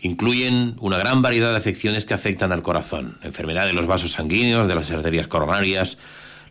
incluyen 0.00 0.76
una 0.80 0.98
gran 0.98 1.22
variedad 1.22 1.50
de 1.50 1.56
afecciones 1.56 2.04
que 2.04 2.14
afectan 2.14 2.52
al 2.52 2.62
corazón. 2.62 3.18
Enfermedad 3.22 3.66
de 3.66 3.72
los 3.72 3.86
vasos 3.86 4.12
sanguíneos, 4.12 4.68
de 4.68 4.74
las 4.74 4.90
arterias 4.90 5.26
coronarias, 5.26 5.98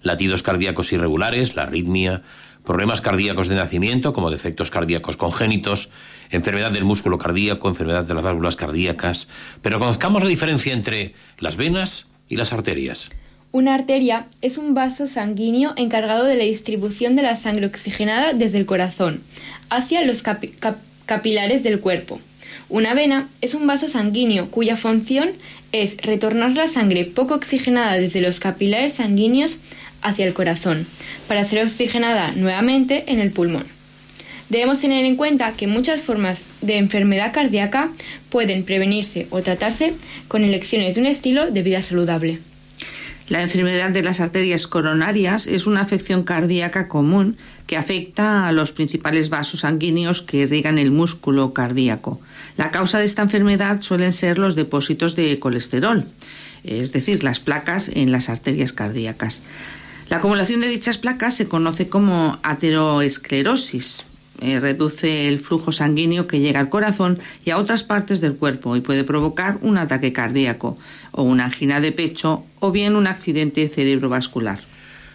latidos 0.01 0.43
cardíacos 0.43 0.91
irregulares, 0.91 1.55
la 1.55 1.63
arritmia, 1.63 2.23
problemas 2.63 3.01
cardíacos 3.01 3.47
de 3.47 3.55
nacimiento 3.55 4.13
como 4.13 4.31
defectos 4.31 4.71
cardíacos 4.71 5.15
congénitos, 5.15 5.89
enfermedad 6.31 6.71
del 6.71 6.83
músculo 6.83 7.17
cardíaco, 7.17 7.69
enfermedad 7.69 8.03
de 8.03 8.13
las 8.13 8.23
válvulas 8.23 8.55
cardíacas. 8.55 9.27
Pero 9.61 9.79
conozcamos 9.79 10.23
la 10.23 10.29
diferencia 10.29 10.73
entre 10.73 11.13
las 11.37 11.55
venas 11.57 12.07
y 12.29 12.35
las 12.37 12.53
arterias. 12.53 13.09
Una 13.51 13.73
arteria 13.73 14.27
es 14.41 14.57
un 14.57 14.73
vaso 14.73 15.07
sanguíneo 15.07 15.73
encargado 15.77 16.25
de 16.25 16.35
la 16.35 16.43
distribución 16.43 17.15
de 17.15 17.21
la 17.21 17.35
sangre 17.35 17.65
oxigenada 17.67 18.33
desde 18.33 18.57
el 18.57 18.65
corazón 18.65 19.21
hacia 19.69 20.01
los 20.03 20.23
capi- 20.23 20.53
cap- 20.59 20.79
capilares 21.05 21.63
del 21.63 21.79
cuerpo. 21.79 22.19
Una 22.67 22.93
vena 22.93 23.29
es 23.41 23.53
un 23.53 23.65
vaso 23.67 23.87
sanguíneo 23.87 24.49
cuya 24.51 24.75
función 24.75 25.29
es 25.71 25.97
retornar 25.97 26.51
la 26.55 26.67
sangre 26.67 27.05
poco 27.05 27.35
oxigenada 27.35 27.93
desde 27.93 28.21
los 28.21 28.39
capilares 28.39 28.93
sanguíneos 28.93 29.57
hacia 30.01 30.25
el 30.25 30.33
corazón, 30.33 30.85
para 31.27 31.43
ser 31.43 31.63
oxigenada 31.63 32.31
nuevamente 32.31 33.05
en 33.07 33.19
el 33.19 33.31
pulmón. 33.31 33.65
Debemos 34.49 34.79
tener 34.79 35.05
en 35.05 35.15
cuenta 35.15 35.53
que 35.53 35.67
muchas 35.67 36.03
formas 36.03 36.45
de 36.61 36.77
enfermedad 36.77 37.33
cardíaca 37.33 37.89
pueden 38.29 38.63
prevenirse 38.63 39.27
o 39.31 39.41
tratarse 39.41 39.93
con 40.27 40.43
elecciones 40.43 40.95
de 40.95 41.01
un 41.01 41.07
estilo 41.07 41.49
de 41.49 41.63
vida 41.63 41.81
saludable. 41.81 42.39
La 43.27 43.41
enfermedad 43.41 43.89
de 43.89 44.03
las 44.03 44.19
arterias 44.19 44.67
coronarias 44.67 45.47
es 45.47 45.65
una 45.65 45.81
afección 45.81 46.23
cardíaca 46.23 46.87
común 46.87 47.37
que 47.65 47.75
afecta 47.75 48.47
a 48.47 48.51
los 48.51 48.71
principales 48.71 49.29
vasos 49.29 49.61
sanguíneos 49.61 50.21
que 50.21 50.37
irrigan 50.37 50.77
el 50.77 50.91
músculo 50.91 51.51
cardíaco. 51.51 52.21
La 52.55 52.69
causa 52.69 52.99
de 52.99 53.05
esta 53.05 53.23
enfermedad 53.23 53.81
suelen 53.81 54.13
ser 54.13 54.37
los 54.37 54.55
depósitos 54.55 55.15
de 55.15 55.39
colesterol, 55.39 56.05
es 56.63 56.91
decir, 56.91 57.23
las 57.23 57.39
placas 57.39 57.89
en 57.91 58.11
las 58.11 58.29
arterias 58.29 58.73
cardíacas. 58.73 59.41
La 60.07 60.17
acumulación 60.17 60.61
de 60.61 60.67
dichas 60.67 60.99
placas 60.99 61.33
se 61.33 61.47
conoce 61.47 61.89
como 61.89 62.37
ateroesclerosis. 62.43 64.05
Eh, 64.41 64.59
reduce 64.59 65.29
el 65.29 65.39
flujo 65.39 65.71
sanguíneo 65.71 66.27
que 66.27 66.39
llega 66.39 66.59
al 66.59 66.69
corazón 66.69 67.19
y 67.45 67.51
a 67.51 67.57
otras 67.57 67.83
partes 67.83 68.19
del 68.19 68.35
cuerpo 68.35 68.75
y 68.75 68.81
puede 68.81 69.05
provocar 69.05 69.57
un 69.61 69.77
ataque 69.77 70.11
cardíaco 70.11 70.77
o 71.11 71.23
una 71.23 71.45
angina 71.45 71.79
de 71.79 71.93
pecho 71.93 72.43
o 72.59 72.71
bien 72.71 72.95
un 72.95 73.07
accidente 73.07 73.69
cerebrovascular. 73.69 74.59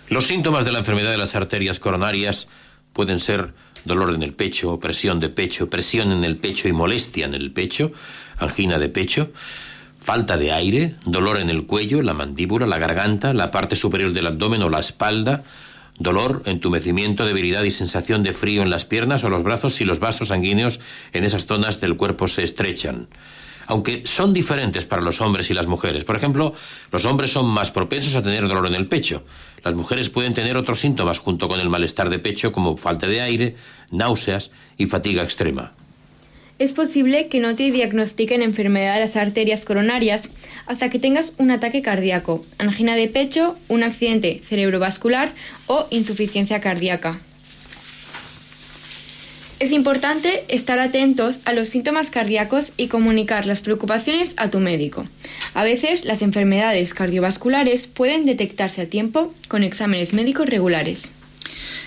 Los 0.09 0.27
síntomas 0.27 0.65
de 0.65 0.73
la 0.73 0.79
enfermedad 0.79 1.11
de 1.11 1.19
las 1.19 1.35
arterias 1.35 1.79
coronarias 1.79 2.49
pueden 2.95 3.21
ser 3.21 3.53
dolor 3.85 4.15
en 4.15 4.23
el 4.23 4.33
pecho, 4.33 4.81
presión 4.81 5.21
de 5.21 5.29
pecho, 5.29 5.69
presión 5.69 6.13
en 6.13 6.25
el 6.25 6.37
pecho 6.37 6.69
y 6.69 6.73
molestia 6.73 7.27
en 7.27 7.35
el 7.35 7.51
pecho, 7.53 7.93
angina 8.39 8.79
de 8.79 8.89
pecho, 8.89 9.31
falta 10.01 10.37
de 10.37 10.53
aire, 10.53 10.95
dolor 11.05 11.39
en 11.39 11.51
el 11.51 11.67
cuello, 11.67 12.03
la 12.03 12.15
mandíbula, 12.15 12.67
la 12.67 12.79
garganta, 12.79 13.35
la 13.35 13.51
parte 13.51 13.77
superior 13.77 14.13
del 14.13 14.27
abdomen 14.27 14.63
o 14.63 14.71
la 14.71 14.81
espalda, 14.81 15.45
dolor, 16.01 16.43
entumecimiento, 16.47 17.27
debilidad 17.27 17.63
y 17.63 17.71
sensación 17.71 18.25
de 18.25 18.33
frío 18.33 18.63
en 18.63 18.71
las 18.71 18.85
piernas 18.85 19.23
o 19.23 19.31
los 19.31 19.45
brazos 19.45 19.75
si 19.75 19.85
los 19.85 20.01
vasos 20.01 20.29
sanguíneos 20.29 20.81
en 21.13 21.25
esas 21.25 21.47
zonas 21.47 21.81
del 21.81 21.97
cuerpo 21.97 22.27
se 22.27 22.43
estrechan. 22.43 23.09
Aunque 23.67 24.03
son 24.07 24.33
diferentes 24.33 24.85
para 24.85 25.03
los 25.03 25.21
hombres 25.21 25.49
y 25.51 25.55
las 25.55 25.69
mujeres. 25.69 26.03
Por 26.03 26.17
ejemplo, 26.17 26.55
los 26.91 27.05
hombres 27.05 27.31
son 27.31 27.47
más 27.47 27.71
propensos 27.71 28.17
a 28.17 28.23
tener 28.23 28.49
dolor 28.49 28.67
en 28.67 28.75
el 28.75 28.89
pecho. 28.89 29.23
Las 29.63 29.75
mujeres 29.75 30.09
pueden 30.09 30.35
tener 30.35 30.57
otros 30.57 30.81
síntomas 30.81 31.19
junto 31.19 31.49
con 31.49 31.61
el 31.61 31.69
malestar 31.69 32.11
de 32.11 32.19
pecho 32.19 32.51
como 32.51 32.77
falta 32.77 33.07
de 33.07 33.21
aire, 33.21 33.57
náuseas 33.93 34.51
y 34.77 34.87
fatiga 34.87 35.23
extrema. 35.23 35.73
Es 36.61 36.73
posible 36.73 37.29
que 37.29 37.41
no 37.41 37.57
te 37.57 37.71
diagnostiquen 37.71 38.43
enfermedad 38.43 38.93
de 38.93 39.01
las 39.01 39.17
arterias 39.17 39.65
coronarias 39.65 40.29
hasta 40.67 40.91
que 40.91 40.99
tengas 40.99 41.33
un 41.39 41.51
ataque 41.51 41.81
cardíaco, 41.81 42.45
angina 42.59 42.97
de 42.97 43.09
pecho, 43.09 43.57
un 43.69 43.83
accidente 43.83 44.43
cerebrovascular 44.45 45.33
o 45.69 45.87
insuficiencia 45.89 46.61
cardíaca. 46.61 47.19
Es 49.59 49.73
importante 49.73 50.45
estar 50.49 50.79
atentos 50.79 51.41
a 51.47 51.55
los 51.55 51.71
síntomas 51.71 52.11
cardíacos 52.11 52.73
y 52.77 52.89
comunicar 52.89 53.47
las 53.47 53.63
preocupaciones 53.63 54.35
a 54.37 54.51
tu 54.51 54.61
médico. 54.61 55.07
A 55.55 55.65
veces 55.65 56.05
las 56.05 56.21
enfermedades 56.21 56.93
cardiovasculares 56.93 57.89
pueden 57.89 58.27
detectarse 58.27 58.83
a 58.83 58.87
tiempo 58.87 59.33
con 59.49 59.63
exámenes 59.63 60.13
médicos 60.13 60.47
regulares. 60.47 61.13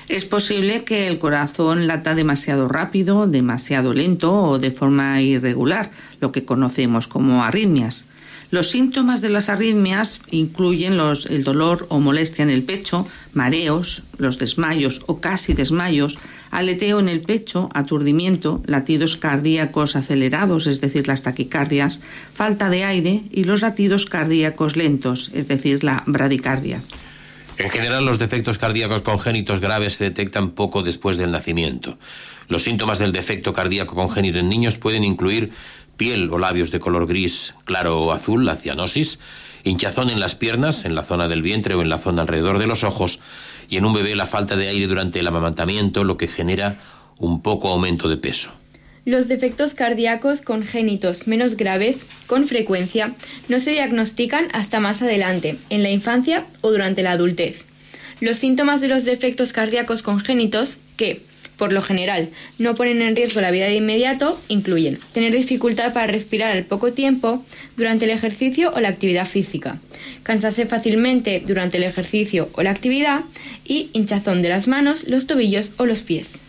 Es 0.09 0.25
posible 0.25 0.83
que 0.83 1.07
el 1.07 1.19
corazón 1.19 1.87
lata 1.87 2.15
demasiado 2.15 2.67
rápido, 2.67 3.27
demasiado 3.27 3.93
lento 3.93 4.33
o 4.33 4.59
de 4.59 4.71
forma 4.71 5.21
irregular, 5.21 5.91
lo 6.19 6.31
que 6.31 6.45
conocemos 6.45 7.07
como 7.07 7.43
arritmias. 7.43 8.05
Los 8.53 8.69
síntomas 8.69 9.21
de 9.21 9.29
las 9.29 9.49
arritmias 9.49 10.19
incluyen 10.29 10.95
los, 10.95 11.25
el 11.25 11.43
dolor 11.43 11.87
o 11.89 11.99
molestia 11.99 12.43
en 12.43 12.51
el 12.51 12.61
pecho, 12.61 13.07
mareos, 13.33 14.03
los 14.19 14.37
desmayos 14.37 15.01
o 15.07 15.19
casi 15.19 15.55
desmayos, 15.55 16.19
aleteo 16.51 16.99
en 16.99 17.09
el 17.09 17.21
pecho, 17.21 17.69
aturdimiento, 17.73 18.61
latidos 18.67 19.17
cardíacos 19.17 19.95
acelerados, 19.95 20.67
es 20.67 20.81
decir, 20.81 21.07
las 21.07 21.23
taquicardias, 21.23 22.01
falta 22.35 22.69
de 22.69 22.83
aire 22.83 23.23
y 23.31 23.45
los 23.45 23.61
latidos 23.61 24.05
cardíacos 24.05 24.75
lentos, 24.75 25.31
es 25.33 25.47
decir, 25.47 25.83
la 25.83 26.03
bradicardia. 26.05 26.83
En 27.63 27.69
general, 27.69 28.03
los 28.03 28.19
defectos 28.19 28.57
cardíacos 28.57 29.03
congénitos 29.03 29.61
graves 29.61 29.93
se 29.93 30.03
detectan 30.03 30.49
poco 30.49 30.83
después 30.83 31.17
del 31.17 31.31
nacimiento. 31.31 31.97
Los 32.49 32.63
síntomas 32.63 32.99
del 32.99 33.13
defecto 33.13 33.53
cardíaco 33.53 33.95
congénito 33.95 34.37
en 34.37 34.49
niños 34.49 34.75
pueden 34.75 35.05
incluir 35.05 35.53
piel 35.95 36.29
o 36.29 36.37
labios 36.37 36.71
de 36.71 36.81
color 36.81 37.07
gris 37.07 37.55
claro 37.63 38.01
o 38.01 38.11
azul, 38.11 38.45
la 38.45 38.57
cianosis, 38.57 39.19
hinchazón 39.63 40.09
en 40.09 40.19
las 40.19 40.35
piernas, 40.35 40.83
en 40.83 40.93
la 40.93 41.03
zona 41.03 41.29
del 41.29 41.41
vientre 41.41 41.73
o 41.75 41.81
en 41.81 41.87
la 41.87 41.99
zona 41.99 42.23
alrededor 42.23 42.59
de 42.59 42.67
los 42.67 42.83
ojos, 42.83 43.19
y 43.69 43.77
en 43.77 43.85
un 43.85 43.93
bebé 43.93 44.13
la 44.13 44.25
falta 44.25 44.57
de 44.57 44.67
aire 44.67 44.87
durante 44.87 45.21
el 45.21 45.27
amamantamiento, 45.27 46.03
lo 46.03 46.17
que 46.17 46.27
genera 46.27 46.75
un 47.17 47.41
poco 47.41 47.69
aumento 47.69 48.09
de 48.09 48.17
peso. 48.17 48.51
Los 49.05 49.27
defectos 49.27 49.73
cardíacos 49.73 50.41
congénitos 50.41 51.27
menos 51.27 51.57
graves, 51.57 52.05
con 52.25 52.47
frecuencia, 52.47 53.13
no 53.49 53.59
se 53.59 53.71
diagnostican 53.71 54.47
hasta 54.53 54.79
más 54.79 55.01
adelante, 55.01 55.57
en 55.69 55.83
la 55.83 55.89
infancia 55.89 56.45
o 56.61 56.71
durante 56.71 57.03
la 57.03 57.11
adultez. 57.11 57.65
Los 58.21 58.37
síntomas 58.37 58.79
de 58.79 58.87
los 58.87 59.03
defectos 59.03 59.51
cardíacos 59.51 60.03
congénitos, 60.03 60.77
que, 60.95 61.19
por 61.57 61.73
lo 61.73 61.81
general, 61.81 62.29
no 62.59 62.75
ponen 62.75 63.01
en 63.01 63.17
riesgo 63.17 63.41
la 63.41 63.51
vida 63.51 63.65
de 63.65 63.75
inmediato, 63.75 64.39
incluyen 64.47 64.97
tener 65.11 65.33
dificultad 65.33 65.91
para 65.91 66.07
respirar 66.07 66.55
al 66.55 66.63
poco 66.63 66.93
tiempo 66.93 67.43
durante 67.75 68.05
el 68.05 68.11
ejercicio 68.11 68.71
o 68.73 68.79
la 68.79 68.87
actividad 68.87 69.27
física, 69.27 69.81
cansarse 70.23 70.65
fácilmente 70.65 71.43
durante 71.45 71.75
el 71.75 71.83
ejercicio 71.83 72.49
o 72.53 72.63
la 72.63 72.71
actividad 72.71 73.19
y 73.65 73.89
hinchazón 73.91 74.41
de 74.41 74.47
las 74.47 74.69
manos, 74.69 75.09
los 75.09 75.27
tobillos 75.27 75.73
o 75.75 75.85
los 75.85 76.03
pies. 76.03 76.39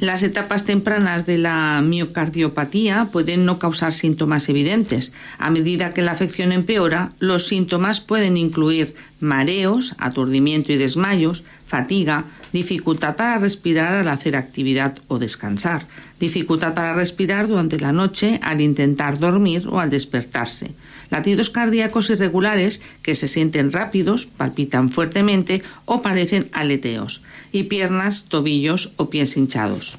Las 0.00 0.22
etapas 0.22 0.64
tempranas 0.64 1.26
de 1.26 1.38
la 1.38 1.82
miocardiopatía 1.84 3.08
pueden 3.12 3.44
no 3.44 3.58
causar 3.58 3.92
síntomas 3.92 4.48
evidentes. 4.48 5.12
A 5.38 5.50
medida 5.50 5.92
que 5.94 6.02
la 6.02 6.12
afección 6.12 6.52
empeora, 6.52 7.12
los 7.18 7.46
síntomas 7.46 8.00
pueden 8.00 8.36
incluir 8.36 8.94
mareos, 9.20 9.94
aturdimiento 9.98 10.72
y 10.72 10.76
desmayos, 10.76 11.44
fatiga, 11.66 12.24
dificultad 12.52 13.16
para 13.16 13.38
respirar 13.38 13.94
al 13.94 14.08
hacer 14.08 14.36
actividad 14.36 14.98
o 15.08 15.18
descansar, 15.18 15.86
dificultad 16.18 16.74
para 16.74 16.94
respirar 16.94 17.48
durante 17.48 17.78
la 17.78 17.92
noche 17.92 18.40
al 18.42 18.60
intentar 18.60 19.18
dormir 19.18 19.68
o 19.68 19.80
al 19.80 19.90
despertarse, 19.90 20.74
latidos 21.10 21.50
cardíacos 21.50 22.10
irregulares 22.10 22.82
que 23.02 23.14
se 23.14 23.28
sienten 23.28 23.72
rápidos, 23.72 24.26
palpitan 24.26 24.90
fuertemente 24.90 25.62
o 25.84 26.02
parecen 26.02 26.48
aleteos, 26.52 27.22
y 27.52 27.64
piernas, 27.64 28.24
tobillos 28.28 28.92
o 28.96 29.10
pies 29.10 29.36
hinchados. 29.36 29.98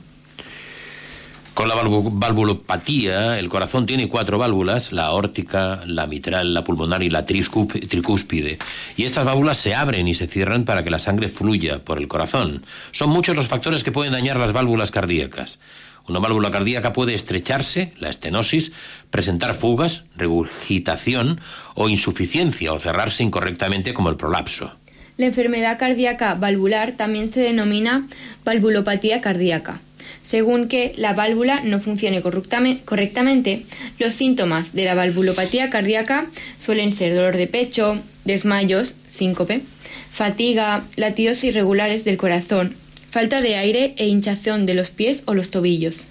Con 1.54 1.68
la 1.68 1.76
valvu- 1.76 2.10
valvulopatía, 2.14 3.38
el 3.38 3.50
corazón 3.50 3.86
tiene 3.86 4.08
cuatro 4.08 4.38
válvulas, 4.38 4.94
la 4.94 5.06
aórtica, 5.08 5.82
la 5.86 6.08
mitral, 6.08 6.54
la 6.54 6.64
pulmonar 6.64 7.04
y 7.04 7.10
la 7.10 7.26
tricúspide. 7.26 8.58
Y 8.96 9.04
estas 9.04 9.26
válvulas 9.26 9.58
se 9.58 9.76
abren 9.76 10.08
y 10.08 10.14
se 10.14 10.28
cierran 10.28 10.64
para 10.64 10.84
que 10.84 10.90
la 10.90 10.98
sangre 10.98 11.28
fluya 11.28 11.80
por 11.80 11.98
el 11.98 12.08
corazón. 12.08 12.66
Son 12.94 13.10
muchos 13.10 13.36
los 13.36 13.48
factores 13.48 13.84
que 13.84 13.92
pueden 13.92 14.14
dañar 14.14 14.38
las 14.38 14.54
válvulas 14.54 14.92
cardíacas. 14.92 15.60
Una 16.08 16.20
válvula 16.20 16.50
cardíaca 16.50 16.94
puede 16.94 17.14
estrecharse, 17.14 17.94
la 18.00 18.10
estenosis, 18.10 18.72
presentar 19.12 19.54
fugas, 19.54 20.06
regurgitación 20.16 21.42
o 21.76 21.90
insuficiencia 21.90 22.74
o 22.74 22.80
cerrarse 22.80 23.24
incorrectamente 23.24 23.94
como 23.94 24.10
el 24.10 24.16
prolapso. 24.16 24.72
La 25.18 25.28
enfermedad 25.28 25.78
cardíaca 25.78 26.34
valvular 26.34 26.94
también 26.94 27.32
se 27.32 27.42
denomina 27.42 28.08
valvulopatía 28.46 29.22
cardíaca. 29.22 29.80
Según 30.24 30.68
que 30.68 30.94
la 30.96 31.14
válvula 31.14 31.62
no 31.62 31.82
funcione 31.82 32.22
correctame- 32.24 32.80
correctamente, 32.86 33.66
los 34.00 34.14
síntomas 34.14 34.74
de 34.74 34.86
la 34.86 34.96
valvulopatía 34.96 35.70
cardíaca 35.70 36.28
suelen 36.60 36.92
ser 36.92 37.16
dolor 37.16 37.38
de 37.38 37.48
pecho, 37.48 38.00
desmayos, 38.24 38.94
síncope, 39.10 39.62
fatiga, 40.12 40.84
latidos 40.96 41.44
irregulares 41.44 42.06
del 42.06 42.18
corazón, 42.18 42.76
falta 43.10 43.42
de 43.42 43.56
aire 43.58 43.94
e 43.98 44.08
hinchazón 44.08 44.66
de 44.66 44.74
los 44.74 44.92
pies 44.92 45.24
o 45.26 45.34
los 45.34 45.52
tobillos. 45.52 46.06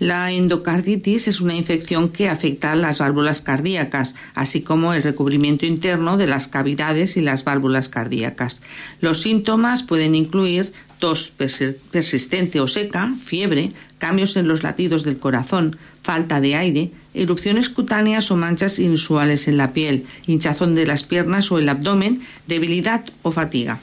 La 0.00 0.30
endocarditis 0.30 1.26
es 1.26 1.40
una 1.40 1.56
infección 1.56 2.10
que 2.10 2.28
afecta 2.28 2.70
a 2.70 2.76
las 2.76 3.00
válvulas 3.00 3.40
cardíacas, 3.40 4.14
así 4.34 4.62
como 4.62 4.94
el 4.94 5.02
recubrimiento 5.02 5.66
interno 5.66 6.16
de 6.16 6.28
las 6.28 6.46
cavidades 6.46 7.16
y 7.16 7.20
las 7.20 7.42
válvulas 7.42 7.88
cardíacas. 7.88 8.62
Los 9.00 9.22
síntomas 9.22 9.82
pueden 9.82 10.14
incluir 10.14 10.72
tos 10.98 11.32
persi- 11.38 11.76
persistente 11.90 12.60
o 12.60 12.68
seca, 12.68 13.12
fiebre, 13.24 13.72
cambios 13.98 14.36
en 14.36 14.48
los 14.48 14.62
latidos 14.62 15.02
del 15.02 15.18
corazón, 15.18 15.76
falta 16.02 16.40
de 16.40 16.54
aire, 16.54 16.90
erupciones 17.14 17.68
cutáneas 17.68 18.30
o 18.30 18.36
manchas 18.36 18.78
inusuales 18.78 19.48
en 19.48 19.56
la 19.56 19.72
piel, 19.72 20.06
hinchazón 20.26 20.74
de 20.74 20.86
las 20.86 21.02
piernas 21.02 21.50
o 21.52 21.58
el 21.58 21.68
abdomen, 21.68 22.22
debilidad 22.46 23.04
o 23.22 23.30
fatiga. 23.32 23.80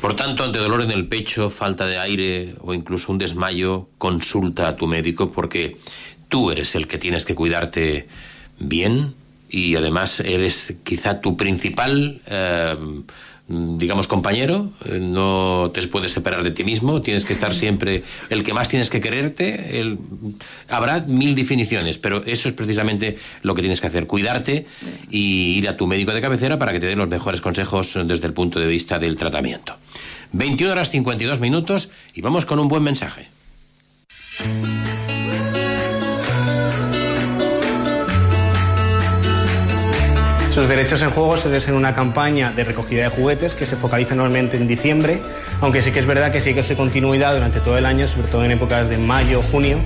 Por 0.00 0.14
tanto, 0.14 0.44
ante 0.44 0.58
dolor 0.58 0.82
en 0.82 0.90
el 0.90 1.06
pecho, 1.06 1.48
falta 1.48 1.86
de 1.86 1.98
aire 1.98 2.54
o 2.60 2.74
incluso 2.74 3.10
un 3.10 3.18
desmayo, 3.18 3.88
consulta 3.96 4.68
a 4.68 4.76
tu 4.76 4.86
médico 4.86 5.32
porque 5.32 5.78
tú 6.28 6.50
eres 6.50 6.74
el 6.74 6.86
que 6.86 6.98
tienes 6.98 7.24
que 7.24 7.34
cuidarte 7.34 8.06
bien 8.58 9.14
y 9.48 9.76
además 9.76 10.20
eres 10.20 10.74
quizá 10.84 11.20
tu 11.20 11.36
principal, 11.36 12.20
eh, 12.26 12.76
digamos, 13.48 14.06
compañero. 14.06 14.70
Eh, 14.84 14.98
No 15.00 15.70
te 15.72 15.86
puedes 15.88 16.12
separar 16.12 16.42
de 16.42 16.50
ti 16.50 16.64
mismo, 16.64 17.00
tienes 17.00 17.24
que 17.24 17.32
estar 17.32 17.54
siempre 17.54 18.02
el 18.30 18.42
que 18.42 18.54
más 18.54 18.68
tienes 18.68 18.90
que 18.90 19.00
quererte. 19.00 19.78
El... 19.78 19.98
Habrá 20.68 21.00
mil 21.00 21.34
definiciones, 21.34 21.98
pero 21.98 22.24
eso 22.24 22.48
es 22.48 22.54
precisamente 22.54 23.18
lo 23.42 23.54
que 23.54 23.62
tienes 23.62 23.80
que 23.80 23.86
hacer, 23.86 24.06
cuidarte 24.06 24.66
y 25.10 25.58
ir 25.58 25.68
a 25.68 25.76
tu 25.76 25.86
médico 25.86 26.12
de 26.12 26.20
cabecera 26.20 26.58
para 26.58 26.72
que 26.72 26.80
te 26.80 26.86
dé 26.86 26.96
los 26.96 27.08
mejores 27.08 27.40
consejos 27.40 27.98
desde 28.06 28.26
el 28.26 28.32
punto 28.32 28.58
de 28.60 28.66
vista 28.66 28.98
del 28.98 29.16
tratamiento. 29.16 29.76
21 30.32 30.72
horas 30.72 30.90
52 30.90 31.40
minutos 31.40 31.90
y 32.14 32.20
vamos 32.22 32.46
con 32.46 32.58
un 32.58 32.68
buen 32.68 32.82
mensaje. 32.82 33.28
Sus 40.54 40.68
derechos 40.68 41.02
en 41.02 41.10
juego 41.10 41.36
se 41.36 41.48
en 41.68 41.74
una 41.74 41.94
campaña 41.94 42.52
de 42.52 42.62
recogida 42.62 43.02
de 43.02 43.08
juguetes 43.08 43.56
que 43.56 43.66
se 43.66 43.74
focaliza 43.74 44.14
normalmente 44.14 44.56
en 44.56 44.68
diciembre, 44.68 45.20
aunque 45.60 45.82
sí 45.82 45.90
que 45.90 45.98
es 45.98 46.06
verdad 46.06 46.30
que 46.30 46.40
sí 46.40 46.54
que 46.54 46.62
se 46.62 46.76
continuidad 46.76 47.34
durante 47.34 47.58
todo 47.58 47.76
el 47.76 47.84
año, 47.84 48.06
sobre 48.06 48.28
todo 48.28 48.44
en 48.44 48.52
épocas 48.52 48.88
de 48.88 48.96
mayo, 48.96 49.42
junio, 49.42 49.78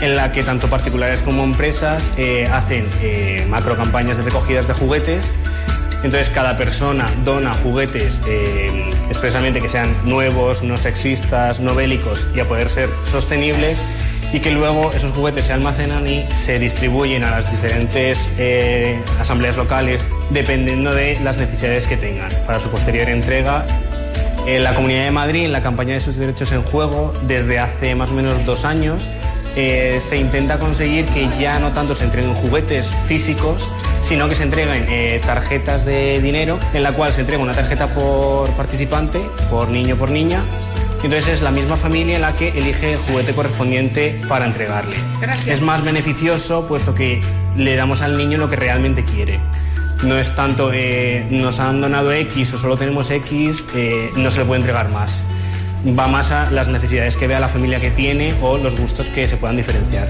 en 0.00 0.14
la 0.14 0.30
que 0.30 0.44
tanto 0.44 0.70
particulares 0.70 1.18
como 1.22 1.42
empresas 1.42 2.12
eh, 2.16 2.48
hacen 2.52 2.86
eh, 3.02 3.44
macro 3.50 3.76
campañas 3.76 4.16
de 4.16 4.22
recogidas 4.22 4.68
de 4.68 4.74
juguetes. 4.74 5.34
Entonces 6.04 6.30
cada 6.30 6.56
persona 6.56 7.10
dona 7.24 7.52
juguetes 7.52 8.20
eh, 8.28 8.92
expresamente 9.08 9.60
que 9.60 9.68
sean 9.68 9.96
nuevos, 10.04 10.62
no 10.62 10.78
sexistas, 10.78 11.58
no 11.58 11.74
bélicos 11.74 12.24
y 12.36 12.38
a 12.38 12.44
poder 12.44 12.68
ser 12.68 12.88
sostenibles 13.10 13.82
y 14.34 14.40
que 14.40 14.50
luego 14.50 14.90
esos 14.92 15.12
juguetes 15.12 15.44
se 15.44 15.52
almacenan 15.52 16.04
y 16.08 16.26
se 16.32 16.58
distribuyen 16.58 17.22
a 17.22 17.30
las 17.30 17.48
diferentes 17.52 18.32
eh, 18.36 18.98
asambleas 19.20 19.56
locales 19.56 20.04
dependiendo 20.30 20.92
de 20.92 21.20
las 21.20 21.36
necesidades 21.36 21.86
que 21.86 21.96
tengan 21.96 22.32
para 22.44 22.58
su 22.58 22.68
posterior 22.68 23.08
entrega. 23.08 23.64
En 24.44 24.64
la 24.64 24.74
Comunidad 24.74 25.04
de 25.04 25.12
Madrid, 25.12 25.44
en 25.44 25.52
la 25.52 25.62
campaña 25.62 25.94
de 25.94 26.00
sus 26.00 26.16
derechos 26.16 26.50
en 26.50 26.64
juego, 26.64 27.14
desde 27.28 27.60
hace 27.60 27.94
más 27.94 28.10
o 28.10 28.14
menos 28.14 28.44
dos 28.44 28.64
años, 28.64 29.04
eh, 29.54 29.98
se 30.00 30.16
intenta 30.16 30.58
conseguir 30.58 31.06
que 31.06 31.30
ya 31.38 31.60
no 31.60 31.70
tanto 31.70 31.94
se 31.94 32.02
entreguen 32.02 32.34
juguetes 32.34 32.90
físicos, 33.06 33.68
sino 34.02 34.28
que 34.28 34.34
se 34.34 34.42
entreguen 34.42 34.84
eh, 34.88 35.20
tarjetas 35.24 35.86
de 35.86 36.20
dinero, 36.20 36.58
en 36.74 36.82
la 36.82 36.90
cual 36.90 37.12
se 37.12 37.20
entrega 37.20 37.40
una 37.40 37.54
tarjeta 37.54 37.86
por 37.86 38.50
participante, 38.56 39.20
por 39.48 39.68
niño 39.68 39.94
por 39.94 40.10
niña, 40.10 40.42
entonces 41.04 41.28
es 41.34 41.42
la 41.42 41.50
misma 41.50 41.76
familia 41.76 42.18
la 42.18 42.32
que 42.34 42.48
elige 42.48 42.92
el 42.94 42.98
juguete 42.98 43.32
correspondiente 43.32 44.20
para 44.28 44.46
entregarle. 44.46 44.96
Gracias. 45.20 45.46
Es 45.48 45.60
más 45.62 45.82
beneficioso 45.84 46.66
puesto 46.66 46.94
que 46.94 47.20
le 47.56 47.76
damos 47.76 48.02
al 48.02 48.16
niño 48.16 48.38
lo 48.38 48.48
que 48.48 48.56
realmente 48.56 49.04
quiere. 49.04 49.38
No 50.02 50.18
es 50.18 50.34
tanto, 50.34 50.70
eh, 50.72 51.26
nos 51.30 51.60
han 51.60 51.80
donado 51.80 52.12
X 52.12 52.52
o 52.54 52.58
solo 52.58 52.76
tenemos 52.76 53.10
X, 53.10 53.64
eh, 53.74 54.10
no 54.16 54.30
se 54.30 54.40
le 54.40 54.44
puede 54.44 54.60
entregar 54.60 54.88
más. 54.90 55.12
Va 55.98 56.08
más 56.08 56.30
a 56.30 56.50
las 56.50 56.68
necesidades 56.68 57.16
que 57.16 57.26
vea 57.26 57.40
la 57.40 57.48
familia 57.48 57.78
que 57.78 57.90
tiene 57.90 58.34
o 58.42 58.58
los 58.58 58.76
gustos 58.78 59.08
que 59.08 59.28
se 59.28 59.36
puedan 59.36 59.56
diferenciar. 59.56 60.08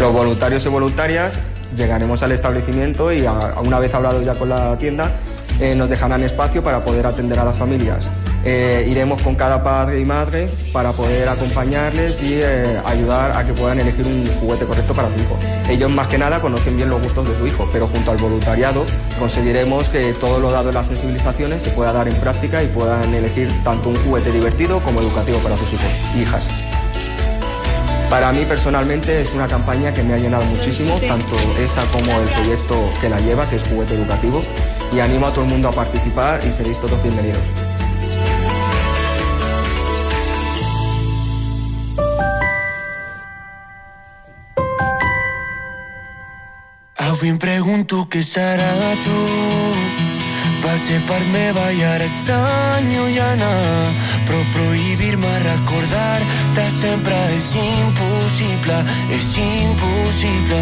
Los 0.00 0.12
voluntarios 0.12 0.64
y 0.66 0.68
voluntarias 0.68 1.38
llegaremos 1.76 2.22
al 2.22 2.32
establecimiento 2.32 3.12
y 3.12 3.24
a- 3.24 3.54
una 3.62 3.78
vez 3.78 3.94
hablado 3.94 4.22
ya 4.22 4.34
con 4.34 4.48
la 4.50 4.76
tienda, 4.78 5.12
eh, 5.60 5.74
nos 5.74 5.88
dejarán 5.88 6.22
espacio 6.22 6.62
para 6.62 6.84
poder 6.84 7.06
atender 7.06 7.38
a 7.38 7.44
las 7.44 7.56
familias. 7.56 8.08
Eh, 8.48 8.86
iremos 8.88 9.20
con 9.22 9.34
cada 9.34 9.64
padre 9.64 9.98
y 9.98 10.04
madre 10.04 10.48
para 10.72 10.92
poder 10.92 11.28
acompañarles 11.28 12.22
y 12.22 12.34
eh, 12.34 12.80
ayudar 12.86 13.36
a 13.36 13.44
que 13.44 13.52
puedan 13.52 13.80
elegir 13.80 14.06
un 14.06 14.24
juguete 14.38 14.64
correcto 14.64 14.94
para 14.94 15.08
su 15.08 15.16
hijo. 15.16 15.36
Ellos 15.68 15.90
más 15.90 16.06
que 16.06 16.16
nada 16.16 16.40
conocen 16.40 16.76
bien 16.76 16.88
los 16.88 17.02
gustos 17.02 17.28
de 17.28 17.36
su 17.36 17.44
hijo, 17.48 17.68
pero 17.72 17.88
junto 17.88 18.12
al 18.12 18.18
voluntariado 18.18 18.86
conseguiremos 19.18 19.88
que 19.88 20.12
todo 20.12 20.38
lo 20.38 20.52
dado 20.52 20.68
en 20.68 20.76
las 20.76 20.86
sensibilizaciones 20.86 21.64
se 21.64 21.70
pueda 21.70 21.92
dar 21.92 22.06
en 22.06 22.14
práctica 22.20 22.62
y 22.62 22.68
puedan 22.68 23.12
elegir 23.12 23.50
tanto 23.64 23.88
un 23.88 23.96
juguete 23.96 24.30
divertido 24.30 24.78
como 24.78 25.00
educativo 25.00 25.38
para 25.38 25.56
sus 25.56 25.72
hijos 25.72 25.90
e 26.14 26.20
hijas. 26.20 26.46
Para 28.08 28.32
mí 28.32 28.44
personalmente 28.44 29.22
es 29.22 29.34
una 29.34 29.48
campaña 29.48 29.92
que 29.92 30.04
me 30.04 30.14
ha 30.14 30.18
llenado 30.18 30.44
muchísimo, 30.44 31.00
tanto 31.00 31.34
esta 31.58 31.84
como 31.86 32.16
el 32.20 32.28
proyecto 32.28 32.76
que 33.00 33.08
la 33.08 33.18
lleva, 33.18 33.50
que 33.50 33.56
es 33.56 33.64
Juguete 33.64 33.94
Educativo, 33.94 34.40
y 34.94 35.00
animo 35.00 35.26
a 35.26 35.32
todo 35.32 35.42
el 35.42 35.50
mundo 35.50 35.68
a 35.70 35.72
participar 35.72 36.38
y 36.46 36.52
seréis 36.52 36.78
todos 36.78 37.02
bienvenidos. 37.02 37.65
Sovint 47.16 47.38
pregunto 47.40 48.02
què 48.12 48.20
serà 48.20 48.72
de 48.76 48.88
tu. 49.00 49.20
Va 50.60 50.74
ser 50.76 50.98
part 51.08 51.24
meva 51.32 51.62
i 51.72 51.78
ara 51.88 52.04
és 52.04 52.16
tan 52.28 52.90
llunyana. 52.90 53.48
Però 54.28 54.40
prohibir-me 54.52 55.30
recordar-te 55.46 56.66
sempre 56.76 57.16
és 57.38 57.46
impossible, 57.62 58.76
és 59.16 59.30
impossible. 59.40 60.60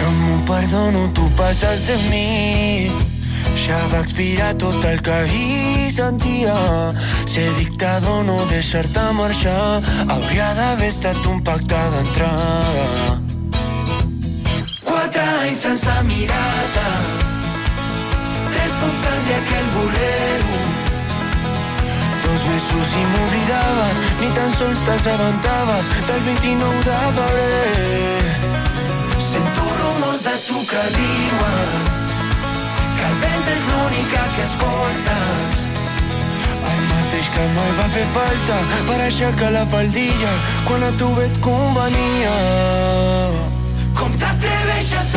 No 0.00 0.10
m'ho 0.16 0.40
perdono, 0.50 1.04
tu 1.14 1.30
passes 1.38 1.86
de 1.86 2.00
mi. 2.08 2.90
Ja 3.62 3.78
va 3.92 4.00
expirar 4.02 4.56
tot 4.58 4.82
el 4.90 4.98
que 5.06 5.14
ahir 5.20 5.92
sentia. 5.94 6.56
Ser 7.30 7.46
dictador, 7.60 8.24
no 8.26 8.40
deixar-te 8.50 9.06
marxar, 9.20 9.84
hauria 10.08 10.50
d'haver 10.58 10.90
estat 10.90 11.30
un 11.30 11.46
pacte 11.46 11.84
d'entrada. 11.94 13.23
Anys 15.44 15.60
sense 15.60 15.94
tres 18.52 18.70
postals 18.80 19.26
i 19.28 19.32
aquell 19.36 19.66
bolero. 19.74 20.60
Dos 22.24 22.44
mesos 22.48 22.94
i 22.96 23.02
m'oblidaves, 23.10 23.98
ni 24.22 24.28
tan 24.38 24.54
sols 24.56 24.84
t'assabentaves 24.86 25.90
del 26.08 26.22
29 26.28 26.80
de 26.86 26.96
febrer. 27.18 28.24
Sento 29.26 29.66
rumors 29.82 30.24
de 30.24 30.36
tu 30.46 30.62
que 30.70 30.84
diuen 30.96 31.84
que 32.96 33.04
el 33.10 33.16
vent 33.26 33.50
és 33.56 33.66
l'única 33.72 34.22
que 34.36 34.46
escoltes. 34.46 35.58
El 36.70 36.80
mateix 36.88 37.28
que 37.34 37.50
mai 37.58 37.74
va 37.82 37.90
fer 37.98 38.06
falta 38.16 38.62
per 38.88 38.98
aixecar 39.10 39.52
la 39.58 39.66
faldilla 39.74 40.32
quan 40.70 40.88
a 40.88 40.94
tu 41.02 41.12
et 41.26 41.36
convenia. 41.44 42.32
Com 44.00 44.16
t'atreveixes 44.24 45.13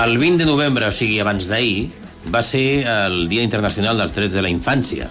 El 0.00 0.16
20 0.16 0.38
de 0.38 0.46
novembre, 0.46 0.86
o 0.88 0.92
sigui, 0.96 1.18
abans 1.20 1.44
d'ahir, 1.50 1.90
va 2.32 2.40
ser 2.40 2.86
el 2.88 3.26
Dia 3.28 3.42
Internacional 3.44 3.98
dels 4.00 4.14
Drets 4.16 4.32
de 4.32 4.40
la 4.40 4.48
Infància. 4.48 5.10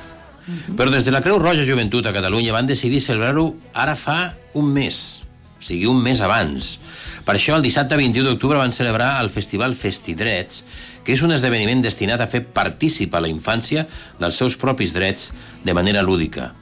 Però 0.79 0.89
des 0.89 1.03
de 1.05 1.11
la 1.13 1.19
Creu 1.21 1.37
Roja 1.37 1.61
Joventut 1.67 2.07
a 2.09 2.13
Catalunya 2.15 2.55
van 2.55 2.65
decidir 2.65 2.97
celebrar-ho 3.05 3.51
ara 3.77 3.93
fa 3.93 4.31
un 4.57 4.71
mes, 4.73 5.19
o 5.59 5.61
sigui, 5.67 5.85
un 5.85 5.99
mes 6.01 6.23
abans. 6.25 6.71
Per 7.21 7.35
això, 7.35 7.53
el 7.59 7.67
dissabte 7.67 7.99
21 8.01 8.31
d'octubre 8.31 8.57
van 8.57 8.73
celebrar 8.73 9.11
el 9.21 9.29
Festival 9.29 9.75
Festidrets, 9.77 10.63
que 11.05 11.13
és 11.13 11.21
un 11.21 11.35
esdeveniment 11.37 11.85
destinat 11.85 12.23
a 12.25 12.29
fer 12.31 12.41
partícipa 12.49 13.21
la 13.21 13.29
infància 13.29 13.85
dels 14.17 14.41
seus 14.41 14.57
propis 14.57 14.95
drets 14.97 15.29
de 15.69 15.77
manera 15.77 16.01
lúdica. 16.01 16.55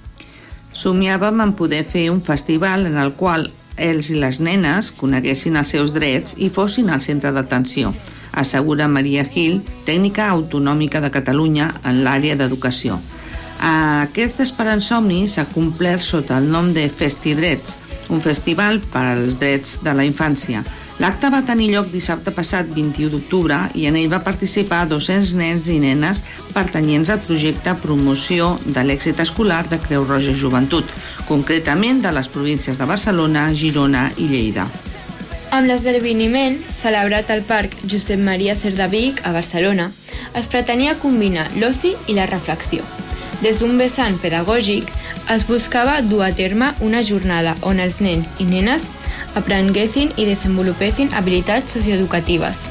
Somiàvem 0.75 1.39
en 1.47 1.55
poder 1.55 1.85
fer 1.87 2.09
un 2.11 2.19
festival 2.19 2.89
en 2.91 2.99
el 2.99 3.15
qual 3.15 3.47
els 3.77 4.09
i 4.11 4.17
les 4.19 4.41
nenes 4.41 4.91
coneguessin 4.97 5.55
els 5.55 5.71
seus 5.73 5.93
drets 5.95 6.35
i 6.37 6.49
fossin 6.49 6.89
al 6.89 7.01
centre 7.01 7.31
d'atenció, 7.31 7.93
assegura 8.33 8.87
Maria 8.87 9.23
Gil, 9.25 9.61
tècnica 9.85 10.27
autonòmica 10.33 11.01
de 11.01 11.11
Catalunya 11.13 11.69
en 11.85 12.03
l'àrea 12.05 12.35
d'educació. 12.35 12.99
Aquest 13.61 14.41
esperant 14.43 14.81
somni 14.83 15.25
s'ha 15.27 15.47
complert 15.53 16.05
sota 16.05 16.37
el 16.37 16.49
nom 16.51 16.73
de 16.73 16.87
Festidrets, 16.89 17.75
un 18.09 18.21
festival 18.21 18.79
per 18.91 19.03
als 19.13 19.39
drets 19.41 19.79
de 19.83 19.93
la 19.97 20.05
infància. 20.05 20.61
L'acte 20.97 21.29
va 21.29 21.43
tenir 21.45 21.67
lloc 21.69 21.91
dissabte 21.93 22.31
passat 22.33 22.69
21 22.73 23.11
d'octubre 23.13 23.57
i 23.77 23.85
en 23.85 23.95
ell 23.99 24.09
va 24.09 24.23
participar 24.25 24.87
200 24.89 25.35
nens 25.37 25.67
i 25.69 25.77
nenes 25.83 26.23
pertanyents 26.55 27.11
al 27.13 27.21
projecte 27.21 27.75
Promoció 27.83 28.55
de 28.65 28.81
l'èxit 28.81 29.21
escolar 29.21 29.61
de 29.69 29.77
Creu 29.83 30.07
Roja 30.09 30.33
Joventut, 30.33 30.89
concretament 31.29 32.01
de 32.01 32.15
les 32.17 32.31
províncies 32.33 32.81
de 32.81 32.89
Barcelona, 32.89 33.45
Girona 33.53 34.07
i 34.17 34.25
Lleida. 34.31 34.65
Amb 35.53 35.69
l'esdeveniment, 35.69 36.57
celebrat 36.81 37.29
al 37.29 37.45
Parc 37.45 37.77
Josep 37.85 38.19
Maria 38.19 38.57
Cerdavic 38.57 39.21
a 39.23 39.37
Barcelona, 39.37 39.91
es 40.33 40.49
pretenia 40.49 40.97
combinar 40.97 41.45
l'oci 41.61 41.93
i 42.07 42.17
la 42.17 42.25
reflexió. 42.25 42.81
Des 43.45 43.61
d'un 43.61 43.77
vessant 43.77 44.17
pedagògic, 44.17 44.89
es 45.29 45.45
buscava 45.45 46.01
dur 46.01 46.23
a 46.25 46.33
terme 46.33 46.73
una 46.81 47.03
jornada 47.05 47.53
on 47.61 47.77
els 47.83 48.01
nens 48.01 48.33
i 48.41 48.49
nenes 48.49 48.89
aprenguessin 49.35 50.13
i 50.15 50.25
desenvolupessin 50.25 51.13
habilitats 51.13 51.73
socioeducatives. 51.73 52.69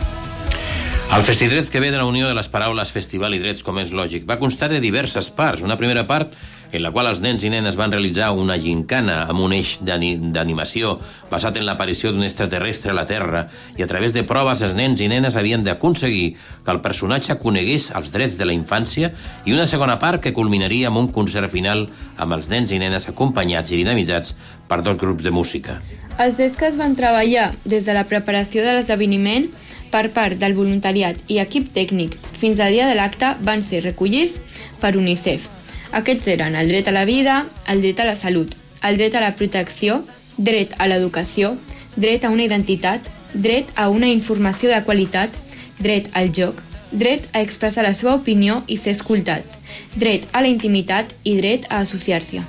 El 1.15 1.23
Festidrets, 1.23 1.71
que 1.71 1.81
ve 1.81 1.93
de 1.93 1.99
la 1.99 2.05
unió 2.05 2.27
de 2.27 2.35
les 2.35 2.49
paraules 2.51 2.91
festival 2.91 3.37
i 3.37 3.39
drets, 3.39 3.63
com 3.63 3.79
és 3.79 3.93
lògic, 3.95 4.25
va 4.27 4.41
constar 4.41 4.69
de 4.73 4.81
diverses 4.83 5.31
parts. 5.31 5.63
Una 5.63 5.79
primera 5.79 6.03
part 6.09 6.33
en 6.73 6.83
la 6.83 6.91
qual 6.91 7.07
els 7.07 7.21
nens 7.23 7.45
i 7.47 7.51
nenes 7.53 7.77
van 7.79 7.93
realitzar 7.93 8.33
una 8.35 8.57
gincana 8.59 9.23
amb 9.31 9.41
un 9.41 9.53
eix 9.57 9.77
d'ani- 9.81 10.17
d'animació 10.33 10.97
basat 11.31 11.57
en 11.57 11.65
l'aparició 11.67 12.13
d'un 12.13 12.25
extraterrestre 12.27 12.91
a 12.91 12.95
la 12.95 13.07
Terra 13.07 13.47
i 13.77 13.83
a 13.83 13.87
través 13.87 14.13
de 14.13 14.25
proves 14.25 14.63
els 14.63 14.75
nens 14.75 15.01
i 15.01 15.09
nenes 15.09 15.37
havien 15.37 15.65
d'aconseguir 15.65 16.35
que 16.65 16.71
el 16.75 16.81
personatge 16.81 17.39
conegués 17.39 17.91
els 17.95 18.13
drets 18.13 18.37
de 18.39 18.45
la 18.49 18.53
infància 18.57 19.13
i 19.45 19.53
una 19.55 19.67
segona 19.67 19.99
part 19.99 20.23
que 20.23 20.33
culminaria 20.35 20.89
amb 20.89 20.99
un 20.99 21.09
concert 21.09 21.51
final 21.53 21.87
amb 22.19 22.33
els 22.37 22.49
nens 22.51 22.73
i 22.73 22.79
nenes 22.83 23.09
acompanyats 23.09 23.71
i 23.73 23.77
dinamitzats 23.83 24.35
per 24.69 24.83
dos 24.83 24.99
grups 24.99 25.23
de 25.25 25.31
música. 25.31 25.81
Els 26.19 26.37
drets 26.37 26.57
que 26.57 26.67
es 26.67 26.77
van 26.77 26.97
treballar 26.97 27.53
des 27.65 27.85
de 27.87 27.95
la 27.95 28.05
preparació 28.05 28.65
de 28.65 28.75
l'esdeveniment 28.79 29.47
per 29.93 30.09
part 30.13 30.35
del 30.41 30.55
voluntariat 30.57 31.17
i 31.31 31.39
equip 31.39 31.71
tècnic 31.73 32.17
fins 32.37 32.59
al 32.61 32.73
dia 32.75 32.89
de 32.89 32.97
l'acte 32.99 33.35
van 33.47 33.63
ser 33.63 33.85
recollits 33.85 34.41
per 34.81 34.97
UNICEF. 34.97 35.47
Aquests 35.93 36.27
eren 36.29 36.57
el 36.57 36.69
dret 36.69 36.89
a 36.89 36.93
la 36.93 37.05
vida, 37.05 37.45
el 37.69 37.81
dret 37.81 38.01
a 38.01 38.07
la 38.09 38.17
salut, 38.17 38.55
el 38.83 38.97
dret 38.97 39.15
a 39.15 39.23
la 39.23 39.35
protecció, 39.37 40.03
dret 40.37 40.75
a 40.79 40.89
l'educació, 40.89 41.57
dret 41.97 42.25
a 42.25 42.31
una 42.31 42.45
identitat, 42.45 43.01
dret 43.35 43.71
a 43.77 43.89
una 43.89 44.09
informació 44.09 44.71
de 44.73 44.83
qualitat, 44.85 45.31
dret 45.79 46.11
al 46.15 46.33
joc, 46.33 46.61
dret 46.91 47.29
a 47.33 47.43
expressar 47.43 47.85
la 47.85 47.95
seva 47.95 48.15
opinió 48.15 48.63
i 48.67 48.77
ser 48.77 48.97
escoltats, 48.97 49.57
dret 49.95 50.27
a 50.33 50.43
la 50.43 50.53
intimitat 50.53 51.15
i 51.25 51.37
dret 51.39 51.67
a 51.71 51.81
associar-se. 51.85 52.43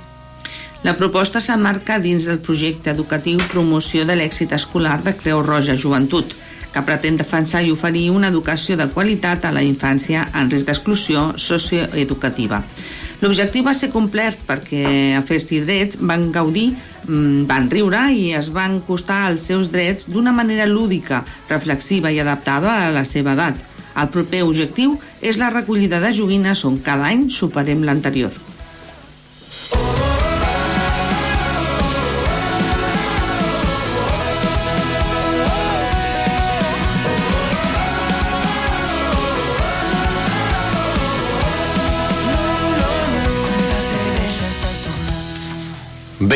La 0.86 0.94
proposta 0.94 1.40
s'emmarca 1.42 1.98
dins 1.98 2.28
del 2.28 2.38
projecte 2.38 2.92
educatiu 2.94 3.40
Promoció 3.50 4.04
de 4.06 4.14
l'èxit 4.14 4.52
escolar 4.54 5.00
de 5.02 5.14
Creu 5.18 5.42
Roja 5.42 5.74
Joventut, 5.74 6.36
que 6.72 6.82
pretén 6.86 7.16
defensar 7.18 7.64
i 7.66 7.72
oferir 7.74 8.10
una 8.14 8.28
educació 8.30 8.76
de 8.78 8.86
qualitat 8.92 9.48
a 9.48 9.52
la 9.52 9.64
infància 9.64 10.28
en 10.38 10.50
risc 10.52 10.68
d'exclusió 10.68 11.32
socioeducativa. 11.36 12.62
L'objectiu 13.20 13.64
va 13.66 13.74
ser 13.74 13.90
complert 13.90 14.38
perquè 14.46 14.82
a 15.18 15.22
Festidrets 15.26 15.98
van 15.98 16.28
gaudir, 16.32 16.68
mm, 17.08 17.46
van 17.50 17.66
riure 17.70 18.04
i 18.14 18.32
es 18.38 18.52
van 18.54 18.80
costar 18.86 19.24
els 19.32 19.42
seus 19.42 19.72
drets 19.72 20.06
d'una 20.06 20.32
manera 20.32 20.66
lúdica, 20.66 21.24
reflexiva 21.48 22.12
i 22.14 22.20
adaptada 22.22 22.86
a 22.86 22.92
la 22.94 23.04
seva 23.04 23.34
edat. 23.34 23.56
El 23.98 24.08
proper 24.14 24.44
objectiu 24.46 24.98
és 25.20 25.36
la 25.36 25.50
recollida 25.50 25.98
de 25.98 26.14
joguines 26.14 26.64
on 26.64 26.78
cada 26.78 27.10
any 27.10 27.28
superem 27.30 27.82
l'anterior. 27.82 28.30
Tornar. 29.70 29.97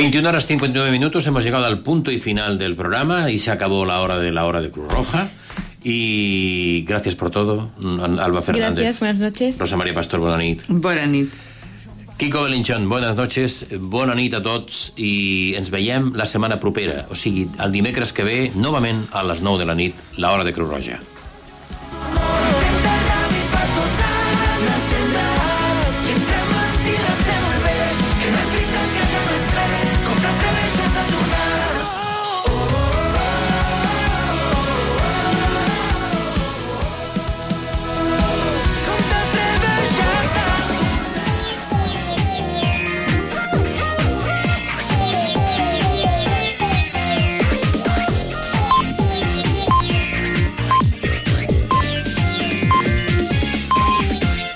21 0.02 0.28
horas 0.28 0.46
59 0.46 0.90
minutos, 0.90 1.24
hemos 1.28 1.44
llegado 1.44 1.64
al 1.64 1.78
punto 1.78 2.10
y 2.10 2.18
final 2.18 2.58
del 2.58 2.74
programa 2.74 3.30
y 3.30 3.38
se 3.38 3.52
acabó 3.52 3.84
la 3.86 4.00
hora 4.00 4.18
de 4.18 4.32
la 4.32 4.46
hora 4.46 4.60
de 4.60 4.68
Cruz 4.68 4.92
Roja. 4.92 5.28
Y 5.84 6.82
gracias 6.82 7.14
por 7.14 7.30
todo, 7.30 7.70
Alba 8.18 8.42
Fernández. 8.42 8.82
Gracias, 8.82 8.98
buenas 8.98 9.18
noches. 9.18 9.58
Rosa 9.60 9.76
María 9.76 9.94
Pastor, 9.94 10.18
bona 10.18 10.38
nit. 10.38 10.64
Bona 10.66 11.06
nit. 11.06 11.30
Kiko 12.16 12.42
Belinchón, 12.42 12.88
buenas 12.88 13.14
noches, 13.14 13.68
bona 13.78 14.16
nit 14.18 14.34
a 14.34 14.42
tots 14.42 14.92
i 14.98 15.54
ens 15.54 15.70
veiem 15.70 16.10
la 16.18 16.26
setmana 16.26 16.58
propera, 16.58 17.06
o 17.08 17.14
sigui, 17.14 17.46
el 17.62 17.70
dimecres 17.70 18.10
que 18.12 18.26
ve, 18.26 18.50
novament 18.58 19.04
a 19.12 19.22
les 19.22 19.38
9 19.40 19.62
de 19.62 19.70
la 19.70 19.78
nit, 19.78 19.94
la 20.18 20.32
hora 20.34 20.42
de 20.42 20.52
Creu 20.52 20.66
Roja. 20.66 20.98